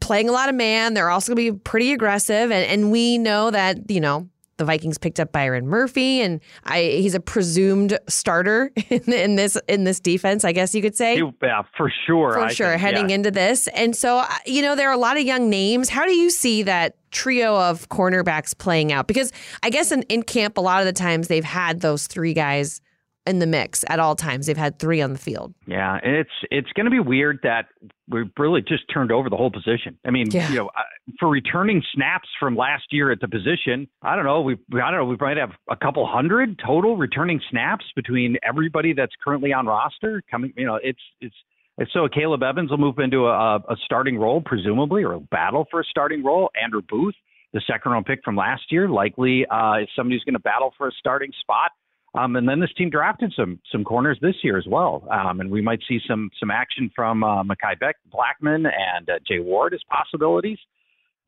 playing 0.00 0.28
a 0.28 0.32
lot 0.32 0.50
of 0.50 0.54
man. 0.54 0.92
They're 0.92 1.08
also 1.10 1.34
going 1.34 1.46
to 1.46 1.52
be 1.52 1.58
pretty 1.60 1.92
aggressive, 1.92 2.50
and 2.50 2.66
and 2.66 2.92
we 2.92 3.16
know 3.16 3.50
that 3.50 3.90
you 3.90 4.00
know 4.00 4.28
the 4.60 4.64
Vikings 4.64 4.98
picked 4.98 5.18
up 5.18 5.32
Byron 5.32 5.66
Murphy, 5.66 6.20
and 6.20 6.40
I 6.64 6.82
he's 6.82 7.14
a 7.14 7.20
presumed 7.20 7.98
starter 8.08 8.70
in, 8.90 9.12
in 9.12 9.34
this 9.34 9.58
in 9.66 9.84
this 9.84 9.98
defense, 9.98 10.44
I 10.44 10.52
guess 10.52 10.74
you 10.74 10.82
could 10.82 10.94
say. 10.94 11.20
Yeah, 11.42 11.62
for 11.76 11.92
sure. 12.06 12.32
For 12.32 12.40
I 12.40 12.52
sure, 12.52 12.68
think, 12.68 12.80
heading 12.80 13.08
yeah. 13.08 13.16
into 13.16 13.30
this. 13.30 13.66
And 13.68 13.96
so, 13.96 14.18
uh, 14.18 14.28
you 14.46 14.62
know, 14.62 14.76
there 14.76 14.88
are 14.88 14.94
a 14.94 14.98
lot 14.98 15.16
of 15.16 15.24
young 15.24 15.50
names. 15.50 15.88
How 15.88 16.04
do 16.04 16.12
you 16.12 16.30
see 16.30 16.62
that 16.64 16.96
trio 17.10 17.56
of 17.56 17.88
cornerbacks 17.88 18.56
playing 18.56 18.92
out? 18.92 19.06
Because 19.06 19.32
I 19.62 19.70
guess 19.70 19.90
in, 19.90 20.02
in 20.02 20.22
camp, 20.22 20.58
a 20.58 20.60
lot 20.60 20.80
of 20.80 20.86
the 20.86 20.92
times 20.92 21.28
they've 21.28 21.42
had 21.42 21.80
those 21.80 22.06
three 22.06 22.34
guys 22.34 22.80
in 23.26 23.38
the 23.38 23.46
mix 23.46 23.84
at 23.88 23.98
all 23.98 24.16
times. 24.16 24.46
They've 24.46 24.56
had 24.56 24.78
three 24.78 25.00
on 25.02 25.12
the 25.12 25.18
field. 25.18 25.54
Yeah, 25.66 25.98
and 26.02 26.16
it's 26.16 26.30
it's 26.50 26.72
going 26.72 26.86
to 26.86 26.90
be 26.90 27.00
weird 27.00 27.40
that 27.42 27.66
we've 28.08 28.30
really 28.38 28.62
just 28.62 28.84
turned 28.92 29.12
over 29.12 29.28
the 29.28 29.36
whole 29.36 29.50
position. 29.50 29.98
I 30.06 30.10
mean, 30.10 30.30
Yeah. 30.30 30.48
you 30.50 30.56
know, 30.56 30.70
for 31.18 31.28
returning 31.28 31.82
snaps 31.94 32.28
from 32.38 32.56
last 32.56 32.84
year 32.90 33.10
at 33.12 33.20
the 33.20 33.28
position, 33.28 33.88
I 34.02 34.16
don't 34.16 34.24
know. 34.24 34.40
We 34.40 34.54
I 34.74 34.90
don't 34.90 34.96
know. 34.96 35.04
We 35.04 35.16
might 35.20 35.36
have 35.36 35.50
a 35.70 35.76
couple 35.76 36.06
hundred 36.06 36.58
total 36.64 36.96
returning 36.96 37.40
snaps 37.50 37.84
between 37.94 38.36
everybody 38.42 38.92
that's 38.94 39.12
currently 39.22 39.52
on 39.52 39.66
roster. 39.66 40.22
Coming, 40.30 40.52
you 40.56 40.66
know, 40.66 40.78
it's 40.82 41.00
it's. 41.20 41.34
it's 41.78 41.92
So 41.92 42.08
Caleb 42.08 42.42
Evans 42.42 42.70
will 42.70 42.78
move 42.78 42.98
into 42.98 43.26
a, 43.26 43.56
a 43.56 43.76
starting 43.84 44.18
role, 44.18 44.40
presumably, 44.44 45.02
or 45.04 45.12
a 45.14 45.20
battle 45.20 45.66
for 45.70 45.80
a 45.80 45.84
starting 45.84 46.24
role. 46.24 46.50
Andrew 46.60 46.82
Booth, 46.88 47.14
the 47.52 47.60
second 47.66 47.92
round 47.92 48.06
pick 48.06 48.20
from 48.24 48.34
last 48.36 48.62
year, 48.70 48.88
likely 48.88 49.46
uh, 49.46 49.78
is 49.82 49.88
somebody 49.94 50.16
who's 50.16 50.24
going 50.24 50.34
to 50.34 50.40
battle 50.40 50.72
for 50.78 50.88
a 50.88 50.92
starting 50.98 51.32
spot. 51.40 51.70
Um, 52.14 52.34
and 52.34 52.48
then 52.48 52.58
this 52.58 52.72
team 52.76 52.90
drafted 52.90 53.32
some 53.36 53.60
some 53.70 53.84
corners 53.84 54.18
this 54.20 54.34
year 54.42 54.58
as 54.58 54.66
well, 54.66 55.06
um, 55.10 55.40
and 55.40 55.50
we 55.50 55.60
might 55.60 55.80
see 55.88 56.00
some 56.08 56.30
some 56.40 56.50
action 56.50 56.90
from 56.94 57.22
uh, 57.22 57.44
Mekhi 57.44 57.78
Beck, 57.78 57.96
Blackmon, 58.12 58.66
and 58.66 59.08
uh, 59.08 59.18
Jay 59.26 59.38
Ward 59.38 59.74
as 59.74 59.80
possibilities. 59.88 60.58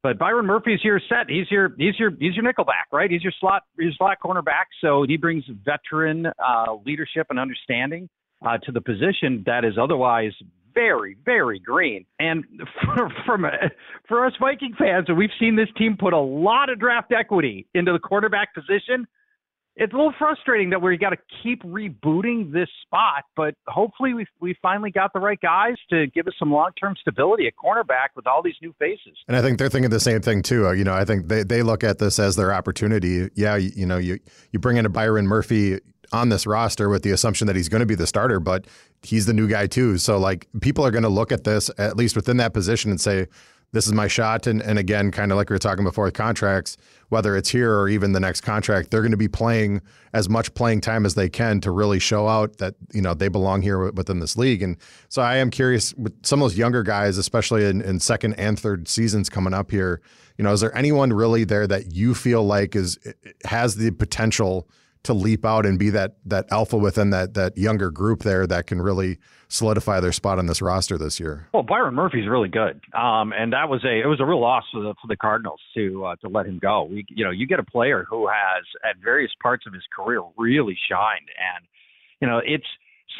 But 0.02 0.18
Byron 0.18 0.46
Murphy's 0.46 0.80
your 0.82 1.00
set. 1.08 1.28
He's 1.30 1.48
your 1.50 1.72
he's 1.78 1.96
your 1.98 2.10
he's 2.10 2.34
your 2.34 2.44
nickelback, 2.44 2.90
right? 2.92 3.08
He's 3.08 3.22
your 3.22 3.32
slot 3.38 3.62
your 3.78 3.92
slot 3.96 4.18
cornerback. 4.22 4.66
So 4.80 5.04
he 5.06 5.16
brings 5.16 5.44
veteran 5.64 6.26
uh, 6.26 6.74
leadership 6.84 7.28
and 7.30 7.38
understanding 7.38 8.08
uh, 8.44 8.58
to 8.64 8.72
the 8.72 8.80
position 8.80 9.44
that 9.46 9.64
is 9.64 9.74
otherwise 9.80 10.32
very 10.74 11.16
very 11.24 11.60
green. 11.60 12.04
And 12.18 12.44
for, 12.82 13.08
from 13.24 13.46
for 14.08 14.26
us 14.26 14.32
Viking 14.40 14.74
fans, 14.76 15.06
we've 15.16 15.30
seen 15.38 15.54
this 15.54 15.68
team 15.78 15.96
put 15.96 16.12
a 16.12 16.18
lot 16.18 16.70
of 16.70 16.80
draft 16.80 17.12
equity 17.16 17.68
into 17.72 17.92
the 17.92 18.00
quarterback 18.00 18.52
position 18.52 19.06
it's 19.74 19.92
a 19.92 19.96
little 19.96 20.12
frustrating 20.18 20.70
that 20.70 20.82
we 20.82 20.96
got 20.98 21.10
to 21.10 21.16
keep 21.42 21.62
rebooting 21.62 22.52
this 22.52 22.68
spot, 22.82 23.24
but 23.34 23.54
hopefully 23.66 24.12
we 24.12 24.26
we 24.40 24.54
finally 24.60 24.90
got 24.90 25.12
the 25.12 25.20
right 25.20 25.40
guys 25.40 25.76
to 25.90 26.06
give 26.08 26.26
us 26.26 26.34
some 26.38 26.52
long 26.52 26.70
term 26.78 26.94
stability 27.00 27.46
at 27.46 27.54
cornerback 27.56 28.08
with 28.14 28.26
all 28.26 28.42
these 28.42 28.56
new 28.60 28.74
faces. 28.78 29.16
And 29.28 29.36
I 29.36 29.40
think 29.40 29.58
they're 29.58 29.70
thinking 29.70 29.90
the 29.90 30.00
same 30.00 30.20
thing 30.20 30.42
too. 30.42 30.66
Uh, 30.66 30.72
You 30.72 30.84
know, 30.84 30.94
I 30.94 31.04
think 31.04 31.28
they, 31.28 31.42
they 31.42 31.62
look 31.62 31.84
at 31.84 31.98
this 31.98 32.18
as 32.18 32.36
their 32.36 32.52
opportunity. 32.52 33.30
Yeah, 33.34 33.56
you, 33.56 33.70
you 33.74 33.86
know, 33.86 33.96
you 33.96 34.18
you 34.52 34.58
bring 34.58 34.76
in 34.76 34.84
a 34.84 34.90
Byron 34.90 35.26
Murphy 35.26 35.80
on 36.12 36.28
this 36.28 36.46
roster 36.46 36.90
with 36.90 37.02
the 37.02 37.10
assumption 37.10 37.46
that 37.46 37.56
he's 37.56 37.70
going 37.70 37.80
to 37.80 37.86
be 37.86 37.94
the 37.94 38.06
starter, 38.06 38.38
but 38.38 38.66
he's 39.02 39.24
the 39.24 39.32
new 39.32 39.48
guy 39.48 39.66
too. 39.66 39.96
So 39.96 40.18
like 40.18 40.46
people 40.60 40.84
are 40.84 40.90
going 40.90 41.04
to 41.04 41.08
look 41.08 41.32
at 41.32 41.44
this 41.44 41.70
at 41.78 41.96
least 41.96 42.14
within 42.14 42.36
that 42.36 42.52
position 42.52 42.90
and 42.90 43.00
say, 43.00 43.26
this 43.72 43.86
is 43.86 43.92
my 43.92 44.06
shot. 44.06 44.46
And 44.46 44.62
and 44.62 44.78
again, 44.78 45.10
kind 45.10 45.32
of 45.32 45.36
like 45.36 45.50
we 45.50 45.54
were 45.54 45.58
talking 45.58 45.84
before 45.84 46.04
with 46.04 46.14
contracts, 46.14 46.76
whether 47.08 47.36
it's 47.36 47.48
here 47.48 47.74
or 47.74 47.88
even 47.88 48.12
the 48.12 48.20
next 48.20 48.42
contract, 48.42 48.90
they're 48.90 49.00
going 49.00 49.12
to 49.12 49.16
be 49.16 49.28
playing 49.28 49.80
as 50.12 50.28
much 50.28 50.52
playing 50.54 50.80
time 50.80 51.04
as 51.06 51.14
they 51.14 51.28
can 51.28 51.60
to 51.62 51.70
really 51.70 51.98
show 51.98 52.28
out 52.28 52.58
that 52.58 52.74
you 52.92 53.02
know 53.02 53.14
they 53.14 53.28
belong 53.28 53.62
here 53.62 53.90
within 53.90 54.20
this 54.20 54.36
league. 54.36 54.62
And 54.62 54.76
so 55.08 55.22
I 55.22 55.36
am 55.36 55.50
curious 55.50 55.94
with 55.94 56.14
some 56.24 56.40
of 56.40 56.50
those 56.50 56.58
younger 56.58 56.82
guys, 56.82 57.18
especially 57.18 57.64
in, 57.64 57.80
in 57.82 57.98
second 58.00 58.34
and 58.34 58.58
third 58.58 58.88
seasons 58.88 59.28
coming 59.28 59.54
up 59.54 59.70
here. 59.70 60.00
You 60.38 60.44
know, 60.44 60.52
is 60.52 60.60
there 60.60 60.76
anyone 60.76 61.12
really 61.12 61.44
there 61.44 61.66
that 61.66 61.92
you 61.92 62.14
feel 62.14 62.44
like 62.44 62.76
is 62.76 62.98
has 63.44 63.76
the 63.76 63.90
potential 63.90 64.68
to 65.04 65.12
leap 65.12 65.44
out 65.44 65.66
and 65.66 65.78
be 65.78 65.90
that 65.90 66.16
that 66.24 66.46
alpha 66.50 66.76
within 66.76 67.10
that 67.10 67.34
that 67.34 67.56
younger 67.56 67.90
group 67.90 68.20
there 68.20 68.46
that 68.46 68.66
can 68.66 68.80
really 68.80 69.18
solidify 69.48 70.00
their 70.00 70.12
spot 70.12 70.38
on 70.38 70.46
this 70.46 70.62
roster 70.62 70.96
this 70.96 71.18
year? 71.18 71.48
Well, 71.52 71.62
Byron 71.62 71.94
Murphy's 71.94 72.28
really 72.28 72.48
good, 72.48 72.80
um, 72.94 73.32
and 73.32 73.52
that 73.52 73.68
was 73.68 73.84
a 73.84 74.00
it 74.00 74.06
was 74.06 74.20
a 74.20 74.24
real 74.24 74.40
loss 74.40 74.64
for 74.72 74.80
the 74.80 74.94
for 75.00 75.08
the 75.08 75.16
Cardinals 75.16 75.60
to 75.74 76.04
uh, 76.04 76.16
to 76.16 76.28
let 76.28 76.46
him 76.46 76.58
go. 76.60 76.84
We, 76.84 77.04
you 77.08 77.24
know, 77.24 77.30
you 77.30 77.46
get 77.46 77.58
a 77.58 77.64
player 77.64 78.06
who 78.08 78.28
has 78.28 78.64
at 78.84 78.96
various 79.02 79.32
parts 79.42 79.64
of 79.66 79.72
his 79.72 79.82
career 79.94 80.22
really 80.36 80.78
shined, 80.88 81.28
and 81.36 81.66
you 82.20 82.28
know, 82.28 82.40
it's 82.44 82.66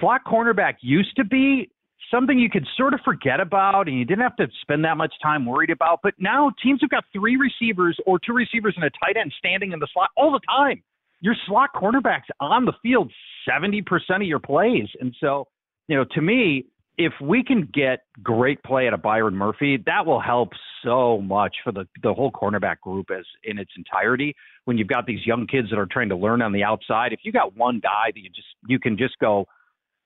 slot 0.01 0.23
cornerback 0.25 0.75
used 0.81 1.17
to 1.17 1.25
be 1.25 1.71
something 2.13 2.39
you 2.39 2.51
could 2.51 2.67
sort 2.77 2.95
of 2.95 3.01
forget 3.05 3.41
about 3.41 3.89
and 3.89 3.99
you 3.99 4.05
didn't 4.05 4.23
have 4.23 4.37
to 4.37 4.47
spend 4.61 4.85
that 4.85 4.97
much 4.97 5.15
time 5.23 5.47
worried 5.47 5.71
about. 5.71 6.01
But 6.03 6.15
now 6.19 6.53
teams 6.63 6.81
have 6.83 6.91
got 6.91 7.05
three 7.13 7.37
receivers 7.37 7.99
or 8.07 8.19
two 8.19 8.35
receivers 8.35 8.75
and 8.77 8.85
a 8.85 8.91
tight 8.91 9.17
end 9.19 9.33
standing 9.39 9.73
in 9.73 9.81
the 9.81 9.89
slot 9.93 10.11
all 10.17 10.31
the 10.31 10.41
time. 10.47 10.83
Your 11.23 11.35
slot 11.47 11.71
cornerback's 11.75 12.29
on 12.41 12.67
the 12.67 12.75
field 12.83 13.11
70% 13.49 13.83
of 14.17 14.23
your 14.23 14.39
plays. 14.39 14.89
And 15.01 15.17
so 15.19 15.49
you 15.89 15.97
know, 15.97 16.05
to 16.13 16.23
me, 16.23 16.67
if 16.99 17.13
we 17.21 17.43
can 17.43 17.69
get 17.73 18.01
great 18.23 18.63
play 18.63 18.87
at 18.87 18.93
a 18.93 18.99
Byron 18.99 19.35
Murphy, 19.35 19.83
that 19.87 20.07
will 20.07 20.21
help 20.21 20.51
so 20.85 21.21
much 21.21 21.57
for 21.65 21.73
the 21.73 21.87
the 22.03 22.13
whole 22.13 22.31
cornerback 22.31 22.81
group 22.81 23.11
as 23.11 23.25
in 23.45 23.59
its 23.59 23.71
entirety. 23.77 24.35
When 24.65 24.79
you've 24.79 24.89
got 24.89 25.07
these 25.07 25.27
young 25.27 25.47
kids 25.47 25.71
that 25.71 25.79
are 25.79 25.89
trying 25.91 26.11
to 26.11 26.17
learn 26.17 26.43
on 26.43 26.53
the 26.53 26.65
outside, 26.65 27.13
if 27.13 27.21
you 27.25 27.33
got 27.33 27.57
one 27.57 27.81
guy 27.81 28.13
that 28.15 28.21
you 28.21 28.29
just 28.29 28.49
you 28.67 28.79
can 28.79 28.97
just 28.97 29.19
go, 29.19 29.47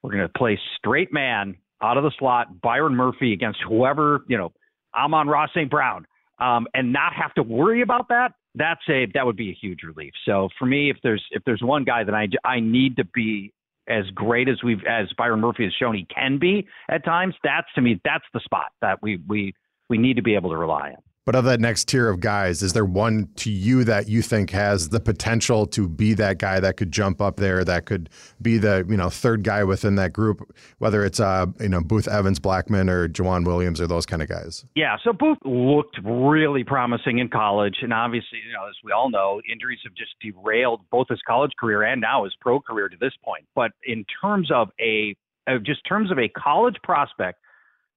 we're 0.02 0.12
going 0.12 0.22
to 0.22 0.38
play 0.38 0.59
straight 0.79 1.12
man 1.12 1.57
out 1.83 1.98
of 1.98 2.05
the 2.05 2.12
slot, 2.18 2.61
Byron 2.61 2.94
Murphy 2.94 3.33
against 3.33 3.59
whoever 3.68 4.24
you 4.29 4.38
know, 4.38 4.52
Amon-Ra 4.94 5.48
St. 5.55 5.70
Brown, 5.70 6.07
um, 6.38 6.66
and 6.72 6.92
not 6.92 7.12
have 7.12 7.35
to 7.35 7.42
worry 7.42 7.83
about 7.83 8.09
that. 8.09 8.33
That's 8.57 8.81
a 8.88 9.07
that 9.14 9.27
would 9.27 9.37
be 9.37 9.51
a 9.51 9.55
huge 9.55 9.83
relief. 9.83 10.12
So 10.25 10.49
for 10.59 10.66
me, 10.66 10.90
if 10.90 10.97
there's 11.03 11.25
if 11.31 11.45
there's 11.45 11.62
one 11.62 11.85
guy 11.85 12.05
that 12.05 12.14
I 12.14 12.29
I 12.45 12.61
need 12.61 12.97
to 12.97 13.05
be 13.05 13.53
as 13.88 14.05
great 14.14 14.49
as 14.49 14.62
we've 14.64 14.83
as 14.88 15.12
Byron 15.16 15.40
Murphy 15.40 15.64
has 15.64 15.75
shown 15.75 15.95
he 15.95 16.07
can 16.12 16.38
be 16.38 16.66
at 16.88 17.05
times, 17.05 17.35
that's 17.45 17.69
to 17.75 17.83
me 17.83 18.01
that's 18.05 18.25
the 18.33 18.40
spot 18.40 18.73
that 18.81 19.03
we 19.03 19.21
we 19.29 19.55
we 19.88 19.99
need 19.99 20.16
to 20.16 20.23
be 20.23 20.35
able 20.35 20.51
to 20.51 20.57
rely 20.57 20.90
on. 20.90 21.03
But 21.27 21.35
of 21.35 21.45
that 21.47 21.59
next 21.59 21.89
tier 21.89 22.09
of 22.09 22.21
guys, 22.21 22.62
is 22.62 22.73
there 22.73 22.85
one 22.85 23.29
to 23.37 23.51
you 23.51 23.83
that 23.83 24.09
you 24.09 24.23
think 24.23 24.51
has 24.51 24.91
the 24.91 25.01
potential 25.01 25.67
to 25.67 25.89
be 25.89 26.15
that 26.15 26.39
guy 26.39 26.61
that 26.61 26.77
could 26.77 26.93
jump 26.93 27.21
up 27.21 27.37
there, 27.37 27.65
that 27.65 27.85
could 27.85 28.09
be 28.41 28.59
the 28.59 28.87
you 28.89 28.97
know 28.97 29.11
third 29.11 29.43
guy 29.43 29.65
within 29.65 29.97
that 29.97 30.12
group, 30.12 30.57
whether 30.79 31.05
it's 31.05 31.19
uh 31.19 31.47
you 31.59 31.69
know 31.69 31.81
Booth 31.81 32.07
Evans, 32.07 32.39
Blackmon 32.39 32.89
or 32.89 33.09
Joejuan 33.09 33.45
Williams, 33.45 33.81
or 33.81 33.89
those 33.89 34.07
kind 34.07 34.23
of 34.23 34.29
guys? 34.29 34.65
Yeah, 34.77 34.97
so 35.03 35.12
Booth 35.12 35.39
looked 35.45 35.99
really 36.05 36.62
promising 36.62 37.19
in 37.19 37.29
college, 37.29 37.79
and 37.83 37.93
obviously, 37.93 38.39
you 38.47 38.53
know, 38.53 38.69
as 38.69 38.77
we 38.85 38.93
all 38.93 39.11
know, 39.11 39.43
injuries 39.51 39.81
have 39.83 39.95
just 39.95 40.15
derailed 40.21 40.83
both 40.93 41.09
his 41.09 41.21
college 41.27 41.53
career 41.59 41.83
and 41.83 42.01
now 42.01 42.23
his 42.23 42.35
pro 42.41 42.61
career 42.61 42.89
to 42.89 42.97
this 43.01 43.15
point. 43.25 43.45
But 43.57 43.73
in 43.85 44.05
terms 44.23 44.53
of 44.53 44.69
a 44.81 45.17
just 45.65 45.81
terms 45.89 46.12
of 46.12 46.19
a 46.21 46.29
college 46.29 46.77
prospect 46.85 47.41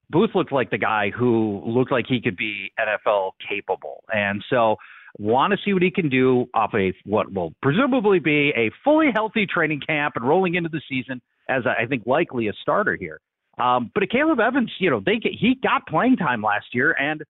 Booth 0.09 0.31
looked 0.33 0.51
like 0.51 0.71
the 0.71 0.77
guy 0.77 1.11
who 1.11 1.61
looked 1.65 1.91
like 1.91 2.05
he 2.07 2.21
could 2.21 2.37
be 2.37 2.71
NFL 2.79 3.31
capable. 3.47 4.03
And 4.13 4.43
so 4.49 4.77
want 5.17 5.51
to 5.51 5.57
see 5.63 5.73
what 5.73 5.81
he 5.81 5.91
can 5.91 6.09
do 6.09 6.47
off 6.53 6.71
a 6.73 6.93
what 7.05 7.31
will 7.33 7.53
presumably 7.61 8.19
be 8.19 8.51
a 8.55 8.71
fully 8.83 9.09
healthy 9.13 9.45
training 9.45 9.81
camp 9.85 10.15
and 10.15 10.27
rolling 10.27 10.55
into 10.55 10.69
the 10.69 10.81
season 10.87 11.21
as 11.47 11.63
I 11.65 11.85
think 11.85 12.03
likely 12.05 12.47
a 12.47 12.53
starter 12.61 12.95
here. 12.95 13.19
Um, 13.59 13.91
but 13.93 14.09
Caleb 14.09 14.39
Evans, 14.39 14.71
you 14.79 14.89
know, 14.89 15.01
they 15.05 15.19
he 15.21 15.55
got 15.61 15.85
playing 15.87 16.17
time 16.17 16.41
last 16.41 16.67
year, 16.73 16.95
and 16.97 17.23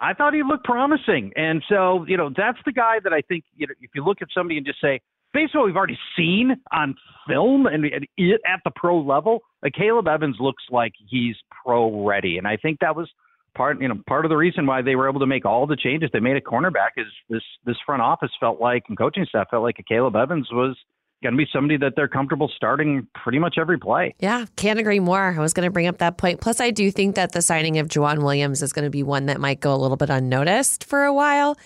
I 0.00 0.14
thought 0.14 0.32
he 0.32 0.42
looked 0.42 0.64
promising. 0.64 1.32
And 1.36 1.62
so, 1.68 2.04
you 2.06 2.16
know, 2.16 2.30
that's 2.34 2.58
the 2.64 2.72
guy 2.72 2.98
that 3.02 3.12
I 3.12 3.20
think 3.22 3.44
you 3.56 3.66
know 3.66 3.74
if 3.80 3.90
you 3.94 4.04
look 4.04 4.18
at 4.22 4.28
somebody 4.32 4.58
and 4.58 4.66
just 4.66 4.80
say, 4.80 5.00
based 5.32 5.54
on 5.54 5.62
what 5.62 5.66
we've 5.66 5.76
already 5.76 5.98
seen 6.16 6.56
on 6.72 6.94
film 7.28 7.66
and, 7.66 7.84
and 7.86 8.06
at 8.46 8.60
the 8.64 8.70
pro 8.74 9.00
level, 9.00 9.40
uh, 9.64 9.68
Caleb 9.74 10.08
Evans 10.08 10.36
looks 10.40 10.64
like 10.70 10.92
he's 11.08 11.36
pro 11.64 12.04
ready, 12.06 12.38
and 12.38 12.46
I 12.46 12.56
think 12.56 12.80
that 12.80 12.96
was 12.96 13.08
part 13.54 13.80
you 13.80 13.88
know 13.88 14.00
part 14.06 14.24
of 14.24 14.30
the 14.30 14.36
reason 14.36 14.66
why 14.66 14.82
they 14.82 14.96
were 14.96 15.08
able 15.08 15.20
to 15.20 15.26
make 15.26 15.44
all 15.44 15.66
the 15.66 15.76
changes 15.76 16.10
they 16.12 16.20
made 16.20 16.36
at 16.36 16.44
cornerback 16.44 16.90
is 16.96 17.06
this 17.28 17.42
this 17.64 17.76
front 17.84 18.02
office 18.02 18.30
felt 18.40 18.60
like 18.60 18.84
and 18.88 18.96
coaching 18.96 19.26
staff 19.28 19.48
felt 19.50 19.62
like 19.62 19.76
Caleb 19.86 20.16
Evans 20.16 20.48
was 20.50 20.76
going 21.22 21.34
to 21.34 21.38
be 21.38 21.46
somebody 21.52 21.76
that 21.78 21.92
they're 21.94 22.08
comfortable 22.08 22.50
starting 22.56 23.06
pretty 23.14 23.38
much 23.38 23.54
every 23.56 23.78
play. 23.78 24.14
Yeah, 24.18 24.46
can't 24.56 24.80
agree 24.80 24.98
more. 24.98 25.34
I 25.36 25.38
was 25.38 25.52
going 25.52 25.66
to 25.66 25.70
bring 25.70 25.86
up 25.86 25.98
that 25.98 26.18
point. 26.18 26.40
Plus, 26.40 26.60
I 26.60 26.72
do 26.72 26.90
think 26.90 27.14
that 27.14 27.30
the 27.30 27.40
signing 27.40 27.78
of 27.78 27.86
Joejuan 27.86 28.24
Williams 28.24 28.60
is 28.60 28.72
going 28.72 28.84
to 28.84 28.90
be 28.90 29.04
one 29.04 29.26
that 29.26 29.40
might 29.40 29.60
go 29.60 29.72
a 29.72 29.76
little 29.76 29.96
bit 29.96 30.10
unnoticed 30.10 30.84
for 30.84 31.04
a 31.04 31.14
while 31.14 31.56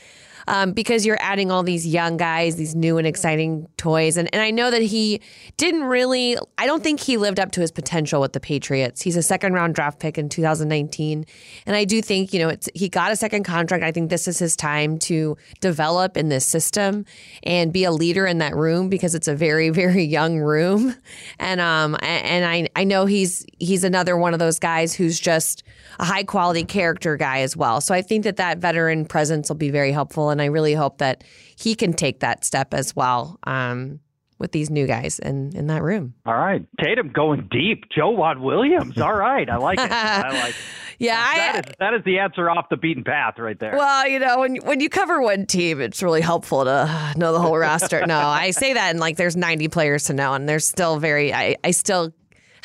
um, 0.48 0.72
because 0.72 1.04
you're 1.04 1.18
adding 1.20 1.50
all 1.50 1.62
these 1.62 1.87
young 1.87 2.16
guys, 2.16 2.56
these 2.56 2.74
new 2.74 2.98
and 2.98 3.06
exciting 3.06 3.68
toys. 3.76 4.16
And, 4.16 4.32
and 4.32 4.42
I 4.42 4.50
know 4.50 4.70
that 4.70 4.82
he 4.82 5.20
didn't 5.56 5.85
really, 5.85 6.37
I 6.59 6.66
don't 6.66 6.82
think 6.82 7.00
he 7.00 7.16
lived 7.16 7.40
up 7.40 7.52
to 7.52 7.61
his 7.61 7.70
potential 7.70 8.20
with 8.20 8.32
the 8.32 8.40
Patriots. 8.40 9.02
He's 9.02 9.16
a 9.16 9.22
second 9.22 9.54
round 9.54 9.74
draft 9.74 9.98
pick 9.98 10.18
in 10.18 10.28
2019. 10.28 11.26
And 11.66 11.76
I 11.76 11.85
do 11.85 12.00
think, 12.00 12.32
you 12.32 12.38
know, 12.38 12.48
it's, 12.48 12.68
he 12.74 12.88
got 12.88 13.12
a 13.12 13.16
second 13.16 13.44
contract. 13.44 13.82
I 13.82 13.92
think 13.92 14.11
this 14.11 14.28
is 14.28 14.38
his 14.38 14.56
time 14.56 14.98
to 15.00 15.37
develop 15.61 16.16
in 16.16 16.28
this 16.28 16.46
system 16.46 17.04
and 17.42 17.72
be 17.72 17.85
a 17.85 17.92
leader 17.92 18.26
in 18.26 18.38
that 18.38 18.54
room 18.54 18.88
because 18.88 19.14
it's 19.14 19.28
a 19.28 19.35
very, 19.35 19.70
very 19.76 20.04
young 20.04 20.38
room. 20.38 20.94
And, 21.38 21.61
um, 21.61 21.96
and 22.02 22.44
I, 22.44 22.68
I 22.76 22.85
know 22.85 23.06
he's, 23.06 23.44
he's 23.59 23.85
another 23.85 24.16
one 24.16 24.32
of 24.32 24.38
those 24.38 24.59
guys 24.59 24.94
who's 24.94 25.18
just 25.18 25.62
a 25.98 26.04
high 26.04 26.24
quality 26.24 26.64
character 26.64 27.16
guy 27.16 27.40
as 27.40 27.56
well. 27.56 27.80
So 27.80 27.94
I 27.94 28.02
think 28.02 28.24
that 28.24 28.37
that 28.37 28.59
veteran 28.59 29.04
presence 29.06 29.48
will 29.48 29.56
be 29.56 29.70
very 29.70 29.92
helpful 29.92 30.30
and 30.30 30.40
I 30.42 30.46
really 30.46 30.74
hope 30.74 30.98
that 30.98 31.24
he 31.56 31.74
can 31.74 31.92
take 31.92 32.20
that 32.20 32.44
step 32.44 32.74
as 32.74 32.94
well. 32.94 33.38
Um, 33.44 34.00
with 34.38 34.52
these 34.52 34.70
new 34.70 34.87
guys 34.87 35.18
in, 35.18 35.56
in 35.56 35.66
that 35.68 35.82
room. 35.82 36.14
All 36.26 36.37
right. 36.37 36.64
Tatum 36.82 37.09
going 37.09 37.48
deep. 37.50 37.85
Joejuan 37.96 38.40
Williams. 38.40 39.00
All 39.00 39.14
right. 39.14 39.48
I 39.48 39.56
like 39.56 39.78
it. 39.78 39.90
I 39.90 40.28
like 40.30 40.50
it. 40.50 40.56
yeah. 40.98 41.16
That, 41.16 41.54
I, 41.54 41.59
is, 41.59 41.74
that 41.78 41.94
is 41.94 42.04
the 42.04 42.18
answer 42.18 42.50
off 42.50 42.66
the 42.68 42.76
beaten 42.76 43.02
path 43.02 43.38
right 43.38 43.59
there. 43.59 43.74
Well, 43.76 44.09
you 44.09 44.18
know, 44.18 44.40
when, 44.40 44.56
when 44.56 44.80
you 44.80 44.90
cover 44.90 45.22
one 45.22 45.46
team, 45.46 45.80
it's 45.80 46.02
really 46.02 46.20
helpful 46.20 46.64
to 46.64 47.14
know 47.16 47.32
the 47.32 47.40
whole 47.40 47.56
roster. 47.56 48.04
No, 48.06 48.18
I 48.18 48.50
say 48.50 48.74
that 48.74 48.90
and 48.90 49.00
like 49.00 49.16
there's 49.16 49.37
90 49.37 49.68
players 49.68 50.04
to 50.04 50.12
know, 50.12 50.35
and 50.35 50.48
there's 50.48 50.66
still 50.66 50.98
very, 50.98 51.32
I, 51.32 51.56
I 51.64 51.70
still 51.70 52.12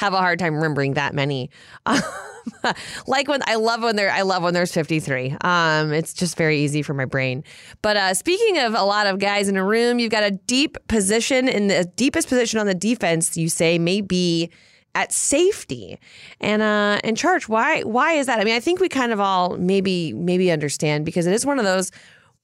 have 0.01 0.13
a 0.13 0.17
hard 0.17 0.39
time 0.39 0.55
remembering 0.55 0.95
that 0.95 1.13
many. 1.13 1.51
like 3.07 3.27
when 3.27 3.41
I 3.45 3.53
love 3.55 3.83
when 3.83 3.95
there 3.95 4.09
I 4.09 4.23
love 4.23 4.41
when 4.41 4.55
there's 4.55 4.73
53. 4.73 5.37
Um, 5.41 5.93
it's 5.93 6.13
just 6.13 6.35
very 6.37 6.57
easy 6.57 6.81
for 6.81 6.95
my 6.95 7.05
brain. 7.05 7.43
But 7.83 7.97
uh, 7.97 8.13
speaking 8.15 8.57
of 8.57 8.73
a 8.73 8.81
lot 8.81 9.05
of 9.05 9.19
guys 9.19 9.47
in 9.47 9.57
a 9.57 9.63
room, 9.63 9.99
you've 9.99 10.11
got 10.11 10.23
a 10.23 10.31
deep 10.31 10.79
position 10.87 11.47
in 11.47 11.67
the 11.67 11.85
deepest 11.85 12.29
position 12.29 12.59
on 12.59 12.65
the 12.65 12.73
defense. 12.73 13.37
You 13.37 13.47
say 13.47 13.77
maybe 13.77 14.49
at 14.93 15.13
safety 15.13 15.97
and 16.41 16.61
uh 16.61 16.99
and 17.05 17.15
church 17.15 17.47
why 17.47 17.79
why 17.83 18.11
is 18.11 18.27
that 18.27 18.41
i 18.41 18.43
mean 18.43 18.53
i 18.53 18.59
think 18.59 18.81
we 18.81 18.89
kind 18.89 19.13
of 19.13 19.21
all 19.21 19.55
maybe 19.55 20.11
maybe 20.11 20.51
understand 20.51 21.05
because 21.05 21.25
it 21.25 21.33
is 21.33 21.45
one 21.45 21.57
of 21.57 21.63
those 21.63 21.91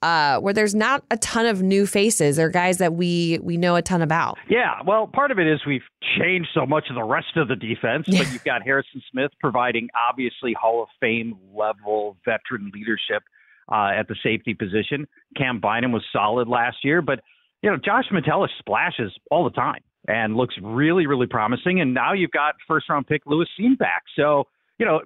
uh, 0.07 0.39
where 0.39 0.53
there's 0.53 0.73
not 0.73 1.03
a 1.11 1.17
ton 1.17 1.45
of 1.45 1.61
new 1.61 1.85
faces. 1.85 2.37
They're 2.37 2.47
guys 2.47 2.77
that 2.77 2.93
we 2.93 3.39
we 3.43 3.57
know 3.57 3.75
a 3.75 3.81
ton 3.81 4.01
about. 4.01 4.37
Yeah, 4.49 4.75
well, 4.85 5.05
part 5.05 5.31
of 5.31 5.39
it 5.39 5.47
is 5.47 5.59
we've 5.67 5.81
changed 6.17 6.47
so 6.53 6.65
much 6.65 6.85
of 6.89 6.95
the 6.95 7.03
rest 7.03 7.35
of 7.35 7.49
the 7.49 7.57
defense, 7.57 8.05
but 8.07 8.31
you've 8.31 8.45
got 8.45 8.63
Harrison 8.63 9.01
Smith 9.11 9.31
providing 9.41 9.89
obviously 10.09 10.53
Hall 10.53 10.81
of 10.81 10.87
Fame 11.01 11.35
level 11.53 12.15
veteran 12.23 12.71
leadership 12.73 13.21
uh, 13.69 13.89
at 13.99 14.07
the 14.07 14.15
safety 14.23 14.53
position. 14.53 15.07
Cam 15.35 15.59
Bynum 15.59 15.91
was 15.91 16.05
solid 16.13 16.47
last 16.47 16.77
year, 16.85 17.01
but 17.01 17.19
you 17.61 17.69
know 17.69 17.75
Josh 17.75 18.05
Metellus 18.09 18.51
splashes 18.59 19.11
all 19.29 19.43
the 19.43 19.55
time 19.55 19.81
and 20.07 20.37
looks 20.37 20.55
really 20.63 21.05
really 21.05 21.27
promising. 21.27 21.81
And 21.81 21.93
now 21.93 22.13
you've 22.13 22.31
got 22.31 22.55
first 22.65 22.89
round 22.89 23.07
pick 23.07 23.23
Lewis 23.25 23.49
Cine 23.59 23.77
back, 23.77 24.03
so 24.15 24.45
you 24.79 24.85
know 24.85 25.01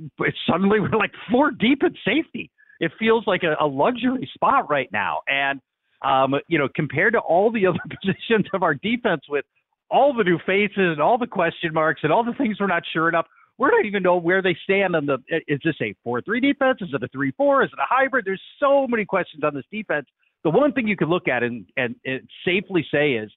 suddenly 0.48 0.80
we're 0.80 0.90
like 0.90 1.14
four 1.32 1.50
deep 1.50 1.82
at 1.84 1.94
safety 2.06 2.52
it 2.82 2.92
feels 3.00 3.24
like 3.28 3.44
a, 3.44 3.56
a 3.64 3.68
luxury 3.68 4.30
spot 4.34 4.70
right 4.70 4.90
now. 4.92 5.20
And 5.28 5.62
um, 6.04 6.34
you 6.48 6.58
know, 6.58 6.68
compared 6.76 7.14
to 7.14 7.20
all 7.20 7.52
the 7.52 7.66
other 7.68 7.80
positions 7.90 8.48
of 8.54 8.64
our 8.64 8.74
defense 8.74 9.22
with 9.30 9.46
all 9.90 10.14
the 10.14 10.24
new 10.24 10.40
faces 10.46 10.76
and 10.76 11.02
all 11.02 11.18
the 11.18 11.28
question 11.28 11.74
marks 11.74 12.02
and 12.04 12.12
all 12.12 12.26
the 12.26 12.34
things 12.34 12.58
we're 12.60 12.68
not 12.68 12.84
sure 12.92 13.08
enough, 13.08 13.28
we 13.58 13.70
don't 13.70 13.86
even 13.86 14.02
know 14.02 14.18
where 14.18 14.42
they 14.42 14.58
stand 14.64 14.96
on 14.96 15.06
the. 15.06 15.20
Is 15.48 15.60
this 15.64 15.76
a 15.82 15.94
four-three 16.04 16.40
defense? 16.40 16.80
Is 16.82 16.90
it 16.94 17.04
a 17.04 17.08
three-four? 17.10 17.64
Is 17.64 17.70
it 17.72 17.80
a 17.80 17.86
hybrid? 17.88 18.26
There's 18.26 18.42
so 18.60 18.88
many 18.88 19.06
questions 19.06 19.44
on 19.44 19.54
this 19.54 19.66
defense. 19.72 20.08
The 20.44 20.50
one 20.50 20.74
thing 20.74 20.88
you 20.88 20.98
can 20.98 21.10
look 21.10 21.28
at 21.28 21.44
and, 21.44 21.66
and, 21.78 21.96
and 22.04 22.28
safely 22.44 22.84
say 22.92 23.14
is 23.14 23.30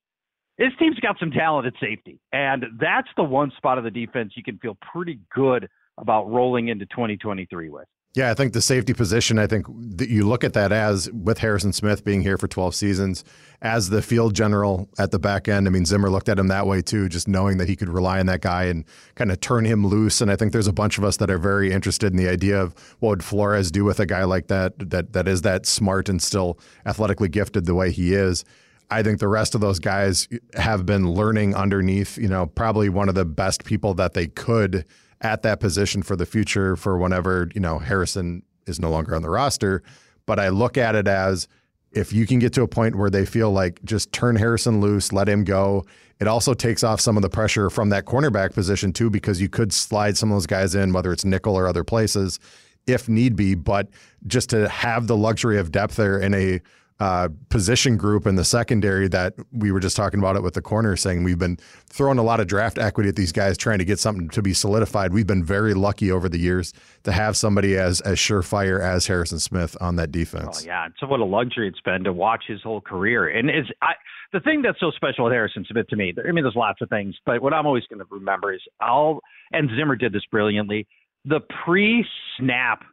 this 0.57 0.71
team's 0.79 0.99
got 1.01 1.19
some 1.21 1.31
talent 1.31 1.67
at 1.67 1.75
safety, 1.79 2.19
and 2.33 2.65
that's 2.81 3.09
the 3.19 3.25
one 3.25 3.53
spot 3.59 3.77
of 3.77 3.85
the 3.85 3.91
defense 3.91 4.33
you 4.37 4.43
can 4.43 4.57
feel 4.59 4.79
pretty 4.91 5.21
good 5.35 5.69
about 5.99 6.31
rolling 6.31 6.69
into 6.69 6.87
2023 6.87 7.69
with. 7.69 7.87
Yeah, 8.15 8.31
I 8.31 8.35
think 8.35 8.53
the 8.53 8.61
safety 8.61 8.95
position, 8.95 9.41
I 9.41 9.49
think 9.49 9.67
that 9.97 10.09
you 10.09 10.29
look 10.29 10.45
at 10.45 10.53
that 10.53 10.71
as 10.71 11.11
with 11.11 11.39
Harrison 11.39 11.73
Smith 11.73 12.05
being 12.05 12.23
here 12.23 12.39
for 12.39 12.47
12 12.47 12.73
seasons, 12.73 13.25
as 13.61 13.91
the 13.91 14.03
field 14.03 14.37
general 14.37 14.89
at 14.99 15.11
the 15.11 15.19
back 15.19 15.49
end. 15.49 15.67
I 15.67 15.71
mean, 15.71 15.85
Zimmer 15.85 16.09
looked 16.09 16.29
at 16.29 16.39
him 16.39 16.47
that 16.47 16.69
way 16.69 16.81
too, 16.81 17.09
just 17.09 17.27
knowing 17.27 17.59
that 17.59 17.69
he 17.69 17.75
could 17.75 17.89
rely 17.89 18.21
on 18.21 18.27
that 18.27 18.41
guy 18.41 18.65
and 18.65 18.85
kind 19.17 19.33
of 19.33 19.41
turn 19.41 19.65
him 19.65 19.85
loose. 19.85 20.21
And 20.21 20.31
I 20.31 20.37
think 20.37 20.53
there's 20.53 20.69
a 20.69 20.73
bunch 20.73 20.97
of 20.97 21.03
us 21.03 21.17
that 21.17 21.29
are 21.29 21.39
very 21.39 21.73
interested 21.73 22.13
in 22.13 22.17
the 22.17 22.29
idea 22.29 22.61
of 22.61 22.73
what 23.01 23.11
would 23.11 23.25
Flores 23.25 23.73
do 23.73 23.85
with 23.85 23.99
a 23.99 24.07
guy 24.07 24.23
like 24.23 24.47
that, 24.47 24.75
that, 24.91 25.13
that 25.13 25.27
is 25.27 25.43
that 25.43 25.67
smart 25.67 26.09
and 26.09 26.23
still 26.23 26.57
athletically 26.87 27.29
gifted 27.29 27.67
the 27.67 27.75
way 27.75 27.91
he 27.91 28.15
is. 28.15 28.45
I 28.91 29.03
think 29.03 29.19
the 29.19 29.29
rest 29.29 29.57
of 29.57 29.61
those 29.61 29.81
guys 29.81 30.29
have 30.55 30.87
been 30.87 31.11
learning 31.11 31.57
underneath, 31.57 32.17
you 32.17 32.29
know, 32.29 32.47
probably 32.47 32.89
one 32.89 33.09
of 33.09 33.17
the 33.17 33.25
best 33.25 33.65
people 33.65 33.95
that 33.95 34.15
they 34.15 34.29
could 34.29 34.85
at 35.25 35.43
that 35.43 35.59
position 35.59 36.03
for 36.03 36.15
the 36.15 36.27
future 36.27 36.77
for 36.77 36.99
whenever, 36.99 37.51
you 37.55 37.61
know, 37.61 37.79
Harrison 37.79 38.43
is 38.67 38.79
no 38.79 38.91
longer 38.91 39.15
on 39.15 39.23
the 39.23 39.31
roster. 39.31 39.83
But 40.27 40.39
I 40.39 40.51
look 40.51 40.77
at 40.77 40.95
it 40.95 41.09
as 41.09 41.49
if 41.93 42.13
you 42.13 42.27
can 42.27 42.39
get 42.39 42.53
to 42.55 42.63
a 42.63 42.69
point 42.69 42.97
where 42.97 43.11
they 43.11 43.25
feel 43.25 43.51
like 43.51 43.83
just 43.85 44.13
turn 44.13 44.37
Harrison 44.37 44.81
loose, 44.81 45.13
let 45.13 45.29
him 45.29 45.45
go. 45.45 45.85
It 46.21 46.29
also 46.29 46.55
takes 46.55 46.85
off 46.85 47.01
some 47.01 47.17
of 47.17 47.23
the 47.23 47.31
pressure 47.31 47.71
from 47.71 47.89
that 47.91 48.05
cornerback 48.05 48.53
position 48.53 48.93
too, 48.93 49.11
because 49.11 49.41
you 49.41 49.49
could 49.49 49.73
slide 49.73 50.17
some 50.17 50.31
of 50.31 50.37
those 50.37 50.47
guys 50.47 50.75
in, 50.75 50.93
whether 50.93 51.13
it's 51.13 51.25
nickel 51.25 51.57
or 51.57 51.67
other 51.67 51.85
places, 51.85 52.39
if 52.87 53.09
need 53.09 53.37
be. 53.37 53.55
But 53.55 53.89
just 54.27 54.51
to 54.51 54.69
have 54.69 55.07
the 55.07 55.17
luxury 55.17 55.59
of 55.59 55.73
depth 55.73 55.97
there 55.97 56.19
in 56.19 56.35
a 56.35 56.61
uh, 57.01 57.29
position 57.49 57.97
group 57.97 58.27
in 58.27 58.37
the 58.37 58.45
secondary 58.45 59.09
that 59.09 59.35
we 59.53 59.73
were 59.73 59.81
just 59.81 59.97
talking 59.97 60.21
about 60.21 60.37
it 60.37 60.43
with 60.43 60.55
the 60.55 60.63
corner 60.63 60.97
saying 60.97 61.25
we've 61.25 61.39
been 61.39 61.59
throwing 61.87 62.19
a 62.19 62.23
lot 62.23 62.39
of 62.39 62.47
draft 62.47 62.79
equity 62.79 63.09
at 63.09 63.17
these 63.17 63.33
guys 63.33 63.59
trying 63.59 63.79
to 63.79 63.85
get 63.85 63.99
something 63.99 64.29
to 64.29 64.41
be 64.43 64.55
solidified. 64.55 65.13
We've 65.13 65.27
been 65.27 65.45
very 65.45 65.75
lucky 65.75 66.13
over 66.13 66.29
the 66.29 66.39
years 66.39 66.73
to 67.03 67.13
have 67.13 67.37
somebody 67.37 67.77
as 67.77 68.01
as 68.03 68.19
surefire 68.19 68.81
as 68.81 69.07
Harrison 69.07 69.41
Smith 69.41 69.77
on 69.81 69.97
that 69.97 70.13
defense. 70.13 70.63
Oh, 70.63 70.67
yeah, 70.67 70.89
so 71.01 71.07
what 71.07 71.21
a 71.21 71.25
luxury 71.25 71.69
it's 71.69 71.81
been 71.81 72.05
to 72.05 72.13
watch 72.13 72.45
his 72.47 72.63
whole 72.63 72.81
career. 72.81 73.29
And 73.29 73.51
is 73.51 73.67
I 73.83 73.95
the 74.33 74.41
thing 74.41 74.63
that's 74.63 74.79
so 74.81 74.91
special 74.93 75.25
with 75.25 75.33
Harrison 75.33 75.65
Smith 75.69 75.89
to 75.89 75.97
me. 75.97 76.15
I 76.17 76.33
mean, 76.33 76.45
there's 76.45 76.57
lots 76.57 76.81
of 76.81 76.89
things, 76.89 77.17
but 77.27 77.43
what 77.43 77.53
I'm 77.53 77.67
always 77.67 77.85
going 77.89 78.01
to 78.01 78.07
remember 78.11 78.53
is 78.53 78.61
all 78.81 79.21
and 79.53 79.69
Zimmer 79.77 79.97
did 79.97 80.13
this 80.13 80.25
brilliantly. 80.31 80.87
The 81.25 81.41
pre-snap 81.65 82.85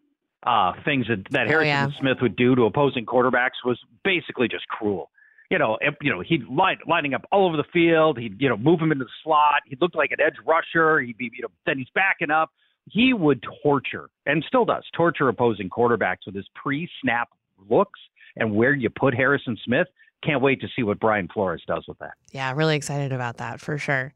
uh, 0.43 0.73
things 0.83 1.07
that, 1.07 1.25
that 1.31 1.47
Harrison 1.47 1.59
oh, 1.59 1.87
yeah. 1.87 1.99
Smith 1.99 2.17
would 2.21 2.35
do 2.35 2.55
to 2.55 2.63
opposing 2.63 3.05
quarterbacks 3.05 3.63
was 3.65 3.79
basically 4.03 4.47
just 4.47 4.67
cruel. 4.67 5.11
You 5.49 5.57
know, 5.57 5.77
you 6.01 6.09
know, 6.09 6.21
he'd 6.21 6.47
line, 6.47 6.77
lining 6.87 7.13
up 7.13 7.25
all 7.31 7.45
over 7.45 7.57
the 7.57 7.65
field. 7.73 8.17
He'd, 8.17 8.41
you 8.41 8.47
know, 8.47 8.55
move 8.55 8.79
him 8.79 8.91
into 8.91 9.03
the 9.03 9.11
slot. 9.23 9.61
He 9.65 9.77
looked 9.81 9.95
like 9.95 10.11
an 10.11 10.21
edge 10.21 10.35
rusher. 10.47 11.01
He'd 11.01 11.17
be, 11.17 11.29
you 11.33 11.41
know, 11.41 11.49
then 11.65 11.77
he's 11.77 11.89
backing 11.93 12.31
up. 12.31 12.51
He 12.89 13.13
would 13.13 13.45
torture 13.61 14.09
and 14.25 14.43
still 14.47 14.65
does 14.65 14.83
torture 14.95 15.27
opposing 15.27 15.69
quarterbacks 15.69 16.25
with 16.25 16.35
his 16.35 16.47
pre-snap 16.55 17.29
looks 17.69 17.99
and 18.37 18.55
where 18.55 18.73
you 18.73 18.89
put 18.89 19.13
Harrison 19.13 19.57
Smith. 19.65 19.87
Can't 20.23 20.41
wait 20.41 20.61
to 20.61 20.67
see 20.75 20.83
what 20.83 20.99
Brian 20.99 21.27
Flores 21.27 21.63
does 21.67 21.83
with 21.87 21.99
that. 21.99 22.13
Yeah, 22.31 22.51
really 22.55 22.75
excited 22.75 23.11
about 23.11 23.37
that 23.37 23.59
for 23.59 23.77
sure. 23.77 24.13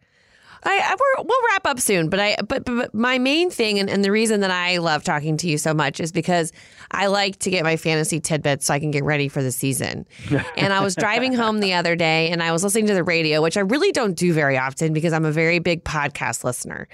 I, 0.64 0.80
I 0.80 0.96
we'll 1.18 1.42
wrap 1.52 1.68
up 1.68 1.80
soon, 1.80 2.10
but 2.10 2.20
I 2.20 2.38
but, 2.48 2.66
but 2.66 2.94
my 2.94 3.18
main 3.18 3.50
thing 3.50 3.80
and, 3.80 3.90
and 3.90 4.04
the 4.04 4.12
reason 4.12 4.42
that 4.42 4.52
I 4.52 4.78
love 4.78 5.04
talking 5.04 5.38
to 5.38 5.48
you 5.48 5.58
so 5.58 5.74
much 5.74 6.00
is 6.00 6.12
because 6.12 6.52
I 6.92 7.08
like 7.08 7.40
to 7.40 7.50
get 7.50 7.64
my 7.64 7.78
fantasy 7.78 8.20
tidbits 8.20 8.68
so 8.68 8.74
I 8.74 8.80
can 8.80 8.92
get 8.92 9.04
ready 9.04 9.28
for 9.28 9.44
the 9.44 9.52
season. 9.52 10.06
and 10.58 10.74
I 10.74 10.82
was 10.82 10.96
driving 10.96 11.34
home 11.34 11.60
the 11.60 11.74
other 11.74 11.96
day 11.96 12.30
and 12.30 12.42
I 12.42 12.52
was 12.52 12.64
listening 12.64 12.88
to 12.88 12.94
the 12.94 13.04
radio, 13.04 13.42
which 13.42 13.58
I 13.58 13.62
really 13.62 13.92
don't 13.92 14.16
do 14.16 14.34
very 14.34 14.58
often 14.58 14.94
because 14.94 15.14
I'm 15.14 15.26
a 15.26 15.32
very 15.32 15.60
big 15.60 15.84
podcast 15.84 16.44
listener. 16.44 16.88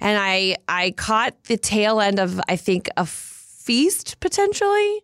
And 0.00 0.18
I 0.18 0.56
I 0.68 0.92
caught 0.92 1.44
the 1.44 1.56
tail 1.56 2.00
end 2.00 2.18
of 2.18 2.40
I 2.48 2.56
think 2.56 2.88
a 2.96 3.06
feast 3.06 4.18
potentially 4.20 5.02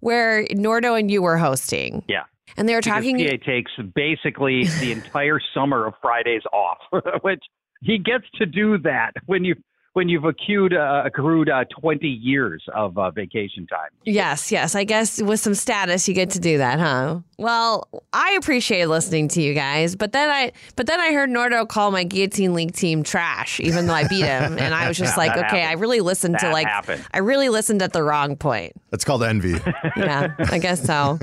where 0.00 0.44
Nordo 0.48 0.98
and 0.98 1.10
you 1.10 1.22
were 1.22 1.38
hosting. 1.38 2.04
Yeah. 2.08 2.24
And 2.56 2.68
they're 2.68 2.80
talking. 2.80 3.18
PA 3.18 3.44
takes 3.44 3.72
basically 3.94 4.64
the 4.80 4.92
entire 4.92 5.40
summer 5.52 5.86
of 5.86 5.94
Fridays 6.00 6.42
off, 6.52 6.78
which 7.22 7.42
he 7.82 7.98
gets 7.98 8.24
to 8.36 8.46
do 8.46 8.78
that 8.78 9.12
when 9.26 9.44
you 9.44 9.56
when 9.94 10.08
you've 10.08 10.24
accrued 10.24 10.74
uh, 10.74 11.02
accrued 11.04 11.48
uh, 11.48 11.64
20 11.80 12.06
years 12.06 12.62
of 12.74 12.98
uh, 12.98 13.10
vacation 13.10 13.66
time. 13.66 13.88
Yes, 14.04 14.52
yes. 14.52 14.74
I 14.74 14.84
guess 14.84 15.22
with 15.22 15.40
some 15.40 15.54
status, 15.54 16.06
you 16.08 16.14
get 16.14 16.30
to 16.30 16.40
do 16.40 16.58
that, 16.58 16.78
huh? 16.78 17.20
Well, 17.38 17.88
I 18.12 18.32
appreciate 18.32 18.86
listening 18.86 19.28
to 19.28 19.42
you 19.42 19.54
guys, 19.54 19.96
but 19.96 20.12
then 20.12 20.28
I 20.28 20.52
but 20.76 20.86
then 20.86 21.00
I 21.00 21.12
heard 21.12 21.30
Nordo 21.30 21.66
call 21.66 21.90
my 21.90 22.04
guillotine 22.04 22.54
league 22.54 22.74
team 22.74 23.02
trash, 23.02 23.60
even 23.60 23.86
though 23.86 23.94
I 23.94 24.06
beat 24.06 24.24
him, 24.24 24.58
and 24.58 24.74
I 24.74 24.88
was 24.88 24.98
just 24.98 25.16
like, 25.16 25.30
okay, 25.32 25.60
happened. 25.60 25.62
I 25.62 25.72
really 25.72 26.00
listened 26.00 26.38
to 26.40 26.50
like 26.50 26.66
happened. 26.66 27.04
I 27.14 27.18
really 27.18 27.48
listened 27.48 27.80
at 27.82 27.92
the 27.92 28.02
wrong 28.02 28.36
point. 28.36 28.72
That's 28.90 29.04
called 29.04 29.22
envy. 29.22 29.54
Yeah, 29.96 30.34
I 30.50 30.58
guess 30.58 30.84
so. 30.84 31.18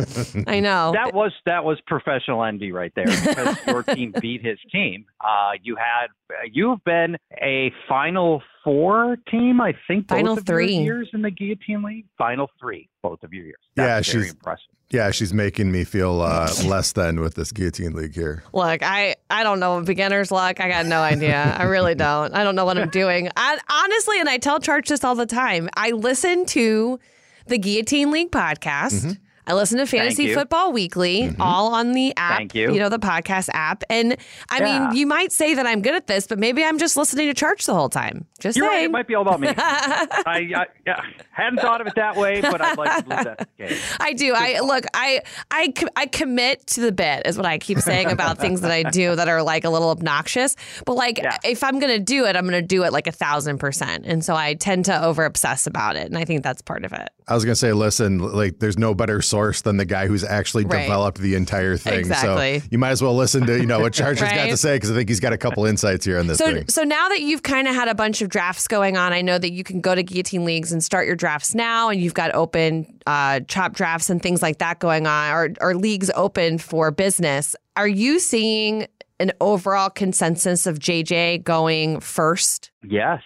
I 0.48 0.62
know. 0.62 0.94
That 0.94 1.14
was 1.14 1.34
that 1.46 1.66
was 1.66 1.80
professional 1.88 2.44
envy 2.44 2.72
right 2.72 2.92
there 2.96 3.06
because 3.06 3.58
your 3.68 3.84
team 3.84 4.14
beat 4.22 4.46
his 4.46 4.58
team. 4.72 5.06
Uh, 5.20 5.52
you 5.62 5.76
had 5.76 6.08
you've 6.52 6.82
been 6.86 7.18
a 7.42 7.72
Final 7.90 8.42
Four 8.64 9.18
team, 9.30 9.60
I 9.62 9.74
think. 9.88 10.08
both 10.08 10.18
Final 10.18 10.34
of 10.34 10.38
your 10.40 10.44
three. 10.46 10.76
years 10.76 11.10
in 11.14 11.22
the 11.24 11.32
Guillotine 11.32 11.82
League. 11.84 12.06
Final 12.18 12.48
three, 12.60 12.90
both 13.02 13.24
of 13.24 13.34
your 13.34 13.46
years. 13.46 13.56
Yeah, 13.76 13.88
That's 13.88 14.12
very 14.12 14.26
she's- 14.26 14.34
impressive. 14.34 14.66
Yeah, 14.92 15.10
she's 15.12 15.34
making 15.34 15.72
me 15.72 15.86
feel 15.86 16.20
uh, 16.20 16.52
less 16.66 16.92
than 16.92 17.22
with 17.22 17.36
this 17.36 17.54
guillotine 17.54 17.94
league 17.94 18.14
here. 18.14 18.44
Look, 18.52 18.84
I 18.84 19.16
I 19.30 19.44
don't 19.44 19.62
know 19.62 19.82
beginner's 19.82 20.32
luck. 20.32 20.60
I 20.60 20.68
got 20.68 20.86
no 20.86 21.00
idea. 21.00 21.56
I 21.58 21.64
really 21.64 21.96
don't. 21.96 22.34
I 22.36 22.44
don't 22.44 22.56
know 22.58 22.66
what 22.66 22.78
I'm 22.78 22.90
doing. 22.90 23.30
I, 23.38 23.58
honestly, 23.70 24.20
and 24.20 24.28
I 24.28 24.38
tell 24.38 24.60
Church 24.60 24.90
this 24.90 25.06
all 25.06 25.16
the 25.16 25.26
time. 25.26 25.70
I 25.78 25.92
listen 25.92 26.46
to 26.48 27.00
the 27.48 27.58
Guillotine 27.58 28.12
League 28.12 28.32
podcast. 28.32 29.18
I 29.48 29.54
listen 29.54 29.78
to 29.80 29.86
Fantasy. 29.86 30.34
Football 30.34 30.72
Weekly, 30.72 31.24
mm-hmm. 31.24 31.42
all 31.42 31.74
on 31.74 31.94
the 31.94 32.14
app. 32.16 32.38
Thank 32.38 32.56
you. 32.56 32.72
You 32.74 32.80
know 32.80 32.90
the 32.90 33.00
podcast 33.00 33.50
app. 33.54 33.84
And 33.90 34.18
I 34.50 34.60
Yeah. 34.60 34.88
mean, 34.90 34.96
you 34.98 35.08
might 35.08 35.32
say 35.32 35.54
that 35.56 35.66
I'm 35.66 35.82
good 35.82 35.96
at 35.96 36.08
this, 36.08 36.28
but 36.28 36.40
maybe 36.40 36.64
I'm 36.64 36.78
just 36.78 36.96
listening 36.96 37.28
to 37.28 37.34
Church 37.34 37.66
the 37.66 37.74
whole 37.74 37.90
time. 37.90 38.26
Just 38.40 38.58
You're 38.58 38.68
right. 38.68 38.74
saying. 38.76 38.86
It 38.86 38.92
might 38.92 39.08
be 39.08 39.16
all 39.16 39.24
about 39.24 39.40
me. 39.40 39.50
I, 39.58 40.52
I 40.56 40.66
yeah, 40.86 41.02
hadn't 41.32 41.60
thought 41.60 41.82
of 41.82 41.88
it 41.88 41.96
that 41.96 42.16
way, 42.16 42.42
but 42.42 42.62
I'd 42.62 42.78
like 42.78 42.98
to 42.98 43.04
believe 43.04 43.24
that's 43.26 43.46
the 43.58 43.68
case. 43.68 43.98
I 44.00 44.14
do. 44.14 44.34
I 44.36 44.60
look. 44.62 44.86
I 44.94 45.22
I 45.50 45.74
I 45.96 46.06
commit 46.08 46.66
to 46.68 46.82
the 46.82 46.92
bit 46.92 47.26
is 47.26 47.38
what 47.38 47.46
I 47.46 47.58
keep 47.58 47.80
saying 47.80 48.08
about 48.12 48.38
things 48.38 48.62
that 48.62 48.72
I 48.72 48.84
do 48.84 49.16
that 49.16 49.28
are 49.28 49.44
like 49.44 49.64
a 49.64 49.70
little 49.70 49.90
obnoxious. 49.90 50.56
But 50.86 50.94
like, 50.96 51.18
Yeah. 51.18 51.38
if 51.44 51.64
I'm 51.64 51.80
gonna 51.80 52.00
do 52.00 52.26
it, 52.26 52.36
I'm 52.36 52.46
gonna 52.46 52.62
do 52.62 52.84
it 52.84 52.94
like 52.94 53.08
a 53.08 53.12
thousand 53.12 53.58
percent. 53.60 54.06
And 54.06 54.24
so 54.24 54.36
I 54.36 54.54
tend 54.54 54.86
to 54.86 55.04
over 55.04 55.26
obsess 55.26 55.68
about 55.68 55.96
it, 55.96 56.08
and 56.08 56.18
I 56.18 56.26
think 56.26 56.44
that's 56.44 56.62
part 56.62 56.86
of 56.86 56.94
it. 56.94 57.10
I 57.32 57.34
was 57.36 57.46
gonna 57.46 57.56
say, 57.56 57.72
listen, 57.74 58.20
like 58.20 58.60
there's 58.60 58.78
no 58.78 58.94
better 58.94 59.22
source 59.22 59.62
than 59.62 59.78
the 59.78 59.86
guy 59.86 60.08
who's 60.08 60.24
actually 60.24 60.66
Right. 60.66 60.82
developed 60.84 61.18
the 61.20 61.36
entire 61.36 61.78
thing. 61.78 62.00
Exactly. 62.00 62.60
So 62.60 62.68
you 62.72 62.78
might 62.78 62.90
as 62.92 63.02
well 63.02 63.16
listen 63.16 63.46
to 63.48 63.58
you 63.58 63.66
know 63.66 63.80
what 63.80 63.94
Charch's 63.94 64.22
got 64.22 64.48
to 64.50 64.58
say 64.58 64.76
because 64.76 64.92
I 64.92 64.96
think 64.96 65.10
he's 65.10 65.20
got 65.20 65.34
a 65.34 65.38
couple 65.38 65.66
insights 65.66 66.06
here 66.06 66.20
on 66.20 66.28
this 66.28 66.38
So 66.38 66.46
thing. 66.54 66.66
so 66.68 66.84
now 66.84 67.10
that 67.10 67.22
you've 67.22 67.44
kind 67.44 67.68
of 67.68 67.74
had 67.76 67.88
a 67.88 67.96
bunch 67.96 68.22
of 68.22 68.30
drafts 68.30 68.68
going 68.68 68.98
on, 68.98 69.14
I 69.14 69.22
know 69.22 69.38
that 69.38 69.52
you 69.52 69.64
can 69.64 69.82
go 69.82 69.96
to 69.96 70.04
Guillotine 70.04 70.46
Leagues 70.46 70.72
and 70.72 70.84
start 70.84 71.08
your 71.08 71.16
drafts 71.16 71.56
now, 71.56 71.90
and 71.90 72.02
you've 72.02 72.14
got 72.14 72.34
open 72.36 72.86
uh, 73.08 73.40
chop 73.48 73.74
drafts 73.74 74.10
and 74.10 74.22
things 74.22 74.42
like 74.42 74.58
that 74.60 74.80
going 74.80 75.08
on, 75.08 75.32
or 75.34 75.50
or 75.62 75.76
leagues 75.76 76.12
open 76.16 76.58
for 76.58 76.92
business. 76.92 77.56
Are 77.76 77.88
you 77.88 78.20
seeing 78.20 78.88
an 79.20 79.32
overall 79.40 79.90
consensus 79.90 80.66
of 80.68 80.80
JJ 80.80 81.44
going 81.44 82.00
first? 82.00 82.72
Yes. 82.84 83.22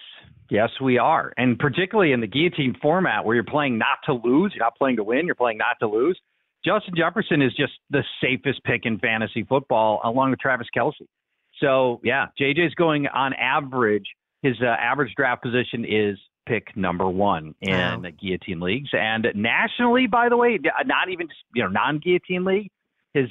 Yes, 0.50 0.70
we 0.82 0.98
are. 0.98 1.32
And 1.36 1.58
particularly 1.58 2.12
in 2.12 2.20
the 2.20 2.26
guillotine 2.26 2.76
format 2.80 3.24
where 3.24 3.34
you're 3.34 3.44
playing 3.44 3.78
not 3.78 3.98
to 4.06 4.12
lose, 4.12 4.52
you're 4.54 4.64
not 4.64 4.76
playing 4.76 4.96
to 4.96 5.04
win, 5.04 5.26
you're 5.26 5.34
playing 5.34 5.58
not 5.58 5.76
to 5.80 5.88
lose. 5.88 6.18
Justin 6.64 6.94
Jefferson 6.96 7.42
is 7.42 7.52
just 7.54 7.72
the 7.90 8.02
safest 8.20 8.62
pick 8.64 8.86
in 8.86 8.98
fantasy 8.98 9.44
football 9.44 10.00
along 10.04 10.30
with 10.30 10.40
Travis 10.40 10.66
Kelce. 10.76 11.06
So, 11.60 12.00
yeah, 12.04 12.26
JJ's 12.40 12.74
going 12.74 13.06
on 13.06 13.32
average. 13.34 14.06
His 14.42 14.56
uh, 14.60 14.66
average 14.66 15.14
draft 15.16 15.42
position 15.42 15.84
is 15.84 16.18
pick 16.46 16.76
number 16.76 17.08
one 17.08 17.54
in 17.60 17.72
Wow. 17.72 18.00
the 18.00 18.10
guillotine 18.10 18.60
leagues. 18.60 18.90
And 18.92 19.26
nationally, 19.34 20.06
by 20.06 20.28
the 20.28 20.36
way, 20.36 20.58
not 20.84 21.08
even, 21.08 21.28
you 21.54 21.62
know, 21.62 21.68
non 21.68 21.98
guillotine 21.98 22.44
league, 22.44 22.70
his 23.14 23.28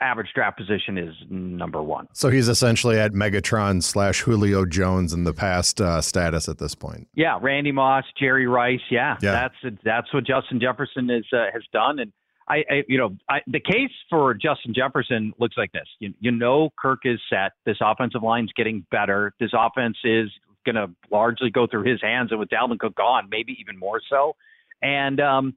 average 0.00 0.28
draft 0.34 0.56
position 0.58 0.98
is 0.98 1.14
number 1.28 1.82
one. 1.82 2.08
So 2.12 2.28
he's 2.30 2.48
essentially 2.48 2.98
at 2.98 3.12
Megatron 3.12 3.82
slash 3.82 4.22
Julio 4.22 4.64
Jones 4.66 5.12
in 5.12 5.24
the 5.24 5.32
past 5.32 5.80
uh, 5.80 6.00
status 6.00 6.48
at 6.48 6.58
this 6.58 6.74
point. 6.74 7.08
Yeah, 7.14 7.38
Randy 7.40 7.72
Moss, 7.72 8.04
Jerry 8.18 8.46
Rice. 8.46 8.80
Yeah, 8.90 9.16
Yeah. 9.22 9.32
that's 9.62 9.76
that's 9.84 10.12
what 10.14 10.24
Justin 10.26 10.60
Jefferson 10.60 11.10
is 11.10 11.24
uh, 11.32 11.46
has 11.52 11.62
done. 11.72 11.98
And 11.98 12.12
I, 12.48 12.56
I 12.70 12.82
you 12.88 12.98
know, 12.98 13.16
I, 13.28 13.40
the 13.46 13.60
case 13.60 13.90
for 14.10 14.34
Justin 14.34 14.72
Jefferson 14.74 15.32
looks 15.38 15.56
like 15.56 15.72
this. 15.72 15.86
You, 15.98 16.14
you 16.20 16.30
know, 16.30 16.70
Kirk 16.78 17.00
is 17.04 17.20
set. 17.28 17.52
This 17.64 17.78
offensive 17.80 18.22
line's 18.22 18.52
getting 18.56 18.86
better. 18.90 19.32
This 19.40 19.50
offense 19.52 19.96
is 20.04 20.30
going 20.64 20.76
to 20.76 20.88
largely 21.10 21.50
go 21.50 21.66
through 21.66 21.84
his 21.84 22.00
hands, 22.02 22.30
and 22.30 22.40
with 22.40 22.48
Dalvin 22.48 22.78
Cook 22.78 22.94
gone, 22.96 23.28
maybe 23.30 23.56
even 23.60 23.78
more 23.78 24.00
so. 24.10 24.34
And 24.82 25.20
um, 25.20 25.56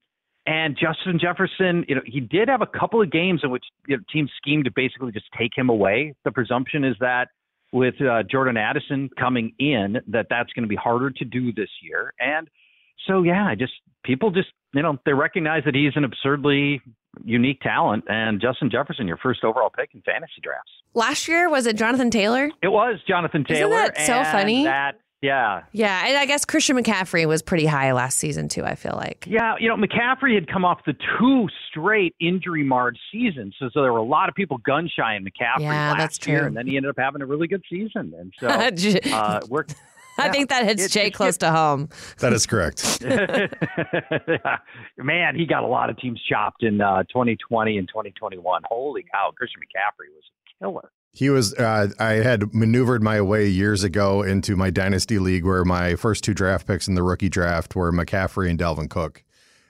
and 0.50 0.76
Justin 0.76 1.20
Jefferson, 1.20 1.86
you 1.88 1.94
know, 1.94 2.02
he 2.04 2.20
did 2.20 2.50
have 2.50 2.64
a 2.64 2.66
couple 2.66 3.00
of 3.04 3.12
games 3.12 3.42
in 3.44 3.52
which 3.52 3.66
you 3.88 3.96
know, 3.96 4.04
teams 4.12 4.32
schemed 4.36 4.66
to 4.66 4.72
basically 4.72 5.12
just 5.12 5.28
take 5.38 5.52
him 5.56 5.70
away. 5.70 6.16
The 6.26 6.32
presumption 6.32 6.84
is 6.84 6.96
that 7.00 7.28
with 7.72 8.02
uh, 8.02 8.24
Jordan 8.24 8.58
Addison 8.58 9.12
coming 9.20 9.54
in, 9.60 9.98
that 10.08 10.26
that's 10.28 10.52
going 10.54 10.64
to 10.64 10.68
be 10.68 10.76
harder 10.76 11.12
to 11.12 11.24
do 11.24 11.54
this 11.54 11.70
year. 11.84 12.16
And 12.20 12.50
so, 13.08 13.22
yeah, 13.22 13.46
I 13.46 13.54
just 13.54 13.74
people 14.04 14.32
just 14.32 14.50
you 14.74 14.82
know 14.82 14.98
they 15.06 15.14
recognize 15.14 15.66
that 15.66 15.76
he's 15.76 15.94
an 15.96 16.04
absurdly 16.04 16.82
unique 17.24 17.62
talent, 17.62 18.06
and 18.08 18.42
Justin 18.42 18.72
Jefferson, 18.72 19.08
your 19.08 19.18
first 19.18 19.44
overall 19.44 19.70
pick 19.70 19.92
in 19.94 20.02
fantasy 20.02 20.42
drafts. 20.42 20.72
Last 20.96 21.28
year 21.28 21.48
was 21.48 21.68
it 21.68 21.76
Jonathan 21.76 22.10
Taylor? 22.10 22.50
It 22.64 22.70
was 22.70 22.98
Jonathan 23.08 23.44
Taylor. 23.44 23.84
Isn't 23.84 23.96
that 23.96 24.06
so 24.08 24.24
funny? 24.32 24.64
That 24.64 25.00
yeah, 25.22 25.64
Yeah, 25.74 26.06
and 26.08 26.18
I 26.18 26.26
guess 26.26 26.46
Christian 26.46 26.78
McCaffrey 26.78 27.28
was 27.28 27.42
pretty 27.42 27.66
high 27.66 27.92
last 27.94 28.18
season 28.18 28.48
too. 28.48 28.64
I 28.64 28.76
feel 28.76 28.94
like. 28.96 29.26
Yeah, 29.28 29.56
you 29.60 29.68
know, 29.68 29.76
McCaffrey 29.76 30.34
had 30.36 30.48
come 30.48 30.64
off 30.64 30.80
the 30.86 30.94
two 31.20 31.48
straight 31.70 32.16
injury 32.22 32.64
marred 32.64 32.98
seasons, 33.12 33.56
so, 33.60 33.70
so 33.74 33.82
there 33.82 33.92
were 33.92 34.00
a 34.00 34.04
lot 34.04 34.30
of 34.30 34.36
people 34.36 34.58
gun 34.60 34.90
shy 34.94 35.16
in 35.16 35.24
McCaffrey 35.26 35.62
Yeah, 35.62 35.92
last 35.92 35.98
that's 35.98 36.28
year, 36.28 36.40
true. 36.40 36.48
and 36.48 36.56
then 36.58 36.68
he 36.68 36.78
ended 36.78 36.90
up 36.92 36.96
having 36.98 37.22
a 37.22 37.26
really 37.26 37.48
good 37.48 37.64
season, 37.70 38.14
and 38.18 38.34
so 38.40 38.48
uh, 39.14 39.40
we're. 39.50 39.66
I 40.18 40.28
think 40.30 40.50
that 40.50 40.66
hits 40.66 40.84
It- 40.84 40.92
Jay 40.92 41.08
it- 41.08 41.14
close 41.14 41.38
to 41.38 41.50
home. 41.50 41.88
That 42.20 42.34
is 42.34 42.46
correct. 42.46 43.02
Man, 44.98 45.36
he 45.36 45.46
got 45.46 45.64
a 45.64 45.68
lot 45.68 45.90
of 45.90 45.98
teams 45.98 46.22
chopped 46.30 46.64
in 46.64 46.82
uh, 46.82 47.04
2020 47.04 47.78
and 47.78 47.88
2021. 47.88 48.62
Holy 48.66 49.04
cow, 49.04 49.32
Christian 49.36 49.62
McCaffrey 49.62 50.14
was 50.14 50.24
a 50.26 50.64
killer. 50.66 50.92
He 51.20 51.30
was. 51.30 51.54
Uh, 51.54 51.90
I 52.00 52.12
had 52.14 52.54
maneuvered 52.54 53.04
my 53.04 53.20
way 53.20 53.46
years 53.50 53.84
ago 53.84 54.22
into 54.22 54.56
my 54.56 54.70
dynasty 54.70 55.20
league, 55.20 55.44
where 55.44 55.66
my 55.66 55.96
first 55.96 56.24
two 56.24 56.34
draft 56.34 56.66
picks 56.66 56.88
in 56.88 56.96
the 56.96 57.04
rookie 57.04 57.28
draft 57.28 57.76
were 57.76 57.92
McCaffrey 57.92 58.50
and 58.50 58.58
Dalvin 58.58 58.90
Cook, 58.90 59.26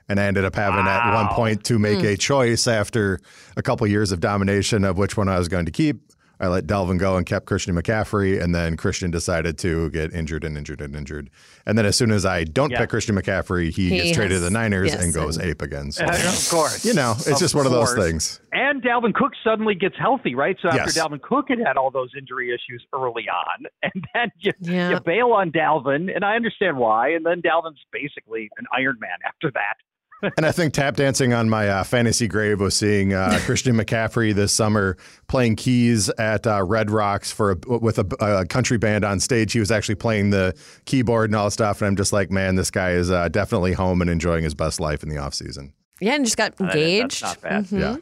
And 0.07 0.19
I 0.19 0.25
ended 0.25 0.45
up 0.45 0.53
having 0.53 0.85
Wow. 0.85 1.01
at 1.09 1.15
one 1.15 1.27
point 1.29 1.63
to 1.63 1.79
make 1.79 2.03
a 2.03 2.15
choice 2.17 2.67
after 2.67 3.19
a 3.57 3.63
couple 3.63 3.87
years 3.87 4.11
of 4.11 4.19
domination 4.19 4.83
of 4.83 4.99
which 4.99 5.17
one 5.17 5.27
I 5.27 5.39
was 5.39 5.47
going 5.47 5.65
to 5.65 5.71
keep. 5.71 6.03
I 6.39 6.47
let 6.47 6.65
Dalvin 6.67 6.97
go 6.97 7.17
and 7.17 7.25
kept 7.25 7.45
Christian 7.47 7.75
McCaffrey, 7.75 8.41
and 8.41 8.55
then 8.55 8.77
Christian 8.77 9.11
decided 9.11 9.57
to 9.59 9.89
get 9.89 10.13
injured 10.13 10.43
and 10.45 10.57
injured 10.57 10.79
and 10.79 10.95
injured. 10.95 11.29
And 11.65 11.77
then 11.77 11.85
as 11.85 11.97
soon 11.97 12.11
as 12.11 12.25
I 12.25 12.45
don't 12.45 12.71
Yeah. 12.71 12.79
pick 12.79 12.89
Christian 12.89 13.15
McCaffrey, 13.15 13.71
he, 13.71 13.89
He 13.89 13.97
gets 13.97 14.11
traded 14.15 14.37
to 14.37 14.39
the 14.39 14.49
Niners 14.49 14.91
yes, 14.91 15.03
and 15.03 15.13
goes 15.13 15.35
and- 15.37 15.45
ape 15.49 15.61
again. 15.61 15.91
So, 15.91 16.05
Uh, 16.05 16.09
of 16.11 16.47
course. 16.49 16.85
you 16.85 16.93
know, 16.93 17.11
it's 17.17 17.27
Of 17.27 17.39
just 17.39 17.55
one 17.55 17.65
of 17.65 17.71
those 17.73 17.93
things. 17.93 18.39
And 18.53 18.81
Dalvin 18.81 19.13
Cook 19.13 19.33
suddenly 19.43 19.75
gets 19.75 19.95
healthy, 19.97 20.33
right? 20.33 20.57
So 20.61 20.69
after 20.69 20.79
Yes. 20.83 20.97
Dalvin 20.97 21.21
Cook 21.21 21.45
had 21.49 21.59
had 21.59 21.75
all 21.75 21.91
those 21.91 22.11
injury 22.17 22.49
issues 22.49 22.85
early 22.93 23.27
on, 23.27 23.65
and 23.83 24.05
then 24.13 24.31
you, 24.39 24.51
Yeah. 24.61 24.91
you 24.91 24.99
bail 25.01 25.31
on 25.31 25.51
Dalvin, 25.51 26.13
and 26.15 26.23
I 26.23 26.35
understand 26.35 26.77
why. 26.77 27.09
And 27.09 27.25
then 27.25 27.41
Dalvin's 27.41 27.83
basically 27.91 28.49
an 28.57 28.65
Iron 28.75 28.97
Man 28.99 29.09
after 29.27 29.51
that. 29.51 29.75
And 30.21 30.45
I 30.45 30.51
think 30.51 30.73
tap 30.73 30.95
dancing 30.95 31.33
on 31.33 31.49
my 31.49 31.67
uh, 31.69 31.83
fantasy 31.83 32.27
grave 32.27 32.59
was 32.59 32.75
seeing 32.75 33.13
uh, 33.13 33.39
Christian 33.45 33.75
McCaffrey 33.75 34.33
this 34.33 34.51
summer 34.51 34.97
playing 35.27 35.55
keys 35.55 36.09
at 36.17 36.45
uh, 36.45 36.63
Red 36.63 36.91
Rocks 36.91 37.31
for 37.31 37.51
a, 37.51 37.77
with 37.77 37.99
a, 37.99 38.05
a 38.19 38.45
country 38.45 38.77
band 38.77 39.05
on 39.05 39.19
stage. 39.19 39.53
He 39.53 39.59
was 39.59 39.71
actually 39.71 39.95
playing 39.95 40.31
the 40.31 40.55
keyboard 40.85 41.29
and 41.29 41.35
all 41.35 41.45
that 41.45 41.51
stuff. 41.51 41.81
And 41.81 41.87
I'm 41.87 41.95
just 41.95 42.11
like, 42.11 42.31
man, 42.31 42.55
this 42.55 42.69
guy 42.71 42.91
is 42.91 43.09
uh, 43.11 43.29
definitely 43.29 43.73
home 43.73 44.01
and 44.01 44.09
enjoying 44.09 44.43
his 44.43 44.53
best 44.53 44.79
life 44.79 45.03
in 45.03 45.09
the 45.09 45.17
off 45.17 45.33
season. 45.33 45.73
Yeah, 46.01 46.15
and 46.15 46.25
just 46.25 46.37
got 46.37 46.55
that's 46.57 46.75
engaged. 46.75 47.21
not 47.21 47.41
bad. 47.41 47.65
Mhm. 47.65 47.79
Yeah. 47.79 47.95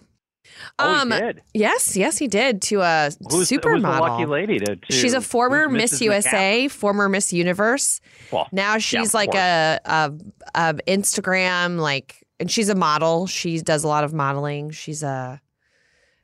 Oh, 0.79 0.93
Um, 1.01 1.11
he 1.11 1.19
did. 1.19 1.41
Yes, 1.53 1.95
yes, 1.97 2.17
he 2.17 2.27
did 2.27 2.61
to 2.63 2.81
a 2.81 3.09
Who's, 3.29 3.49
supermodel. 3.49 3.73
who's 3.73 3.81
the 3.83 3.99
lucky 4.01 4.25
lady 4.25 4.59
to? 4.59 4.75
to 4.75 4.93
She's 4.93 5.13
a 5.13 5.21
former 5.21 5.69
Miss 5.69 5.93
Mrs. 5.93 6.01
USA, 6.01 6.67
former 6.67 7.09
Miss 7.09 7.33
Universe. 7.33 8.01
Well, 8.31 8.47
Now 8.51 8.77
she's 8.77 9.09
of 9.09 9.13
like 9.13 9.35
a, 9.35 9.79
a, 9.85 10.11
a 10.55 10.73
Instagram 10.87 11.79
like, 11.79 12.23
and 12.39 12.49
she's 12.51 12.69
a 12.69 12.75
model. 12.75 13.27
She 13.27 13.59
does 13.61 13.83
a 13.83 13.87
lot 13.87 14.03
of 14.03 14.13
modeling. 14.13 14.71
She's 14.71 15.03
a 15.03 15.41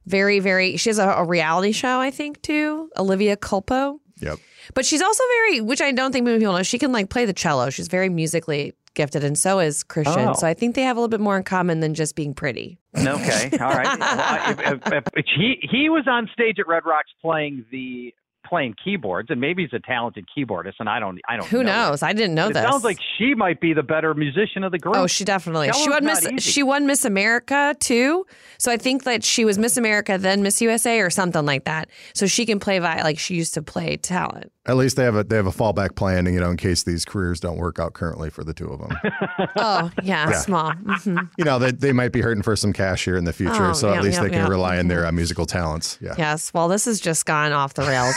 very, 0.05 0.39
very. 0.39 0.77
She 0.77 0.89
has 0.89 0.99
a, 0.99 1.07
a 1.09 1.25
reality 1.25 1.71
show, 1.71 1.99
I 1.99 2.11
think, 2.11 2.41
too. 2.41 2.89
Olivia 2.97 3.38
Culpo. 3.38 3.99
Yep. 4.19 4.38
But 4.73 4.86
she's 4.86 5.01
also 5.01 5.23
very, 5.38 5.61
which 5.61 5.81
I 5.81 5.91
don't 5.91 6.11
think 6.11 6.25
many 6.25 6.39
people 6.39 6.53
know. 6.53 6.63
She 6.63 6.77
can 6.79 6.91
like 6.91 7.09
play 7.09 7.25
the 7.25 7.34
cello. 7.34 7.69
She's 7.69 7.88
very 7.88 8.09
musically 8.09 8.73
gifted, 8.94 9.24
and 9.24 9.38
so 9.38 9.60
is 9.60 9.84
Christian. 9.84 10.30
Oh. 10.30 10.34
So 10.34 10.48
I 10.48 10.54
think 10.54 10.76
they 10.76 10.84
have 10.84 10.98
a 10.98 11.00
little 11.00 11.10
bit 11.10 11.20
more 11.20 11.38
in 11.38 11.44
common 11.44 11.80
than 11.80 11.94
just 11.94 12.16
being 12.16 12.34
pretty. 12.34 12.78
Okay, 12.98 13.50
all 13.60 13.70
right. 13.70 14.00
Well, 14.00 14.52
if, 14.52 14.82
if, 14.94 15.04
if 15.16 15.26
he 15.36 15.56
he 15.70 15.89
was 15.89 16.06
on 16.08 16.30
stage 16.34 16.58
at 16.60 16.68
Red 16.68 16.84
Rocks 16.86 17.12
playing 17.22 17.66
the 17.72 18.14
playing 18.46 18.76
keyboards, 18.84 19.30
and 19.32 19.39
maybe 19.39 19.64
he's 19.64 19.74
a 19.74 19.80
talented 19.80 20.26
keyboardist, 20.38 20.74
and 20.80 20.88
I 20.89 21.00
don't 21.00 21.20
I 21.28 21.38
don't. 21.38 21.48
Who 21.48 21.64
know 21.64 21.72
that. 21.72 21.89
knows? 21.89 22.04
I 22.04 22.14
didn't 22.14 22.36
know 22.36 22.50
It 22.50 22.54
this. 22.54 22.64
sounds 22.64 22.84
like 22.84 22.98
she 23.18 23.34
might 23.34 23.60
be 23.62 23.74
the 23.74 23.84
better 23.84 24.14
musician 24.14 24.64
of 24.64 24.72
the 24.72 24.78
group. 24.80 24.96
Oh, 24.96 25.08
she 25.08 25.24
definitely. 25.24 25.72
She 25.74 25.89
won 25.89 26.06
Miss. 26.06 26.26
easy. 26.26 26.38
She 26.52 26.62
won 26.64 26.86
Miss 26.86 27.04
America 27.06 27.76
too. 27.80 28.26
So 28.60 28.72
I 28.72 28.78
think 28.78 29.04
that 29.06 29.24
she 29.24 29.44
was 29.46 29.58
Miss 29.58 29.78
America, 29.78 30.18
then 30.18 30.44
Miss 30.44 30.62
USA, 30.62 31.00
or 31.00 31.10
something 31.10 31.46
like 31.46 31.64
that. 31.66 31.89
So 32.14 32.28
she 32.28 32.46
can 32.46 32.60
play 32.60 32.80
vi- 32.80 33.02
like 33.02 33.18
she 33.18 33.36
used 33.36 33.54
to 33.56 33.62
play 33.62 33.98
talent. 33.98 34.52
At 34.66 34.78
least 34.78 34.95
they 34.95 35.03
have 35.03 35.16
a 35.18 35.26
they 35.26 35.36
have 35.36 35.45
a 35.45 35.51
fallback 35.51 35.95
plan, 35.95 36.26
you 36.26 36.39
know, 36.39 36.49
in 36.49 36.55
case 36.55 36.84
these 36.84 37.03
careers 37.03 37.41
don't 37.41 37.57
work 37.57 37.80
out 37.80 37.91
currently 37.93 38.30
for 38.30 38.45
the 38.45 38.53
two 38.53 38.70
of 38.70 38.80
them. 38.80 38.97
Oh 39.57 39.91
yeah, 40.03 40.32
small. 40.39 40.72
hmm 40.74 41.18
you 41.38 41.43
know, 41.43 41.59
they, 41.59 41.72
they 41.72 41.91
might 41.91 42.14
be 42.14 42.22
hurting 42.22 42.43
for 42.43 42.55
some 42.55 42.72
cash 42.72 43.03
here 43.03 43.18
in 43.18 43.26
the 43.26 43.34
future, 43.34 43.66
Oh, 43.72 43.74
so 43.74 43.91
yeah, 43.91 43.97
at 43.97 44.03
least 44.03 44.18
yeah, 44.20 44.24
they 44.24 44.30
can 44.30 44.49
rely 44.49 44.78
on 44.80 44.88
their 44.88 45.05
uh, 45.05 45.11
musical 45.11 45.45
talents. 45.45 45.97
Yeah. 46.01 46.16
Yes. 46.18 46.53
Well, 46.53 46.70
this 46.70 46.86
has 46.86 47.01
just 47.01 47.26
gone 47.26 47.51
off 47.51 47.74
the 47.74 47.82
rails. 47.84 48.16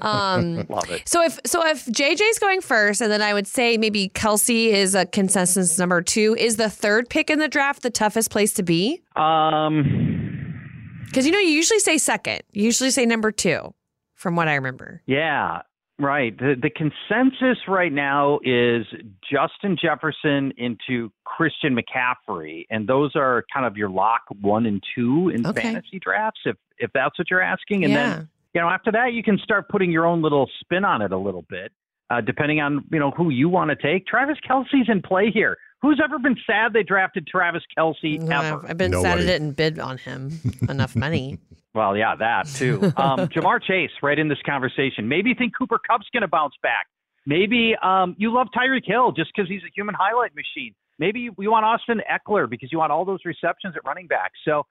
um, 0.00 0.64
Love 0.70 0.90
it. 0.90 1.06
so 1.06 1.22
if 1.22 1.38
so, 1.44 1.64
if 1.66 1.84
JJ's 1.86 2.38
going 2.38 2.62
first, 2.62 3.02
and 3.02 3.12
then 3.12 3.20
I 3.20 3.34
would 3.34 3.46
say 3.46 3.76
maybe 3.76 4.08
Kelce 4.08 4.68
is 4.72 4.94
a 4.94 5.04
consensus 5.04 5.78
number 5.78 6.00
two. 6.00 6.34
Is 6.38 6.56
the 6.56 6.70
third 6.70 7.10
pick 7.10 7.28
in 7.28 7.38
the 7.38 7.48
draft 7.48 7.82
the 7.82 7.90
toughest 7.90 8.30
place 8.30 8.54
to 8.54 8.62
be? 8.62 9.02
Um, 9.16 11.02
Because 11.06 11.26
you 11.26 11.32
know 11.32 11.38
you 11.38 11.50
usually 11.50 11.80
say 11.80 11.98
second. 11.98 12.40
You 12.52 12.64
usually 12.64 12.90
say 12.90 13.04
number 13.04 13.30
two, 13.30 13.74
from 14.14 14.36
what 14.36 14.48
I 14.48 14.54
remember. 14.54 15.02
yeah, 15.06 15.62
right. 16.02 16.36
The 16.36 16.54
the 16.60 16.70
consensus 16.70 17.58
right 17.68 17.92
now 17.92 18.38
is 18.44 18.84
Justin 19.30 19.76
Jefferson 19.80 20.52
into 20.56 21.10
Christian 21.24 21.76
McCaffrey, 21.76 22.64
and 22.70 22.88
those 22.88 23.12
are 23.16 23.44
kind 23.52 23.64
of 23.66 23.76
your 23.76 23.88
lock 23.90 24.22
one 24.40 24.66
and 24.66 24.82
two 24.94 25.30
in 25.34 25.46
Okay. 25.46 25.62
fantasy 25.62 25.98
drafts, 25.98 26.40
if 26.44 26.56
if 26.78 26.90
that's 26.92 27.18
what 27.18 27.30
you're 27.30 27.40
asking. 27.42 27.84
And 27.84 27.92
yeah. 27.92 28.16
then 28.16 28.28
you 28.54 28.60
know 28.60 28.68
after 28.68 28.90
that 28.92 29.12
you 29.12 29.22
can 29.22 29.38
start 29.38 29.68
putting 29.68 29.90
your 29.90 30.04
own 30.06 30.20
little 30.22 30.48
spin 30.60 30.84
on 30.84 31.00
it 31.02 31.12
a 31.12 31.18
little 31.18 31.44
bit, 31.48 31.72
uh, 32.10 32.20
depending 32.20 32.60
on 32.60 32.84
you 32.90 32.98
know 32.98 33.10
who 33.12 33.30
you 33.30 33.48
want 33.48 33.70
to 33.70 33.76
take. 33.76 34.06
Travis 34.06 34.36
Kelce's 34.48 34.88
in 34.88 35.00
play 35.02 35.30
here. 35.30 35.56
Who's 35.80 36.00
ever 36.04 36.18
been 36.20 36.36
sad 36.46 36.72
they 36.74 36.84
drafted 36.84 37.26
Travis 37.26 37.62
Kelce 37.76 38.20
No, 38.20 38.40
ever? 38.40 38.62
I've, 38.64 38.70
I've 38.70 38.78
been 38.78 38.92
sad 38.92 39.02
Nobody. 39.02 39.22
at 39.24 39.28
it 39.30 39.42
and 39.42 39.56
bid 39.56 39.78
on 39.80 39.98
him 39.98 40.38
enough 40.68 40.94
money. 40.94 41.38
Well, 41.74 41.96
yeah, 41.96 42.14
that 42.16 42.46
too. 42.46 42.80
Um, 42.96 43.28
Ja'Marr 43.28 43.62
Chase, 43.62 43.90
right 44.02 44.18
in 44.18 44.28
this 44.28 44.38
conversation. 44.44 45.08
Maybe 45.08 45.30
you 45.30 45.34
think 45.36 45.56
Cooper 45.56 45.78
Kupp's 45.78 46.06
going 46.12 46.22
to 46.22 46.28
bounce 46.28 46.54
back. 46.62 46.86
Maybe 47.26 47.74
um, 47.82 48.14
you 48.18 48.32
love 48.32 48.48
Tyreek 48.56 48.84
Hill 48.84 49.12
just 49.12 49.30
because 49.34 49.48
he's 49.48 49.62
a 49.62 49.72
human 49.74 49.94
highlight 49.98 50.32
machine. 50.34 50.74
Maybe 50.98 51.30
you 51.38 51.50
want 51.50 51.64
Austin 51.64 52.00
Ekeler 52.10 52.48
because 52.48 52.70
you 52.70 52.78
want 52.78 52.92
all 52.92 53.04
those 53.04 53.20
receptions 53.24 53.74
at 53.76 53.84
running 53.84 54.06
back. 54.06 54.32
So 54.44 54.64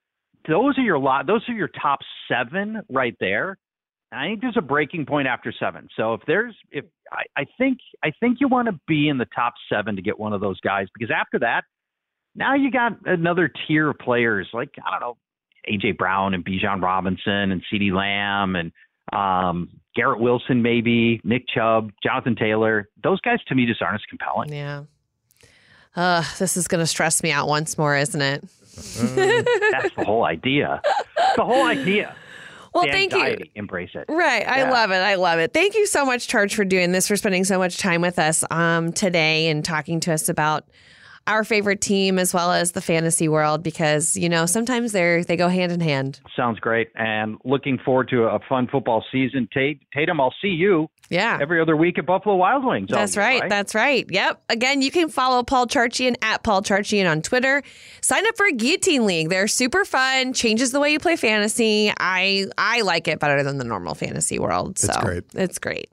those 0.48 0.78
are 0.78 0.82
your 0.82 1.00
lot. 1.00 1.28
Those 1.28 1.42
are 1.50 1.54
your 1.54 1.70
top 1.70 2.00
seven 2.28 2.82
right 2.90 3.16
there. 3.20 3.58
I 4.12 4.28
think 4.28 4.42
there's 4.42 4.58
a 4.58 4.62
breaking 4.62 5.06
point 5.06 5.28
after 5.28 5.54
seven. 5.58 5.88
So 5.96 6.14
if 6.14 6.22
there's 6.28 6.56
if 6.70 6.86
I, 7.12 7.24
I 7.38 7.46
think 7.58 7.80
I 8.04 8.12
think 8.20 8.40
you 8.42 8.50
want 8.50 8.68
to 8.68 8.78
be 8.88 9.08
in 9.08 9.18
the 9.18 9.28
top 9.34 9.54
seven 9.72 9.96
to 9.96 10.02
get 10.02 10.20
one 10.20 10.34
of 10.34 10.42
those 10.42 10.60
guys 10.60 10.88
because 10.94 11.14
after 11.16 11.40
that, 11.40 11.64
now 12.36 12.56
you 12.56 12.72
got 12.72 12.94
another 13.06 13.52
tier 13.68 13.90
of 13.90 14.00
players 14.00 14.48
like 14.54 14.72
I 14.86 14.92
don't 14.92 15.02
know 15.02 15.18
AJ 15.70 15.98
Brown 15.98 16.34
and 16.34 16.44
Bijan 16.46 16.82
Robinson 16.82 17.52
and 17.52 17.62
CeeDee 17.72 17.92
Lamb 17.94 18.56
and 18.56 18.72
um, 19.14 19.70
Garrett 19.96 20.20
Wilson 20.20 20.62
maybe 20.62 21.20
Nick 21.24 21.48
Chubb, 21.48 21.92
Jonathan 22.04 22.36
Taylor. 22.36 22.88
Those 23.04 23.20
guys 23.22 23.40
to 23.48 23.56
me 23.56 23.66
just 23.66 23.82
aren't 23.82 23.96
as 23.96 24.02
compelling. 24.10 24.54
Yeah. 24.54 24.84
Uh, 25.96 26.24
this 26.40 26.56
is 26.56 26.68
going 26.68 26.80
to 26.80 26.88
stress 26.88 27.22
me 27.22 27.32
out 27.32 27.48
once 27.48 27.78
more, 27.78 27.98
isn't 27.98 28.22
it? 28.22 28.42
That's 29.72 29.94
the 29.96 30.06
whole 30.06 30.24
idea. 30.24 30.82
The 31.36 31.44
whole 31.44 31.66
idea. 31.66 32.16
Well, 32.74 32.86
The 32.86 32.92
thank 32.92 33.14
you. 33.14 33.38
Embrace 33.56 33.90
it. 33.96 34.06
Right. 34.08 34.48
I 34.48 34.70
love 34.70 34.92
it. 34.92 34.96
I 35.00 35.16
love 35.16 35.40
it. 35.40 35.54
Thank 35.54 35.76
you 35.76 35.86
so 35.86 36.06
much, 36.06 36.30
Charch, 36.30 36.54
for 36.54 36.64
doing 36.64 36.94
this, 36.94 37.06
for 37.10 37.18
spending 37.18 37.44
so 37.44 37.58
much 37.58 37.78
time 37.78 38.00
with 38.00 38.18
us 38.18 38.46
um, 38.50 38.94
today 38.94 39.50
and 39.50 39.66
talking 39.66 40.00
to 40.02 40.14
us 40.14 40.30
about 40.30 40.64
our 41.28 41.44
favorite 41.44 41.82
team 41.82 42.18
as 42.18 42.34
well 42.34 42.52
as 42.52 42.72
the 42.72 42.82
fantasy 42.82 43.28
world 43.28 43.62
because, 43.64 44.18
you 44.18 44.28
know, 44.28 44.46
sometimes 44.46 44.92
they're 44.92 45.24
they 45.24 45.36
go 45.38 45.48
hand 45.48 45.72
in 45.72 45.80
hand. 45.80 46.20
Sounds 46.36 46.60
great. 46.60 46.90
And 46.96 47.38
looking 47.46 47.78
forward 47.78 48.10
to 48.10 48.24
a 48.24 48.40
fun 48.50 48.68
football 48.68 49.04
season. 49.12 49.48
Tate, 49.54 49.82
Tatum, 49.94 50.20
I'll 50.20 50.34
see 50.42 50.48
you 50.50 50.90
Yeah. 51.10 51.38
every 51.40 51.62
other 51.62 51.78
week 51.78 52.00
at 52.00 52.06
Buffalo 52.08 52.36
Wild 52.36 52.66
Wings. 52.66 52.90
That's 52.90 53.16
year, 53.16 53.24
right, 53.26 53.44
That's 53.50 53.76
right. 53.76 54.06
Yep. 54.10 54.42
Again, 54.50 54.82
you 54.82 54.90
can 54.90 55.10
follow 55.10 55.44
Paul 55.44 55.68
Charchian 55.68 56.16
at 56.24 56.42
Paul 56.44 56.64
Charchian 56.64 57.10
on 57.10 57.22
Twitter. 57.22 57.62
Sign 58.02 58.26
up 58.28 58.36
for 58.36 58.48
a 58.48 58.52
Guillotine 58.52 59.06
League. 59.06 59.30
They're 59.30 59.48
super 59.48 59.86
fun. 59.86 60.34
Changes 60.34 60.72
the 60.72 60.80
way 60.80 60.92
you 60.92 61.00
play 61.00 61.16
fantasy. 61.18 61.94
I 62.00 62.48
I 62.58 62.82
like 62.82 63.08
it 63.08 63.20
better 63.20 63.44
than 63.44 63.58
the 63.60 63.64
normal 63.64 63.94
fantasy 63.94 64.40
world. 64.40 64.80
So 64.80 64.88
it's 64.92 64.98
great. 65.04 65.24
It's 65.36 65.60
great. 65.60 65.90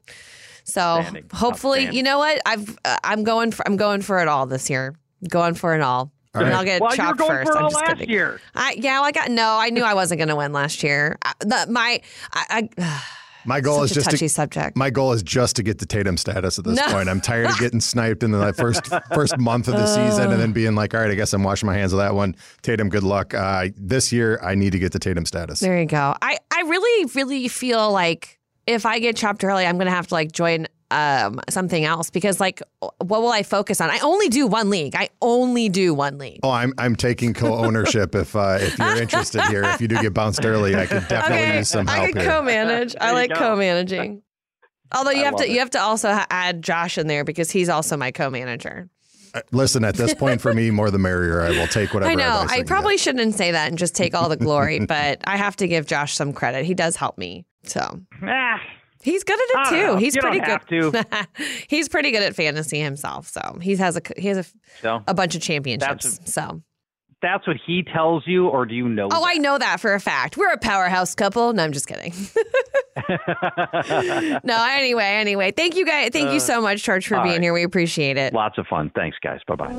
So 0.65 0.81
Outstanding. 0.81 1.25
hopefully, 1.33 1.79
Outstanding. 1.81 1.97
you 1.97 2.03
know 2.03 2.19
what? 2.19 2.41
I've 2.47 2.79
uh, 2.85 2.97
I'm 3.05 3.25
going 3.25 3.53
for 3.53 3.67
I'm 3.69 3.77
going 3.77 4.01
for 4.03 4.21
it 4.21 4.29
all 4.29 4.47
this 4.47 4.69
year. 4.71 4.95
Going 5.29 5.55
for 5.55 5.75
it 5.75 5.81
all. 5.81 6.13
All 6.35 6.43
and 6.43 6.51
right. 6.51 6.55
I'll 6.59 6.65
get 6.65 6.81
well, 6.83 6.95
you 6.95 7.03
were 7.03 7.07
chopped 7.09 7.19
going 7.19 7.31
first. 7.31 7.51
for 7.51 7.57
it 7.57 7.59
I'm 7.59 7.65
all 7.65 7.71
just 7.71 7.83
last 7.83 7.99
kidding. 7.99 8.11
year. 8.11 8.41
I, 8.55 8.75
yeah, 8.79 9.01
I 9.01 9.11
got 9.13 9.31
no. 9.31 9.57
I 9.59 9.71
knew 9.71 9.83
I 9.83 9.95
wasn't 9.95 10.19
going 10.19 10.29
to 10.29 10.37
win 10.37 10.53
last 10.53 10.83
year. 10.83 11.17
I, 11.23 11.33
the, 11.41 11.67
my 11.71 12.01
I, 12.33 12.69
I 12.79 13.03
My 13.47 13.61
goal 13.63 13.79
such 13.81 13.91
is 13.91 13.95
just 13.95 14.05
touchy 14.11 14.19
to 14.27 14.29
subject. 14.29 14.77
my 14.77 14.91
goal 14.91 15.13
is 15.13 15.23
just 15.23 15.57
to 15.57 15.63
get 15.63 15.79
to 15.79 15.87
Tatum 15.87 16.19
status 16.19 16.59
at 16.59 16.67
this 16.67 16.77
No. 16.77 16.87
point. 16.93 17.09
I'm 17.09 17.21
tired 17.21 17.47
of 17.49 17.59
getting 17.61 17.81
sniped 17.81 18.23
in 18.23 18.31
the 18.31 18.53
first 18.53 18.83
first 19.15 19.39
month 19.39 19.69
of 19.69 19.75
the 19.75 19.87
season 19.87 20.31
and 20.31 20.39
then 20.41 20.53
being 20.53 20.75
like, 20.75 20.93
all 20.93 21.01
right, 21.01 21.11
I 21.11 21.15
guess 21.15 21.33
I'm 21.33 21.43
washing 21.43 21.67
my 21.67 21.75
hands 21.75 21.95
of 21.95 21.99
that 21.99 22.15
one. 22.15 22.37
Tatum, 22.61 22.91
good 22.91 23.05
luck. 23.05 23.33
Uh, 23.33 23.69
this 23.77 24.13
year, 24.13 24.39
I 24.43 24.55
need 24.55 24.73
to 24.73 24.79
get 24.79 24.93
to 24.93 24.99
Tatum 24.99 25.25
status. 25.25 25.61
There 25.61 25.81
you 25.81 25.87
go. 25.87 26.15
I, 26.21 26.37
I 26.53 26.61
really, 26.67 27.07
really 27.15 27.49
feel 27.49 27.91
like 27.91 28.39
if 28.67 28.85
I 28.85 28.99
get 28.99 29.17
chopped 29.17 29.43
early, 29.45 29.65
I'm 29.65 29.77
going 29.77 29.87
to 29.87 29.93
have 29.93 30.09
to 30.09 30.15
like 30.15 30.31
join 30.33 30.67
um, 30.91 31.41
something 31.51 31.85
else 31.85 32.09
because 32.11 32.41
like, 32.41 32.63
what 32.81 33.21
will 33.23 33.29
I 33.33 33.43
focus 33.43 33.81
on? 33.81 33.91
I 33.91 33.99
only 34.01 34.29
do 34.29 34.47
one 34.47 34.71
league. 34.71 34.95
I 34.97 35.11
only 35.21 35.69
do 35.69 35.93
one 35.95 36.19
league. 36.19 36.41
Oh, 36.43 36.51
I'm 36.51 36.73
I'm 36.79 36.97
taking 36.97 37.35
co-ownership 37.35 38.15
if 38.15 38.35
uh, 38.35 38.59
if 38.61 38.79
you're 38.79 38.97
interested 39.03 39.43
here. 39.43 39.65
If 39.65 39.81
you 39.81 39.89
do 39.89 40.01
get 40.01 40.15
bounced 40.15 40.45
early, 40.45 40.75
I 40.77 40.87
could 40.87 41.07
definitely 41.09 41.59
use 41.59 41.69
some 41.69 41.89
I 41.89 41.97
help 41.97 42.07
could 42.13 42.23
here. 42.23 42.31
co-manage. 42.31 42.97
I 43.01 43.13
like 43.13 43.31
go. 43.31 43.37
co-managing. 43.37 44.23
Although 44.95 45.11
you 45.11 45.21
I 45.23 45.25
have 45.27 45.37
to, 45.37 45.45
it. 45.45 45.51
you 45.51 45.59
have 45.59 45.71
to 45.71 45.81
also 45.81 46.09
ha- 46.11 46.27
add 46.31 46.63
Josh 46.63 46.97
in 46.97 47.07
there 47.09 47.23
because 47.23 47.51
he's 47.51 47.69
also 47.69 47.97
my 47.99 48.11
co-manager. 48.11 48.89
Uh, 49.35 49.43
Listen, 49.53 49.85
at 49.85 49.95
this 49.97 50.15
point, 50.15 50.41
for 50.41 50.55
me, 50.55 50.71
more 50.71 50.91
the 50.91 50.99
merrier. 50.99 51.43
I 51.43 51.51
will 51.51 51.67
take 51.67 51.93
whatever. 51.93 52.11
I 52.11 52.15
know. 52.15 52.41
advice 52.45 52.59
I 52.61 52.63
probably 52.63 52.95
get. 52.95 53.01
shouldn't 53.01 53.35
say 53.35 53.51
that 53.53 53.69
and 53.69 53.77
just 53.77 53.95
take 53.95 54.15
all 54.15 54.31
the 54.31 54.39
glory, 54.39 54.81
but 54.87 55.21
I 55.25 55.37
have 55.37 55.57
to 55.57 55.69
give 55.69 55.87
Josh 55.87 56.15
some 56.15 56.33
credit. 56.33 56.65
He 56.65 56.73
does 56.73 56.97
help 56.97 57.19
me. 57.19 57.45
So 57.65 58.01
Ah, 58.23 58.59
He's 59.03 59.25
good 59.25 59.39
at 59.39 59.73
it 59.73 59.77
too. 59.77 59.97
He's 59.97 60.17
pretty 60.17 60.41
good. 60.41 61.07
He's 61.69 61.89
pretty 61.89 62.11
good 62.11 62.23
at 62.23 62.35
fantasy 62.35 62.81
himself. 62.81 63.29
So 63.29 63.59
he 63.61 63.77
has 63.77 63.97
a 63.97 64.03
he 64.17 64.29
has 64.29 64.39
a, 64.39 64.45
so, 64.81 65.03
a 65.07 65.15
bunch 65.15 65.35
of 65.35 65.43
championships. 65.43 66.21
so 66.25 66.63
that's 67.21 67.47
what 67.47 67.57
he 67.67 67.83
tells 67.83 68.25
you, 68.27 68.49
or 68.49 68.65
do 68.65 68.75
you 68.75 68.89
know? 68.89 69.07
Oh, 69.07 69.21
that? 69.21 69.27
I 69.27 69.35
know 69.35 69.59
that 69.59 69.81
for 69.81 69.95
a 69.95 70.01
fact. 70.01 70.37
We're 70.37 70.53
a 70.53 70.59
powerhouse 70.59 71.15
couple. 71.17 71.53
No, 71.53 71.65
I'm 71.65 71.73
just 71.73 71.89
kidding. 71.89 72.15
no, 74.45 74.67
anyway, 74.71 75.05
anyway. 75.05 75.51
Thank 75.51 75.75
you 75.77 75.85
guys. 75.85 76.11
Thank 76.13 76.29
uh, 76.29 76.33
you 76.33 76.41
so 76.41 76.61
much, 76.61 76.83
Charch, 76.83 77.09
for 77.09 77.17
being 77.17 77.27
right. 77.27 77.43
here. 77.43 77.53
We 77.53 77.65
appreciate 77.65 78.17
it. 78.17 78.33
Lots 78.35 78.57
of 78.59 78.67
fun. 78.69 78.93
Thanks, 78.95 79.17
guys. 79.21 79.41
Bye 79.49 79.57
bye. 79.57 79.75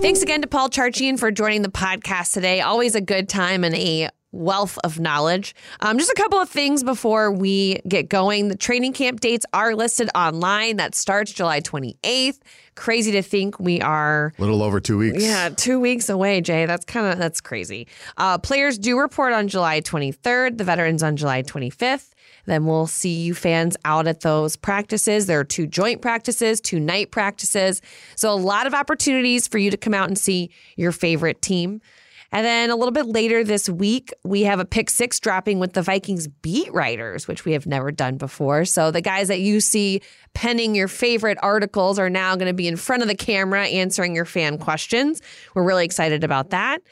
Thanks 0.00 0.22
again 0.22 0.42
to 0.42 0.46
Paul 0.46 0.70
Charchian 0.70 1.18
for 1.18 1.32
joining 1.32 1.62
the 1.62 1.70
podcast 1.70 2.34
today. 2.34 2.60
Always 2.60 2.94
a 2.94 3.00
good 3.00 3.28
time 3.28 3.64
and 3.64 3.74
a 3.74 4.10
wealth 4.32 4.78
of 4.84 5.00
knowledge. 5.00 5.54
Um, 5.80 5.98
just 5.98 6.10
a 6.10 6.14
couple 6.14 6.38
of 6.38 6.48
things 6.48 6.82
before 6.82 7.32
we 7.32 7.80
get 7.88 8.08
going. 8.08 8.48
The 8.48 8.56
training 8.56 8.92
camp 8.92 9.20
dates 9.20 9.44
are 9.52 9.74
listed 9.74 10.08
online. 10.14 10.76
That 10.76 10.94
starts 10.94 11.32
July 11.32 11.60
28th. 11.60 12.38
Crazy 12.76 13.12
to 13.12 13.22
think 13.22 13.58
we 13.58 13.80
are 13.80 14.32
a 14.38 14.40
little 14.40 14.62
over 14.62 14.80
two 14.80 14.96
weeks. 14.98 15.22
Yeah, 15.22 15.50
two 15.50 15.80
weeks 15.80 16.08
away, 16.08 16.40
Jay. 16.40 16.66
That's 16.66 16.84
kind 16.84 17.06
of 17.06 17.18
that's 17.18 17.40
crazy. 17.40 17.88
Uh, 18.16 18.38
players 18.38 18.78
do 18.78 18.98
report 18.98 19.32
on 19.32 19.48
July 19.48 19.80
23rd. 19.80 20.56
The 20.56 20.64
veterans 20.64 21.02
on 21.02 21.16
July 21.16 21.42
25th. 21.42 22.10
Then 22.46 22.64
we'll 22.64 22.86
see 22.86 23.20
you 23.20 23.34
fans 23.34 23.76
out 23.84 24.06
at 24.06 24.20
those 24.20 24.56
practices. 24.56 25.26
There 25.26 25.40
are 25.40 25.44
two 25.44 25.66
joint 25.66 26.00
practices, 26.00 26.60
two 26.60 26.80
night 26.80 27.10
practices. 27.10 27.82
So, 28.16 28.32
a 28.32 28.34
lot 28.34 28.66
of 28.66 28.74
opportunities 28.74 29.46
for 29.46 29.58
you 29.58 29.70
to 29.70 29.76
come 29.76 29.94
out 29.94 30.08
and 30.08 30.18
see 30.18 30.50
your 30.76 30.92
favorite 30.92 31.42
team. 31.42 31.80
And 32.32 32.46
then 32.46 32.70
a 32.70 32.76
little 32.76 32.92
bit 32.92 33.06
later 33.06 33.42
this 33.42 33.68
week, 33.68 34.12
we 34.24 34.42
have 34.42 34.60
a 34.60 34.64
pick 34.64 34.88
six 34.88 35.18
dropping 35.18 35.58
with 35.58 35.72
the 35.72 35.82
Vikings 35.82 36.28
beat 36.28 36.72
writers, 36.72 37.26
which 37.26 37.44
we 37.44 37.52
have 37.52 37.66
never 37.66 37.90
done 37.90 38.18
before. 38.18 38.64
So 38.64 38.90
the 38.90 39.00
guys 39.00 39.28
that 39.28 39.40
you 39.40 39.60
see 39.60 40.00
penning 40.32 40.74
your 40.74 40.88
favorite 40.88 41.38
articles 41.42 41.98
are 41.98 42.10
now 42.10 42.36
going 42.36 42.46
to 42.46 42.54
be 42.54 42.68
in 42.68 42.76
front 42.76 43.02
of 43.02 43.08
the 43.08 43.16
camera 43.16 43.66
answering 43.66 44.14
your 44.14 44.24
fan 44.24 44.58
questions. 44.58 45.20
We're 45.54 45.64
really 45.64 45.84
excited 45.84 46.22
about 46.22 46.50
that. 46.50 46.82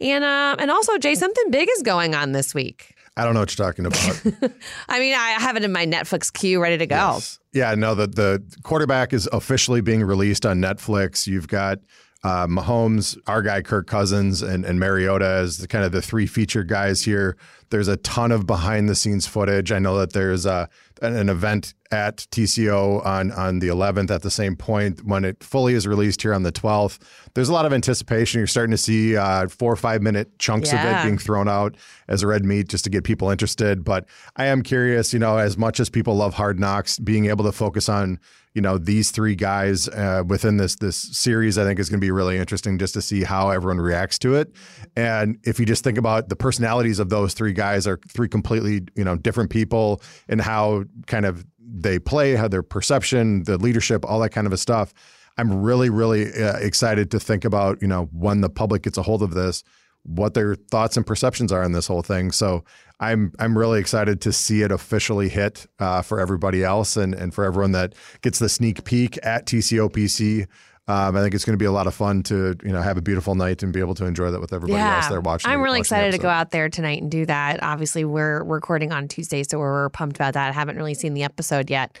And 0.00 0.24
uh, 0.24 0.56
and 0.58 0.70
also, 0.70 0.98
Jay, 0.98 1.14
something 1.14 1.50
big 1.50 1.68
is 1.76 1.82
going 1.82 2.14
on 2.14 2.32
this 2.32 2.54
week. 2.54 2.94
I 3.16 3.24
don't 3.24 3.34
know 3.34 3.40
what 3.40 3.56
you're 3.56 3.66
talking 3.66 3.86
about. 3.86 4.22
I 4.88 4.98
mean, 4.98 5.14
I 5.14 5.32
have 5.38 5.56
it 5.56 5.64
in 5.64 5.72
my 5.72 5.86
Netflix 5.86 6.32
queue 6.32 6.60
ready 6.60 6.78
to 6.78 6.86
go. 6.86 6.96
Yes. 6.96 7.38
Yeah, 7.52 7.74
no, 7.74 7.94
the 7.94 8.06
the 8.06 8.42
quarterback 8.62 9.12
is 9.12 9.28
officially 9.32 9.80
being 9.80 10.02
released 10.02 10.44
on 10.44 10.58
Netflix. 10.58 11.26
You've 11.26 11.48
got 11.48 11.78
uh, 12.24 12.46
Mahomes, 12.46 13.18
our 13.26 13.42
guy 13.42 13.62
Kirk 13.62 13.86
Cousins, 13.86 14.42
and, 14.42 14.64
and 14.64 14.78
Mariota 14.78 15.26
as 15.26 15.58
the, 15.58 15.66
kind 15.66 15.84
of 15.84 15.92
the 15.92 16.02
three 16.02 16.26
featured 16.26 16.68
guys 16.68 17.02
here. 17.02 17.36
There's 17.70 17.88
a 17.88 17.96
ton 17.98 18.30
of 18.30 18.46
behind 18.46 18.88
the 18.88 18.94
scenes 18.94 19.26
footage. 19.26 19.72
I 19.72 19.78
know 19.78 19.98
that 19.98 20.12
there's 20.12 20.46
a, 20.46 20.68
an, 21.00 21.16
an 21.16 21.28
event 21.28 21.74
at 21.92 22.16
TCO 22.30 23.04
on 23.04 23.30
on 23.32 23.58
the 23.58 23.68
11th 23.68 24.10
at 24.10 24.22
the 24.22 24.30
same 24.30 24.56
point 24.56 25.04
when 25.04 25.24
it 25.24 25.44
fully 25.44 25.74
is 25.74 25.86
released 25.86 26.22
here 26.22 26.32
on 26.32 26.42
the 26.42 26.52
12th. 26.52 26.98
There's 27.34 27.48
a 27.48 27.52
lot 27.52 27.66
of 27.66 27.72
anticipation. 27.72 28.40
You're 28.40 28.46
starting 28.46 28.70
to 28.70 28.78
see 28.78 29.16
uh, 29.16 29.48
four 29.48 29.72
or 29.72 29.76
five 29.76 30.02
minute 30.02 30.38
chunks 30.38 30.72
yeah. 30.72 30.82
of 30.82 30.96
it 30.96 31.06
being 31.06 31.18
thrown 31.18 31.48
out 31.48 31.76
as 32.08 32.22
a 32.22 32.26
red 32.26 32.44
meat 32.44 32.68
just 32.68 32.84
to 32.84 32.90
get 32.90 33.04
people 33.04 33.30
interested. 33.30 33.84
But 33.84 34.06
I 34.36 34.46
am 34.46 34.62
curious, 34.62 35.12
you 35.12 35.18
know, 35.18 35.36
as 35.36 35.58
much 35.58 35.78
as 35.78 35.90
people 35.90 36.16
love 36.16 36.34
Hard 36.34 36.58
Knocks, 36.58 36.98
being 36.98 37.26
able 37.26 37.44
to 37.44 37.52
focus 37.52 37.88
on 37.88 38.18
you 38.54 38.60
know 38.60 38.78
these 38.78 39.10
three 39.10 39.34
guys 39.34 39.88
uh, 39.88 40.22
within 40.26 40.56
this 40.56 40.76
this 40.76 40.96
series 40.96 41.58
i 41.58 41.64
think 41.64 41.78
is 41.78 41.88
going 41.88 41.98
to 41.98 42.04
be 42.04 42.10
really 42.10 42.36
interesting 42.36 42.78
just 42.78 42.94
to 42.94 43.02
see 43.02 43.22
how 43.22 43.50
everyone 43.50 43.78
reacts 43.78 44.18
to 44.18 44.34
it 44.34 44.52
and 44.96 45.38
if 45.44 45.58
you 45.58 45.66
just 45.66 45.82
think 45.82 45.98
about 45.98 46.28
the 46.28 46.36
personalities 46.36 46.98
of 46.98 47.08
those 47.08 47.34
three 47.34 47.52
guys 47.52 47.86
are 47.86 47.98
three 48.08 48.28
completely 48.28 48.82
you 48.94 49.04
know 49.04 49.16
different 49.16 49.50
people 49.50 50.02
and 50.28 50.40
how 50.40 50.84
kind 51.06 51.24
of 51.24 51.44
they 51.74 51.98
play 51.98 52.34
how 52.34 52.46
their 52.48 52.62
perception 52.62 53.44
the 53.44 53.56
leadership 53.58 54.04
all 54.04 54.20
that 54.20 54.30
kind 54.30 54.46
of 54.46 54.60
stuff 54.60 54.92
i'm 55.38 55.62
really 55.62 55.88
really 55.88 56.32
uh, 56.34 56.56
excited 56.58 57.10
to 57.10 57.18
think 57.18 57.44
about 57.44 57.80
you 57.80 57.88
know 57.88 58.08
when 58.12 58.40
the 58.40 58.50
public 58.50 58.82
gets 58.82 58.98
a 58.98 59.02
hold 59.02 59.22
of 59.22 59.34
this 59.34 59.64
what 60.04 60.34
their 60.34 60.54
thoughts 60.54 60.96
and 60.96 61.06
perceptions 61.06 61.52
are 61.52 61.62
on 61.62 61.72
this 61.72 61.86
whole 61.86 62.02
thing. 62.02 62.32
So 62.32 62.64
I'm 63.00 63.32
I'm 63.38 63.56
really 63.56 63.80
excited 63.80 64.20
to 64.22 64.32
see 64.32 64.62
it 64.62 64.72
officially 64.72 65.28
hit 65.28 65.66
uh, 65.78 66.02
for 66.02 66.20
everybody 66.20 66.64
else 66.64 66.96
and 66.96 67.14
and 67.14 67.34
for 67.34 67.44
everyone 67.44 67.72
that 67.72 67.94
gets 68.20 68.38
the 68.38 68.48
sneak 68.48 68.84
peek 68.84 69.18
at 69.22 69.46
TCOPC. 69.46 70.46
Um, 70.88 71.16
I 71.16 71.22
think 71.22 71.34
it's 71.34 71.44
going 71.44 71.54
to 71.54 71.62
be 71.62 71.66
a 71.66 71.72
lot 71.72 71.86
of 71.86 71.94
fun 71.94 72.24
to 72.24 72.56
you 72.64 72.72
know 72.72 72.82
have 72.82 72.96
a 72.96 73.02
beautiful 73.02 73.36
night 73.36 73.62
and 73.62 73.72
be 73.72 73.78
able 73.78 73.94
to 73.94 74.04
enjoy 74.04 74.30
that 74.32 74.40
with 74.40 74.52
everybody 74.52 74.78
yeah, 74.78 74.96
else 74.96 75.08
there 75.08 75.20
watching. 75.20 75.50
I'm 75.50 75.60
really 75.60 75.78
watching 75.78 75.80
excited 75.80 76.12
to 76.12 76.18
go 76.18 76.28
out 76.28 76.50
there 76.50 76.68
tonight 76.68 77.00
and 77.00 77.10
do 77.10 77.24
that. 77.26 77.62
Obviously, 77.62 78.04
we're 78.04 78.42
recording 78.42 78.90
on 78.90 79.06
Tuesday, 79.06 79.44
so 79.44 79.58
we're 79.58 79.90
pumped 79.90 80.16
about 80.16 80.34
that. 80.34 80.48
I 80.48 80.52
haven't 80.52 80.76
really 80.76 80.94
seen 80.94 81.14
the 81.14 81.22
episode 81.22 81.70
yet. 81.70 81.98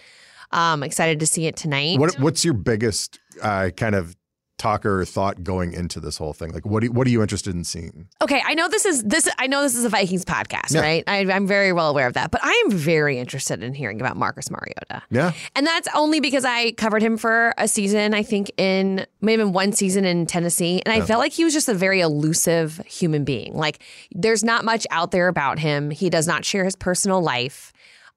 Um, 0.50 0.82
excited 0.82 1.20
to 1.20 1.26
see 1.26 1.46
it 1.46 1.56
tonight. 1.56 1.98
What, 1.98 2.18
what's 2.18 2.44
your 2.44 2.54
biggest 2.54 3.18
uh, 3.40 3.70
kind 3.76 3.94
of 3.94 4.16
talker 4.62 5.04
thought 5.04 5.42
going 5.42 5.72
into 5.72 5.98
this 5.98 6.16
whole 6.16 6.32
thing? 6.32 6.52
Like, 6.52 6.64
what 6.64 6.82
do 6.82 6.92
what 6.92 7.04
are 7.06 7.10
you 7.10 7.20
interested 7.20 7.52
in 7.52 7.64
seeing? 7.64 8.06
Okay, 8.20 8.40
I 8.46 8.54
know 8.54 8.68
this 8.68 8.86
is 8.86 9.02
this. 9.02 9.28
I 9.36 9.48
know 9.48 9.60
this 9.60 9.74
is 9.74 9.84
a 9.84 9.88
Vikings 9.88 10.24
podcast, 10.24 10.72
yeah. 10.72 10.80
right? 10.80 11.04
I, 11.08 11.16
am 11.16 11.48
very 11.48 11.72
well 11.72 11.90
aware 11.90 12.06
of 12.06 12.14
that, 12.14 12.30
but 12.30 12.40
I 12.44 12.62
am 12.64 12.70
very 12.70 13.18
interested 13.18 13.60
in 13.60 13.74
hearing 13.74 14.00
about 14.00 14.16
Marcus 14.16 14.50
Mariota. 14.50 15.02
Yeah, 15.10 15.32
and 15.56 15.66
that's 15.66 15.88
only 15.96 16.20
because 16.20 16.44
I 16.44 16.72
covered 16.72 17.02
him 17.02 17.16
for 17.16 17.52
a 17.58 17.66
season. 17.66 18.14
I 18.14 18.22
think 18.22 18.52
in 18.56 19.04
maybe 19.20 19.42
one 19.42 19.72
season 19.72 20.04
in 20.04 20.26
Tennessee, 20.26 20.80
and 20.86 20.92
I 20.92 20.98
yeah. 20.98 21.06
felt 21.06 21.18
like 21.18 21.32
he 21.32 21.42
was 21.42 21.52
just 21.52 21.68
a 21.68 21.74
very 21.74 22.00
elusive 22.00 22.80
human 22.86 23.24
being. 23.24 23.54
Like, 23.54 23.80
there's 24.12 24.44
not 24.44 24.64
much 24.64 24.86
out 24.92 25.10
there 25.10 25.26
about 25.26 25.58
him. 25.58 25.90
He 25.90 26.08
does 26.08 26.28
not 26.28 26.44
share 26.44 26.64
his 26.64 26.76
personal 26.76 27.20
life. 27.20 27.72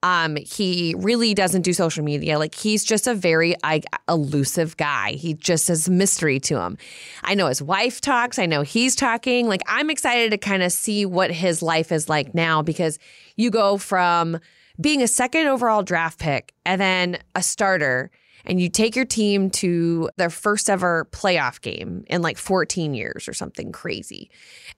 Um, 0.06 0.36
he 0.36 0.94
really 1.00 1.34
doesn't 1.34 1.64
do 1.64 1.74
social 1.74 2.04
media. 2.04 2.38
Like 2.38 2.54
he's 2.54 2.84
just 2.84 3.08
a 3.08 3.16
very 3.16 3.56
like, 3.64 3.86
elusive 4.08 4.78
guy. 4.78 5.14
He 5.14 5.34
just 5.34 5.68
has 5.68 5.90
mystery 5.90 6.40
to 6.42 6.60
him. 6.60 6.78
I 7.24 7.34
know 7.34 7.48
his 7.48 7.60
wife 7.60 8.02
talks. 8.02 8.38
I 8.38 8.46
know 8.46 8.62
he's 8.62 8.96
talking. 8.96 9.48
Like 9.48 9.62
I'm 9.68 9.90
excited 9.90 10.30
to 10.30 10.38
kind 10.38 10.62
of 10.62 10.72
see 10.72 11.08
what 11.08 11.32
his 11.32 11.64
life 11.64 11.92
is 11.92 12.08
like 12.08 12.36
now 12.36 12.62
because 12.62 13.00
you 13.36 13.50
go 13.50 13.78
from 13.78 14.40
being 14.80 15.02
a 15.02 15.08
second 15.08 15.48
overall 15.48 15.82
draft 15.82 16.20
pick 16.20 16.54
and 16.68 16.80
then 16.80 17.18
a 17.34 17.42
starter 17.42 18.12
and 18.46 18.62
you 18.62 18.70
take 18.70 18.96
your 18.96 19.06
team 19.06 19.50
to 19.50 20.12
their 20.18 20.30
first 20.30 20.70
ever 20.70 21.08
playoff 21.10 21.62
game 21.62 22.06
in 22.12 22.22
like 22.22 22.38
14 22.38 22.94
years 22.94 23.28
or 23.28 23.34
something 23.34 23.72
crazy. 23.72 24.30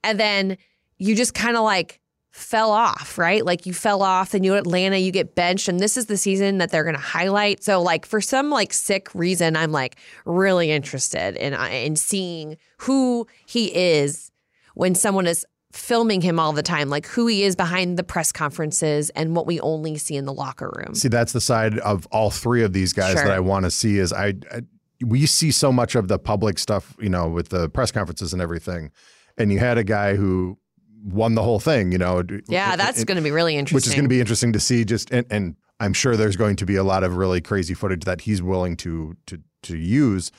And 0.02 0.18
then 0.18 0.56
you 0.96 1.14
just 1.14 1.34
kind 1.34 1.54
of 1.54 1.64
like 1.64 2.00
fell 2.30 2.70
off, 2.70 3.18
right? 3.18 3.44
Like 3.44 3.66
you 3.66 3.72
fell 3.72 4.02
off, 4.02 4.30
then 4.30 4.44
you 4.44 4.54
Atlanta, 4.54 4.96
you 4.96 5.10
get 5.10 5.34
benched, 5.34 5.68
and 5.68 5.80
this 5.80 5.96
is 5.96 6.06
the 6.06 6.16
season 6.16 6.58
that 6.58 6.70
they're 6.70 6.84
going 6.84 6.94
to 6.94 7.00
highlight. 7.00 7.64
So, 7.64 7.82
like 7.82 8.06
for 8.06 8.20
some 8.20 8.50
like 8.50 8.72
sick 8.72 9.14
reason, 9.14 9.56
I'm 9.56 9.72
like 9.72 9.96
really 10.24 10.70
interested 10.70 11.36
in 11.36 11.54
uh, 11.54 11.64
in 11.64 11.96
seeing 11.96 12.56
who 12.78 13.26
he 13.46 13.74
is 13.74 14.30
when 14.74 14.94
someone 14.94 15.26
is 15.26 15.44
filming 15.72 16.20
him 16.20 16.40
all 16.40 16.52
the 16.52 16.62
time, 16.62 16.88
like 16.88 17.06
who 17.06 17.26
he 17.26 17.42
is 17.42 17.54
behind 17.54 17.98
the 17.98 18.04
press 18.04 18.32
conferences 18.32 19.10
and 19.10 19.36
what 19.36 19.46
we 19.46 19.60
only 19.60 19.98
see 19.98 20.16
in 20.16 20.24
the 20.24 20.32
locker 20.32 20.72
room. 20.76 20.94
See, 20.94 21.08
that's 21.08 21.32
the 21.32 21.40
side 21.40 21.78
of 21.80 22.06
all 22.06 22.30
three 22.30 22.62
of 22.62 22.72
these 22.72 22.92
guys 22.92 23.14
sure. 23.14 23.24
that 23.24 23.32
I 23.32 23.40
want 23.40 23.64
to 23.64 23.70
see. 23.70 23.98
Is 23.98 24.12
I, 24.12 24.34
I 24.52 24.62
we 25.04 25.26
see 25.26 25.50
so 25.50 25.72
much 25.72 25.94
of 25.94 26.08
the 26.08 26.18
public 26.18 26.58
stuff, 26.58 26.96
you 26.98 27.08
know, 27.08 27.28
with 27.28 27.50
the 27.50 27.68
press 27.68 27.90
conferences 27.90 28.32
and 28.32 28.42
everything, 28.42 28.90
and 29.36 29.52
you 29.52 29.58
had 29.58 29.78
a 29.78 29.84
guy 29.84 30.16
who 30.16 30.58
won 31.04 31.34
the 31.34 31.42
whole 31.42 31.60
thing, 31.60 31.92
you 31.92 31.98
know. 31.98 32.22
Yeah, 32.48 32.76
that's 32.76 33.04
going 33.04 33.16
to 33.16 33.22
be 33.22 33.30
really 33.30 33.56
interesting. 33.56 33.76
Which 33.76 33.86
is 33.86 33.94
going 33.94 34.04
to 34.04 34.08
be 34.08 34.20
interesting 34.20 34.52
to 34.52 34.60
see 34.60 34.84
just 34.84 35.10
and, 35.10 35.26
and 35.30 35.56
I'm 35.80 35.92
sure 35.92 36.16
there's 36.16 36.36
going 36.36 36.56
to 36.56 36.66
be 36.66 36.76
a 36.76 36.84
lot 36.84 37.04
of 37.04 37.16
really 37.16 37.40
crazy 37.40 37.74
footage 37.74 38.04
that 38.04 38.22
he's 38.22 38.42
willing 38.42 38.76
to 38.78 39.16
to 39.26 39.40
to 39.64 39.76
use. 39.76 40.30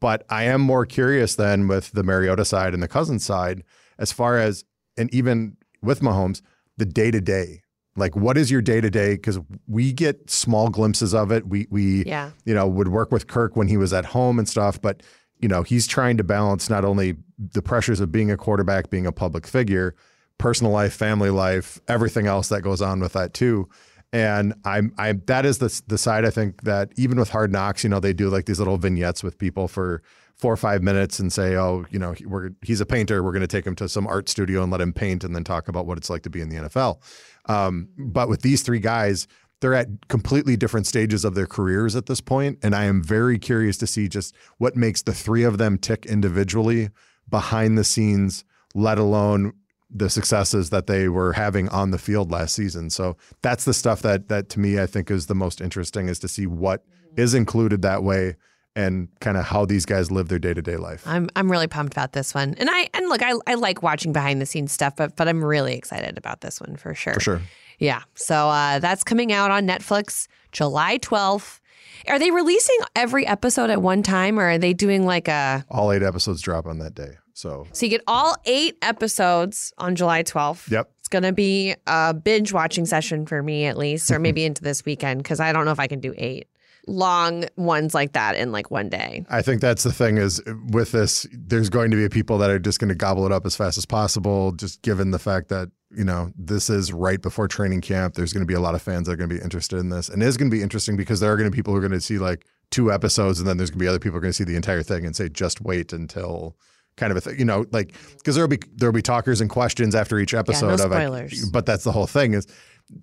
But 0.00 0.24
I 0.28 0.44
am 0.44 0.60
more 0.60 0.84
curious 0.84 1.36
than 1.36 1.68
with 1.68 1.92
the 1.92 2.02
Mariota 2.02 2.44
side 2.44 2.74
and 2.74 2.82
the 2.82 2.88
Cousins 2.88 3.24
side, 3.24 3.62
as 3.98 4.12
far 4.12 4.38
as 4.38 4.64
and 4.96 5.12
even 5.14 5.56
with 5.82 6.00
Mahomes, 6.00 6.40
the 6.76 6.86
day 6.86 7.10
to 7.10 7.20
day. 7.20 7.62
Like, 7.98 8.14
what 8.14 8.36
is 8.36 8.50
your 8.50 8.60
day 8.60 8.80
to 8.80 8.90
day? 8.90 9.14
Because 9.14 9.38
we 9.66 9.92
get 9.92 10.28
small 10.28 10.68
glimpses 10.68 11.14
of 11.14 11.30
it. 11.32 11.46
We 11.46 11.66
we 11.70 12.04
yeah. 12.04 12.30
you 12.44 12.54
know 12.54 12.66
would 12.66 12.88
work 12.88 13.10
with 13.10 13.26
Kirk 13.26 13.56
when 13.56 13.68
he 13.68 13.76
was 13.76 13.92
at 13.92 14.06
home 14.06 14.38
and 14.38 14.48
stuff, 14.48 14.80
but 14.80 15.02
you 15.38 15.48
know, 15.48 15.62
he's 15.62 15.86
trying 15.86 16.16
to 16.16 16.24
balance 16.24 16.70
not 16.70 16.84
only 16.84 17.16
the 17.38 17.62
pressures 17.62 18.00
of 18.00 18.10
being 18.10 18.30
a 18.30 18.36
quarterback, 18.36 18.90
being 18.90 19.06
a 19.06 19.12
public 19.12 19.46
figure, 19.46 19.94
personal 20.38 20.72
life, 20.72 20.94
family 20.94 21.30
life, 21.30 21.80
everything 21.88 22.26
else 22.26 22.48
that 22.48 22.62
goes 22.62 22.80
on 22.80 23.00
with 23.00 23.12
that 23.12 23.34
too. 23.34 23.68
And 24.12 24.54
I'm, 24.64 24.94
I 24.96 25.12
that 25.26 25.44
is 25.44 25.58
the 25.58 25.82
the 25.88 25.98
side 25.98 26.24
I 26.24 26.30
think 26.30 26.62
that 26.62 26.90
even 26.96 27.18
with 27.18 27.30
Hard 27.30 27.52
Knocks, 27.52 27.84
you 27.84 27.90
know, 27.90 28.00
they 28.00 28.12
do 28.12 28.28
like 28.28 28.46
these 28.46 28.58
little 28.58 28.78
vignettes 28.78 29.22
with 29.22 29.36
people 29.36 29.68
for 29.68 30.02
four 30.36 30.52
or 30.52 30.56
five 30.56 30.82
minutes 30.82 31.18
and 31.18 31.32
say, 31.32 31.56
oh, 31.56 31.86
you 31.90 31.98
know, 31.98 32.14
we're 32.24 32.50
he's 32.62 32.80
a 32.80 32.86
painter. 32.86 33.22
We're 33.22 33.32
going 33.32 33.40
to 33.40 33.46
take 33.46 33.66
him 33.66 33.74
to 33.76 33.88
some 33.88 34.06
art 34.06 34.28
studio 34.28 34.62
and 34.62 34.70
let 34.70 34.80
him 34.80 34.92
paint, 34.92 35.24
and 35.24 35.34
then 35.34 35.44
talk 35.44 35.68
about 35.68 35.86
what 35.86 35.98
it's 35.98 36.08
like 36.08 36.22
to 36.22 36.30
be 36.30 36.40
in 36.40 36.48
the 36.48 36.56
NFL. 36.56 37.00
Um, 37.46 37.88
but 37.98 38.28
with 38.28 38.42
these 38.42 38.62
three 38.62 38.80
guys, 38.80 39.26
they're 39.60 39.74
at 39.74 40.08
completely 40.08 40.56
different 40.56 40.86
stages 40.86 41.24
of 41.24 41.34
their 41.34 41.46
careers 41.46 41.96
at 41.96 42.06
this 42.06 42.20
point, 42.20 42.58
and 42.62 42.74
I 42.74 42.84
am 42.84 43.02
very 43.02 43.38
curious 43.38 43.78
to 43.78 43.86
see 43.86 44.08
just 44.08 44.34
what 44.58 44.76
makes 44.76 45.02
the 45.02 45.14
three 45.14 45.44
of 45.44 45.58
them 45.58 45.78
tick 45.78 46.06
individually 46.06 46.90
behind 47.28 47.78
the 47.78 47.84
scenes, 47.84 48.44
let 48.74 48.98
alone 48.98 49.52
the 49.90 50.10
successes 50.10 50.70
that 50.70 50.86
they 50.86 51.08
were 51.08 51.32
having 51.32 51.68
on 51.68 51.90
the 51.90 51.98
field 51.98 52.30
last 52.30 52.54
season. 52.54 52.90
So 52.90 53.16
that's 53.42 53.64
the 53.64 53.74
stuff 53.74 54.02
that 54.02 54.28
that 54.28 54.48
to 54.50 54.60
me 54.60 54.80
I 54.80 54.86
think 54.86 55.10
is 55.10 55.26
the 55.26 55.34
most 55.34 55.60
interesting 55.60 56.08
is 56.08 56.18
to 56.20 56.28
see 56.28 56.46
what 56.46 56.84
mm-hmm. 56.86 57.20
is 57.20 57.34
included 57.34 57.82
that 57.82 58.02
way 58.02 58.36
and 58.74 59.08
kind 59.20 59.36
of 59.38 59.44
how 59.44 59.64
these 59.64 59.86
guys 59.86 60.10
live 60.10 60.28
their 60.28 60.38
day 60.38 60.52
to 60.54 60.60
day 60.60 60.76
life. 60.76 61.02
I'm 61.06 61.30
I'm 61.34 61.50
really 61.50 61.68
pumped 61.68 61.94
about 61.94 62.12
this 62.12 62.34
one. 62.34 62.54
And 62.58 62.68
I 62.70 62.90
and 62.94 63.08
look, 63.08 63.22
I, 63.22 63.32
I 63.46 63.54
like 63.54 63.82
watching 63.82 64.12
behind 64.12 64.40
the 64.40 64.46
scenes 64.46 64.72
stuff, 64.72 64.94
but 64.96 65.16
but 65.16 65.28
I'm 65.28 65.42
really 65.42 65.74
excited 65.74 66.18
about 66.18 66.42
this 66.42 66.60
one 66.60 66.76
for 66.76 66.94
sure. 66.94 67.14
For 67.14 67.20
sure. 67.20 67.42
Yeah. 67.78 68.02
So 68.14 68.48
uh, 68.48 68.78
that's 68.78 69.04
coming 69.04 69.32
out 69.32 69.50
on 69.50 69.66
Netflix 69.66 70.28
July 70.52 70.98
12th. 70.98 71.60
Are 72.08 72.18
they 72.18 72.30
releasing 72.30 72.76
every 72.94 73.26
episode 73.26 73.70
at 73.70 73.82
one 73.82 74.02
time 74.02 74.38
or 74.38 74.50
are 74.50 74.58
they 74.58 74.72
doing 74.72 75.04
like 75.06 75.28
a 75.28 75.64
All 75.70 75.92
eight 75.92 76.02
episodes 76.02 76.40
drop 76.40 76.66
on 76.66 76.78
that 76.78 76.94
day. 76.94 77.16
So 77.32 77.66
So 77.72 77.84
you 77.86 77.90
get 77.90 78.02
all 78.06 78.34
8 78.46 78.78
episodes 78.80 79.72
on 79.76 79.94
July 79.94 80.22
12th. 80.22 80.70
Yep. 80.70 80.90
It's 81.00 81.08
going 81.08 81.24
to 81.24 81.32
be 81.32 81.74
a 81.86 82.14
binge 82.14 82.52
watching 82.52 82.86
session 82.86 83.26
for 83.26 83.42
me 83.42 83.66
at 83.66 83.76
least 83.76 84.10
or 84.10 84.18
maybe 84.18 84.44
into 84.46 84.62
this 84.62 84.84
weekend 84.84 85.24
cuz 85.24 85.38
I 85.38 85.52
don't 85.52 85.64
know 85.66 85.70
if 85.72 85.80
I 85.80 85.86
can 85.86 86.00
do 86.00 86.14
8 86.16 86.48
long 86.86 87.44
ones 87.56 87.94
like 87.94 88.12
that 88.12 88.36
in 88.36 88.52
like 88.52 88.70
one 88.70 88.88
day. 88.88 89.24
I 89.28 89.42
think 89.42 89.60
that's 89.60 89.82
the 89.82 89.92
thing 89.92 90.18
is 90.18 90.40
with 90.70 90.92
this, 90.92 91.26
there's 91.32 91.68
going 91.68 91.90
to 91.90 91.96
be 91.96 92.08
people 92.08 92.38
that 92.38 92.50
are 92.50 92.58
just 92.58 92.78
going 92.78 92.88
to 92.88 92.94
gobble 92.94 93.26
it 93.26 93.32
up 93.32 93.44
as 93.44 93.56
fast 93.56 93.76
as 93.76 93.84
possible, 93.84 94.52
just 94.52 94.82
given 94.82 95.10
the 95.10 95.18
fact 95.18 95.48
that, 95.48 95.70
you 95.90 96.04
know, 96.04 96.32
this 96.36 96.70
is 96.70 96.92
right 96.92 97.20
before 97.20 97.48
training 97.48 97.80
camp. 97.80 98.14
There's 98.14 98.32
going 98.32 98.42
to 98.42 98.46
be 98.46 98.54
a 98.54 98.60
lot 98.60 98.74
of 98.74 98.82
fans 98.82 99.06
that 99.06 99.14
are 99.14 99.16
going 99.16 99.28
to 99.28 99.34
be 99.34 99.42
interested 99.42 99.78
in 99.78 99.88
this. 99.88 100.08
And 100.08 100.22
it 100.22 100.26
is 100.26 100.36
going 100.36 100.50
to 100.50 100.56
be 100.56 100.62
interesting 100.62 100.96
because 100.96 101.20
there 101.20 101.32
are 101.32 101.36
going 101.36 101.46
to 101.46 101.50
be 101.50 101.56
people 101.56 101.72
who 101.72 101.78
are 101.78 101.88
going 101.88 101.92
to 101.92 102.00
see 102.00 102.18
like 102.18 102.46
two 102.70 102.92
episodes 102.92 103.38
and 103.38 103.48
then 103.48 103.56
there's 103.56 103.70
going 103.70 103.78
to 103.78 103.84
be 103.84 103.88
other 103.88 103.98
people 103.98 104.12
who 104.12 104.18
are 104.18 104.22
going 104.22 104.32
to 104.32 104.36
see 104.36 104.44
the 104.44 104.56
entire 104.56 104.82
thing 104.82 105.04
and 105.04 105.16
say, 105.16 105.28
just 105.28 105.60
wait 105.60 105.92
until 105.92 106.56
kind 106.96 107.10
of 107.10 107.16
a 107.16 107.20
thing, 107.20 107.38
you 107.38 107.44
know, 107.44 107.66
like, 107.72 107.94
because 108.16 108.36
there'll 108.36 108.48
be, 108.48 108.58
there'll 108.74 108.92
be 108.92 109.02
talkers 109.02 109.40
and 109.40 109.50
questions 109.50 109.94
after 109.94 110.18
each 110.18 110.34
episode 110.34 110.78
no 110.78 110.84
of 110.84 110.92
it. 110.92 110.94
spoilers. 110.94 111.50
But 111.50 111.66
that's 111.66 111.84
the 111.84 111.92
whole 111.92 112.06
thing 112.06 112.34
is 112.34 112.46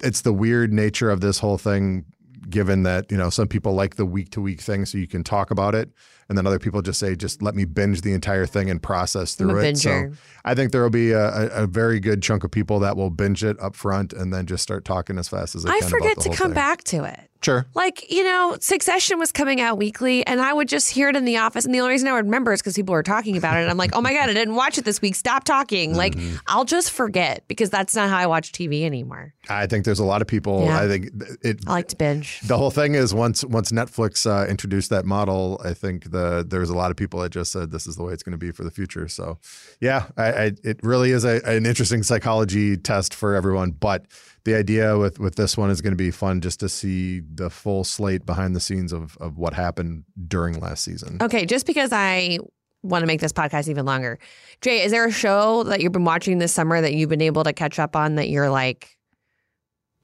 it's 0.02 0.22
the 0.22 0.34
weird 0.34 0.72
nature 0.72 1.10
of 1.10 1.22
this 1.22 1.40
whole 1.40 1.58
thing 1.58 2.06
given 2.50 2.84
that 2.84 3.10
you 3.12 3.18
know 3.18 3.30
some 3.30 3.48
people 3.48 3.74
like 3.74 3.96
the 3.96 4.06
week 4.06 4.30
to 4.32 4.42
week 4.42 4.62
thing 4.62 4.86
so 4.86 4.98
you 4.98 5.08
can 5.08 5.24
talk 5.24 5.52
about 5.52 5.76
it 5.76 5.90
and 6.30 6.38
then 6.38 6.46
other 6.48 6.60
people 6.60 6.82
just 6.82 7.00
say 7.00 7.16
just 7.16 7.42
let 7.42 7.56
me 7.56 7.66
binge 7.66 8.02
the 8.02 8.14
entire 8.14 8.46
thing 8.46 8.70
and 8.70 8.82
process 8.82 9.36
through 9.36 9.58
it 9.60 9.78
so 9.78 10.12
i 10.46 10.54
think 10.56 10.72
there 10.72 10.82
will 10.84 10.90
be 10.90 11.12
a, 11.12 11.48
a, 11.50 11.68
very 11.68 12.00
good 12.00 12.22
chunk 12.22 12.44
of 12.44 12.52
people 12.52 12.80
that 12.80 12.96
will 12.98 13.10
binge 13.10 13.44
it 13.44 13.60
up 13.62 13.76
front 13.76 14.14
and 14.14 14.34
then 14.34 14.46
just 14.46 14.64
start 14.64 14.86
talking 14.86 15.18
as 15.18 15.28
fast 15.28 15.56
as 15.56 15.64
they 15.64 15.70
I 15.72 15.80
can 15.80 15.88
I 15.88 15.90
forget 15.90 16.20
to 16.22 16.30
come 16.30 16.48
thing. 16.48 16.54
back 16.56 16.84
to 16.86 17.04
it. 17.04 17.20
sure 17.44 17.66
Like, 17.74 18.10
you 18.12 18.24
know, 18.24 18.58
Succession 18.62 19.20
was 19.20 19.32
coming 19.32 19.60
out 19.60 19.78
weekly 19.78 20.26
and 20.26 20.40
I 20.42 20.54
would 20.54 20.68
just 20.68 20.90
hear 20.90 21.10
it 21.10 21.16
in 21.16 21.26
the 21.26 21.38
office. 21.38 21.66
And 21.66 21.74
the 21.76 21.80
only 21.82 21.92
reason 21.92 22.08
I 22.08 22.14
would 22.14 22.26
remember 22.26 22.54
is 22.54 22.62
because 22.62 22.76
people 22.76 22.94
were 22.94 23.04
talking 23.04 23.36
about 23.38 23.58
it. 23.58 23.62
And 23.62 23.70
I'm 23.70 23.78
like, 23.78 23.92
oh 23.96 24.02
my 24.02 24.14
God, 24.14 24.30
I 24.30 24.34
didn't 24.34 24.56
watch 24.56 24.78
it 24.78 24.86
this 24.86 25.02
week. 25.02 25.16
Stop 25.16 25.44
talking. 25.44 25.96
Like, 25.96 26.14
Mm-hmm. 26.16 26.36
I'll 26.48 26.64
just 26.66 26.92
forget 26.92 27.44
because 27.48 27.70
that's 27.70 27.96
not 27.96 28.10
how 28.10 28.18
I 28.18 28.28
watch 28.28 28.52
TV 28.52 28.84
anymore. 28.84 29.34
i 29.50 29.66
think 29.68 29.84
there's 29.86 30.00
a 30.00 30.06
lot 30.06 30.22
of 30.22 30.28
people 30.28 30.64
Yeah. 30.66 30.80
i 30.82 30.88
think 30.88 31.10
it 31.42 31.60
I 31.68 31.72
like 31.72 31.88
to 31.90 31.96
binge. 31.98 32.40
the 32.48 32.58
whole 32.58 32.72
thing 32.72 32.94
is 32.96 33.14
once 33.14 33.44
once 33.44 33.72
Netflix 33.72 34.26
uh, 34.26 34.48
introduced 34.48 34.90
that 34.92 35.06
model, 35.06 35.60
I 35.66 35.74
think 35.74 36.06
the 36.14 36.46
there 36.48 36.62
was 36.62 36.70
a 36.70 36.76
lot 36.76 36.92
of 36.92 36.98
people 36.98 37.20
that 37.20 37.32
just 37.32 37.52
said 37.52 37.72
this 37.72 37.86
is 37.86 37.98
the 37.98 38.04
way 38.04 38.14
it's 38.14 38.24
going 38.24 38.32
to 38.32 38.38
be 38.38 38.52
for 38.52 38.64
the 38.64 38.72
future. 38.72 39.08
So, 39.10 39.38
yeah, 39.82 40.08
I, 40.18 40.32
I, 40.32 40.52
it 40.64 40.80
really 40.84 41.12
is 41.12 41.26
a, 41.26 41.42
an 41.46 41.66
interesting 41.66 42.04
psychology 42.04 42.78
test 42.78 43.14
for 43.14 43.36
everyone. 43.36 43.72
But 43.72 44.06
the 44.46 44.56
idea 44.56 44.98
with 44.98 45.20
with 45.20 45.36
this 45.36 45.58
one 45.58 45.70
is 45.70 45.82
going 45.82 45.94
to 45.94 45.98
be 45.98 46.12
fun 46.12 46.40
just 46.40 46.60
to 46.62 46.70
see 46.70 47.20
the 47.20 47.50
full 47.50 47.84
slate 47.84 48.26
behind 48.26 48.56
the 48.56 48.62
scenes 48.62 48.94
of 48.94 49.18
of 49.20 49.38
what 49.38 49.54
happened 49.54 50.06
during 50.28 50.60
last 50.60 50.84
season. 50.86 51.18
Okay, 51.22 51.46
just 51.46 51.66
because 51.66 51.92
I 51.92 52.40
want 52.84 53.02
to 53.02 53.08
make 53.08 53.22
this 53.22 53.34
podcast 53.34 53.70
even 53.70 53.86
longer. 53.86 54.20
Jay, 54.62 54.84
is 54.84 54.92
there 54.92 55.06
a 55.06 55.12
show 55.12 55.64
that 55.64 55.82
you've 55.82 55.94
been 55.94 56.04
watching 56.04 56.38
this 56.38 56.54
summer 56.54 56.82
that 56.82 56.94
you've 56.94 57.10
been 57.10 57.22
able 57.22 57.44
to 57.44 57.54
catch 57.54 57.80
up 57.80 57.96
on 57.96 58.16
that 58.16 58.30
you're 58.30 58.50
like, 58.50 58.98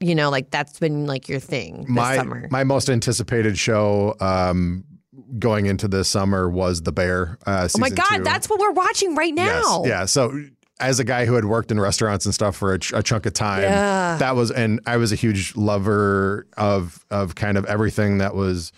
you 0.00 0.14
know, 0.14 0.30
like 0.30 0.50
that's 0.50 0.78
been 0.78 1.06
like 1.06 1.28
your 1.28 1.40
thing 1.40 1.82
this 1.82 1.90
my 1.90 2.16
summer? 2.16 2.48
my 2.50 2.64
most 2.64 2.88
anticipated 2.88 3.58
show 3.58 4.16
um, 4.20 4.84
going 5.38 5.66
into 5.66 5.88
this 5.88 6.08
summer 6.08 6.48
was 6.48 6.82
The 6.82 6.92
Bear. 6.92 7.38
Uh, 7.46 7.68
oh 7.74 7.78
my 7.78 7.90
God, 7.90 8.16
two. 8.16 8.22
that's 8.24 8.48
what 8.48 8.58
we're 8.60 8.72
watching 8.72 9.14
right 9.14 9.34
now. 9.34 9.82
Yes, 9.84 9.88
yeah. 9.88 10.04
So 10.06 10.44
as 10.80 10.98
a 10.98 11.04
guy 11.04 11.26
who 11.26 11.34
had 11.34 11.44
worked 11.44 11.70
in 11.70 11.78
restaurants 11.78 12.24
and 12.24 12.34
stuff 12.34 12.56
for 12.56 12.72
a, 12.72 12.78
ch- 12.78 12.92
a 12.94 13.02
chunk 13.02 13.26
of 13.26 13.32
time, 13.34 13.62
Yeah. 13.62 14.16
that 14.18 14.34
was, 14.34 14.50
and 14.50 14.80
I 14.86 14.96
was 14.96 15.12
a 15.12 15.16
huge 15.16 15.54
lover 15.56 16.46
of 16.56 17.04
of 17.10 17.34
kind 17.34 17.56
of 17.58 17.64
everything 17.66 18.18
that 18.18 18.34
was. 18.34 18.72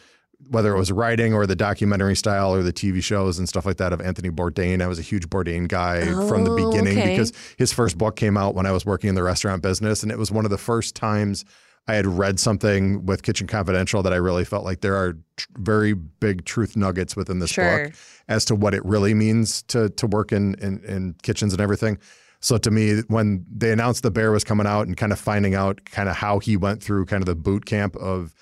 Whether 0.50 0.74
it 0.74 0.78
was 0.78 0.90
writing 0.92 1.32
or 1.32 1.46
the 1.46 1.54
documentary 1.56 2.16
style 2.16 2.52
or 2.52 2.62
the 2.62 2.72
TV 2.74 3.02
shows 3.02 3.38
and 3.38 3.48
stuff 3.48 3.64
like 3.64 3.76
that 3.78 3.92
of 3.92 4.02
Anthony 4.02 4.28
Bourdain, 4.28 4.82
I 4.82 4.86
was 4.88 4.98
a 4.98 5.02
huge 5.02 5.30
Bourdain 5.30 5.66
guy 5.68 6.04
from 6.28 6.44
the 6.44 6.50
Oh, 6.50 6.56
beginning 6.70 6.98
okay. 6.98 7.10
because 7.10 7.32
his 7.56 7.72
first 7.72 7.96
book 7.96 8.16
came 8.16 8.36
out 8.36 8.54
when 8.54 8.66
I 8.66 8.72
was 8.72 8.84
working 8.84 9.08
in 9.08 9.14
the 9.14 9.22
restaurant 9.22 9.62
business, 9.62 10.02
and 10.02 10.10
it 10.12 10.18
was 10.18 10.30
one 10.32 10.44
of 10.44 10.50
the 10.50 10.58
first 10.58 10.94
times 10.96 11.44
I 11.88 11.94
had 11.94 12.06
read 12.06 12.38
something 12.38 13.04
with 13.06 13.22
Kitchen 13.22 13.46
Confidential 13.46 14.02
that 14.02 14.12
I 14.12 14.16
really 14.16 14.44
felt 14.44 14.64
like 14.64 14.82
there 14.82 14.94
are 14.94 15.14
tr- 15.36 15.48
very 15.56 15.94
big 15.94 16.44
truth 16.44 16.76
nuggets 16.76 17.16
within 17.16 17.40
this 17.40 17.50
Sure. 17.50 17.84
book 17.84 17.94
as 18.28 18.44
to 18.46 18.54
what 18.54 18.72
it 18.72 18.84
really 18.84 19.14
means 19.14 19.62
to 19.64 19.88
to 19.90 20.06
work 20.06 20.32
in, 20.32 20.54
in 20.54 20.82
in 20.84 21.14
kitchens 21.22 21.52
and 21.52 21.60
everything. 21.60 21.98
So 22.40 22.58
to 22.58 22.70
me, 22.70 23.00
when 23.08 23.44
they 23.50 23.70
announced 23.72 24.02
the 24.02 24.10
bear 24.10 24.32
was 24.32 24.44
coming 24.44 24.66
out 24.66 24.86
and 24.86 24.96
kind 24.96 25.12
of 25.12 25.18
finding 25.18 25.54
out 25.54 25.84
kind 25.84 26.08
of 26.08 26.16
how 26.16 26.40
he 26.40 26.56
went 26.56 26.82
through 26.82 27.06
kind 27.06 27.22
of 27.22 27.26
the 27.26 27.36
boot 27.36 27.66
camp 27.66 27.94
of 27.96 28.34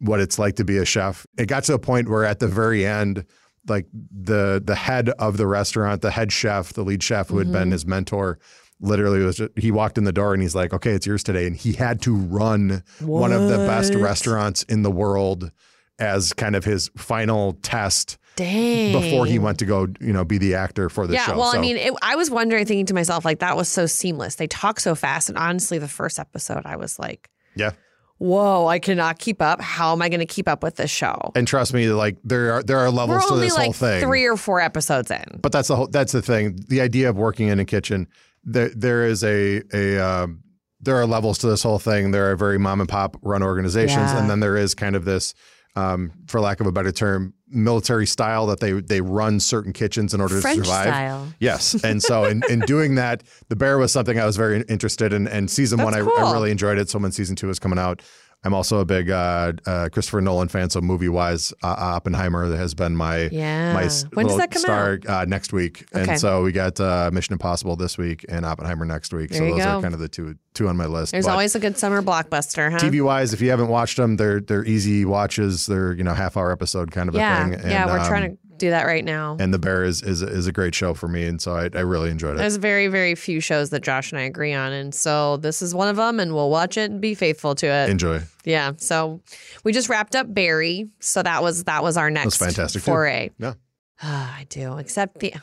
what 0.00 0.20
it's 0.20 0.38
like 0.38 0.56
to 0.56 0.64
be 0.64 0.78
a 0.78 0.84
chef, 0.84 1.26
it 1.38 1.46
got 1.46 1.64
to 1.64 1.74
a 1.74 1.78
point 1.78 2.08
where 2.08 2.24
at 2.24 2.40
the 2.40 2.48
very 2.48 2.86
end, 2.86 3.24
like 3.68 3.86
the 3.92 4.62
the 4.64 4.74
head 4.74 5.10
of 5.10 5.36
the 5.36 5.46
restaurant, 5.46 6.02
the 6.02 6.10
head 6.10 6.32
chef, 6.32 6.72
the 6.72 6.82
lead 6.82 7.02
chef 7.02 7.28
who 7.28 7.38
had 7.38 7.50
been 7.52 7.64
mm-hmm. 7.64 7.72
his 7.72 7.86
mentor, 7.86 8.38
literally 8.80 9.20
was 9.20 9.36
just, 9.36 9.50
he 9.56 9.70
walked 9.70 9.98
in 9.98 10.04
the 10.04 10.12
door 10.12 10.32
and 10.32 10.42
he's 10.42 10.54
like, 10.54 10.72
"Okay, 10.72 10.92
it's 10.92 11.06
yours 11.06 11.22
today," 11.22 11.46
and 11.46 11.56
he 11.56 11.72
had 11.72 12.00
to 12.02 12.14
run 12.14 12.82
one 13.00 13.32
of 13.32 13.48
the 13.48 13.58
best 13.58 13.94
restaurants 13.94 14.62
in 14.64 14.82
the 14.82 14.90
world 14.90 15.50
as 15.98 16.32
kind 16.32 16.56
of 16.56 16.64
his 16.64 16.90
final 16.96 17.52
test 17.62 18.16
Dang. 18.36 18.92
before 18.92 19.26
he 19.26 19.38
went 19.38 19.58
to 19.58 19.66
go, 19.66 19.86
you 20.00 20.14
know, 20.14 20.24
be 20.24 20.38
the 20.38 20.54
actor 20.54 20.88
for 20.88 21.06
the 21.06 21.12
yeah, 21.12 21.26
show. 21.26 21.38
well, 21.38 21.54
I 21.54 21.60
mean, 21.60 21.76
it, 21.76 21.92
I 22.00 22.16
was 22.16 22.30
wondering, 22.30 22.64
thinking 22.64 22.86
to 22.86 22.94
myself, 22.94 23.24
like 23.24 23.40
that 23.40 23.56
was 23.56 23.68
so 23.68 23.84
seamless. 23.84 24.36
They 24.36 24.46
talk 24.46 24.80
so 24.80 24.94
fast, 24.94 25.28
and 25.28 25.36
honestly, 25.36 25.78
the 25.78 25.88
first 25.88 26.18
episode, 26.18 26.62
I 26.64 26.76
was 26.76 26.98
like, 26.98 27.28
yeah. 27.54 27.72
"Whoa, 28.16 28.66
I 28.66 28.78
cannot 28.78 29.18
keep 29.18 29.42
up. 29.42 29.60
How 29.60 29.92
am 29.92 30.00
I 30.00 30.08
going 30.08 30.20
to 30.20 30.26
keep 30.26 30.48
up 30.48 30.62
with 30.62 30.76
this 30.76 30.90
show?" 30.90 31.32
And 31.34 31.46
trust 31.46 31.74
me, 31.74 31.88
like 31.88 32.16
there 32.24 32.54
are 32.54 32.62
there 32.62 32.78
are 32.78 32.90
We're 32.90 32.96
levels 32.96 33.26
to 33.26 33.32
only 33.34 33.46
this 33.46 33.56
whole 33.56 33.72
thing. 33.74 34.00
three 34.00 34.26
or 34.26 34.36
four 34.38 34.60
episodes 34.60 35.10
in. 35.10 35.40
but 35.42 35.52
that's 35.52 35.68
the 35.68 35.76
whole 35.76 35.88
that's 35.88 36.12
the 36.12 36.22
thing. 36.22 36.58
The 36.68 36.80
idea 36.80 37.10
of 37.10 37.16
working 37.16 37.48
in 37.48 37.60
a 37.60 37.64
kitchen, 37.66 38.08
there 38.44 38.70
there 38.74 39.06
is 39.06 39.22
a 39.24 39.62
a 39.72 39.98
um, 39.98 40.42
there 40.80 40.96
are 40.96 41.06
levels 41.06 41.38
to 41.38 41.46
this 41.46 41.62
whole 41.62 41.78
thing. 41.78 42.10
There 42.10 42.30
are 42.30 42.36
very 42.36 42.58
mom 42.58 42.80
and 42.80 42.88
pop 42.88 43.16
run 43.22 43.42
organizations, 43.42 44.10
Yeah. 44.12 44.18
and 44.20 44.30
then 44.30 44.40
there 44.40 44.56
is 44.56 44.74
kind 44.74 44.96
of 44.96 45.04
this, 45.04 45.34
um, 45.76 46.12
for 46.26 46.40
lack 46.40 46.60
of 46.60 46.66
a 46.66 46.72
better 46.72 46.90
term, 46.90 47.34
military 47.48 48.06
style 48.06 48.46
that 48.46 48.60
they 48.60 48.72
they 48.72 49.00
run 49.02 49.40
certain 49.40 49.72
kitchens 49.74 50.14
in 50.14 50.20
order 50.22 50.40
French 50.40 50.58
to 50.60 50.64
survive. 50.64 50.86
style. 50.86 51.28
Yes, 51.38 51.74
and 51.84 52.02
so 52.02 52.24
in, 52.24 52.42
in 52.48 52.60
doing 52.60 52.94
that, 52.94 53.22
the 53.50 53.56
bear 53.56 53.76
was 53.76 53.92
something 53.92 54.18
I 54.18 54.24
was 54.24 54.36
very 54.38 54.62
interested 54.68 55.12
in. 55.12 55.28
And 55.28 55.50
season 55.50 55.82
one, 55.82 55.94
I, 55.94 55.98
I 55.98 56.32
really 56.32 56.50
enjoyed 56.50 56.78
it. 56.78 56.88
So 56.88 56.98
when 56.98 57.12
season 57.12 57.36
two 57.36 57.50
is 57.50 57.58
coming 57.58 57.78
out, 57.78 58.00
I'm 58.42 58.54
also 58.54 58.78
a 58.78 58.86
big 58.86 59.10
uh, 59.10 59.52
uh, 59.66 59.88
Christopher 59.92 60.22
Nolan 60.22 60.48
fan. 60.48 60.70
So 60.70 60.80
movie 60.80 61.10
wise, 61.10 61.52
uh, 61.62 61.74
Oppenheimer 61.78 62.56
has 62.56 62.72
been 62.74 62.96
my 62.96 63.28
Yeah. 63.30 63.74
my 63.74 63.88
When 64.14 64.26
does 64.26 64.38
that 64.38 64.50
come 64.50 64.62
star 64.62 64.98
uh, 65.06 65.26
next 65.28 65.52
week. 65.52 65.84
Okay. 65.94 66.12
And 66.12 66.20
so 66.20 66.42
we 66.42 66.52
got 66.52 66.80
uh, 66.80 67.10
Mission 67.12 67.34
Impossible 67.34 67.76
this 67.76 67.98
week 67.98 68.24
and 68.30 68.46
Oppenheimer 68.46 68.86
next 68.86 69.12
week. 69.12 69.30
There 69.30 69.40
so 69.40 69.54
those 69.56 69.62
go. 69.64 69.78
are 69.78 69.82
kind 69.82 69.92
of 69.92 70.00
the 70.00 70.08
two 70.08 70.36
two 70.54 70.68
on 70.68 70.76
my 70.78 70.86
list. 70.86 71.12
There's 71.12 71.26
But 71.26 71.32
always 71.32 71.54
a 71.54 71.60
good 71.60 71.76
summer 71.76 72.00
blockbuster, 72.02 72.70
huh? 72.72 72.78
TV 72.78 73.04
wise, 73.04 73.34
if 73.34 73.42
you 73.42 73.50
haven't 73.50 73.68
watched 73.68 73.98
them, 73.98 74.16
they're 74.16 74.40
they're 74.40 74.64
easy 74.64 75.04
watches. 75.04 75.66
They're 75.66 75.92
you 75.92 76.02
know 76.04 76.14
half 76.14 76.36
hour 76.38 76.50
episode 76.50 76.90
kind 76.92 77.08
of 77.10 77.14
yeah, 77.14 77.46
a 77.46 77.50
thing. 77.58 77.70
yeah, 77.70 77.82
And, 77.82 77.90
we're 77.90 77.98
um, 77.98 78.06
trying 78.06 78.30
to 78.30 78.38
do 78.60 78.70
that 78.70 78.86
right 78.86 79.04
now. 79.04 79.36
And 79.40 79.52
the 79.52 79.58
Bear 79.58 79.82
is 79.82 80.02
is 80.02 80.22
is 80.22 80.46
a 80.46 80.52
great 80.52 80.74
show 80.74 80.94
for 80.94 81.08
me, 81.08 81.24
and 81.24 81.40
so 81.40 81.54
I, 81.54 81.68
I 81.74 81.80
really 81.80 82.10
enjoyed 82.10 82.34
it. 82.34 82.38
There's 82.38 82.56
very, 82.56 82.86
very 82.86 83.14
few 83.14 83.40
shows 83.40 83.70
that 83.70 83.82
Josh 83.82 84.12
and 84.12 84.20
I 84.20 84.24
agree 84.24 84.52
on, 84.52 84.72
and 84.72 84.94
so 84.94 85.38
this 85.38 85.62
is 85.62 85.74
one 85.74 85.88
of 85.88 85.96
them, 85.96 86.20
and 86.20 86.34
we'll 86.34 86.50
watch 86.50 86.76
it 86.76 86.90
and 86.90 87.00
be 87.00 87.14
faithful 87.14 87.54
to 87.56 87.66
it. 87.66 87.90
Enjoy. 87.90 88.20
yeah. 88.44 88.72
So 88.76 89.20
we 89.64 89.72
just 89.72 89.88
wrapped 89.88 90.14
up 90.14 90.32
Barry, 90.32 90.88
so 91.00 91.22
that 91.22 91.42
was 91.42 91.64
that 91.64 91.82
was 91.82 91.96
our 91.96 92.10
next 92.10 92.36
fantastic, 92.36 92.82
too. 92.82 92.90
foray. 92.90 93.30
Yeah. 93.38 93.54
Ah, 94.02 94.36
I 94.40 94.44
do, 94.48 94.78
except 94.78 95.18
the. 95.20 95.34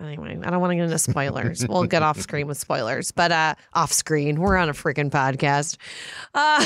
Anyway, 0.00 0.38
I 0.44 0.50
don't 0.50 0.60
want 0.60 0.70
to 0.70 0.76
get 0.76 0.84
into 0.84 0.98
spoilers. 0.98 1.66
we'll 1.68 1.84
get 1.84 2.02
off 2.02 2.20
screen 2.20 2.46
with 2.46 2.58
spoilers, 2.58 3.10
but 3.10 3.32
uh, 3.32 3.54
off 3.72 3.92
screen, 3.92 4.40
we're 4.40 4.56
on 4.56 4.68
a 4.68 4.72
freaking 4.72 5.10
podcast. 5.10 5.76
Uh, 6.32 6.64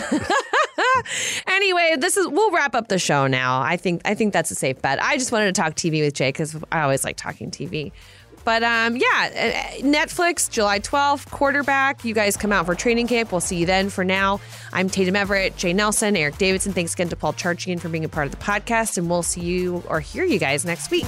anyway, 1.47 1.95
this 1.99 2.17
is 2.17 2.29
we'll 2.29 2.51
wrap 2.51 2.75
up 2.75 2.89
the 2.89 2.99
show 2.99 3.27
now. 3.27 3.61
I 3.61 3.77
think 3.77 4.03
I 4.05 4.15
think 4.15 4.33
that's 4.33 4.51
a 4.51 4.55
safe 4.55 4.83
bet. 4.83 5.03
I 5.03 5.17
just 5.17 5.33
wanted 5.33 5.55
to 5.55 5.61
talk 5.61 5.75
TV 5.75 6.05
with 6.05 6.15
Jay 6.15 6.29
because 6.29 6.57
I 6.71 6.83
always 6.83 7.05
like 7.05 7.17
talking 7.17 7.51
TV. 7.51 7.93
But 8.45 8.63
um, 8.63 8.97
yeah, 8.97 9.05
uh, 9.77 9.83
Netflix, 9.83 10.51
July 10.51 10.81
12th, 10.81 11.31
quarterback. 11.31 12.05
You 12.05 12.15
guys 12.15 12.37
come 12.37 12.53
out 12.53 12.67
for 12.67 12.75
training 12.75 13.07
camp. 13.07 13.31
We'll 13.33 13.41
see 13.41 13.57
you 13.57 13.67
then. 13.67 13.91
For 13.91 14.05
now, 14.05 14.41
I'm 14.73 14.89
Tatum 14.89 15.17
Everett, 15.17 15.57
Jay 15.57 15.73
Nelson, 15.73 16.17
Eric 16.17 16.39
Davidson. 16.39 16.73
Thanks 16.73 16.95
again 16.95 17.09
to 17.11 17.17
Paul 17.17 17.35
Charchian 17.35 17.81
for 17.81 17.89
being 17.89 18.05
a 18.05 18.09
part 18.09 18.27
of 18.27 18.31
the 18.31 18.39
podcast. 18.43 18.97
And 18.97 19.11
we'll 19.11 19.23
see 19.23 19.43
you 19.43 19.83
or 19.89 20.01
hear 20.01 20.25
you 20.25 20.39
guys 20.39 20.65
next 20.65 20.91
week. 20.91 21.05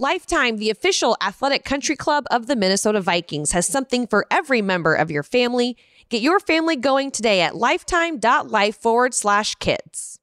Lifetime, 0.00 0.58
the 0.58 0.70
official 0.70 1.16
athletic 1.20 1.64
country 1.64 1.96
club 1.96 2.24
of 2.30 2.46
the 2.46 2.54
Minnesota 2.54 3.00
Vikings, 3.00 3.50
has 3.50 3.66
something 3.66 4.06
for 4.06 4.26
every 4.30 4.62
member 4.62 4.94
of 4.94 5.10
your 5.10 5.24
family. 5.24 5.76
Get 6.08 6.22
your 6.22 6.38
family 6.38 6.76
going 6.76 7.10
today 7.10 7.40
at 7.40 7.56
lifetime.life 7.56 8.76
forward 8.76 9.12
slash 9.12 9.56
kids. 9.56 10.17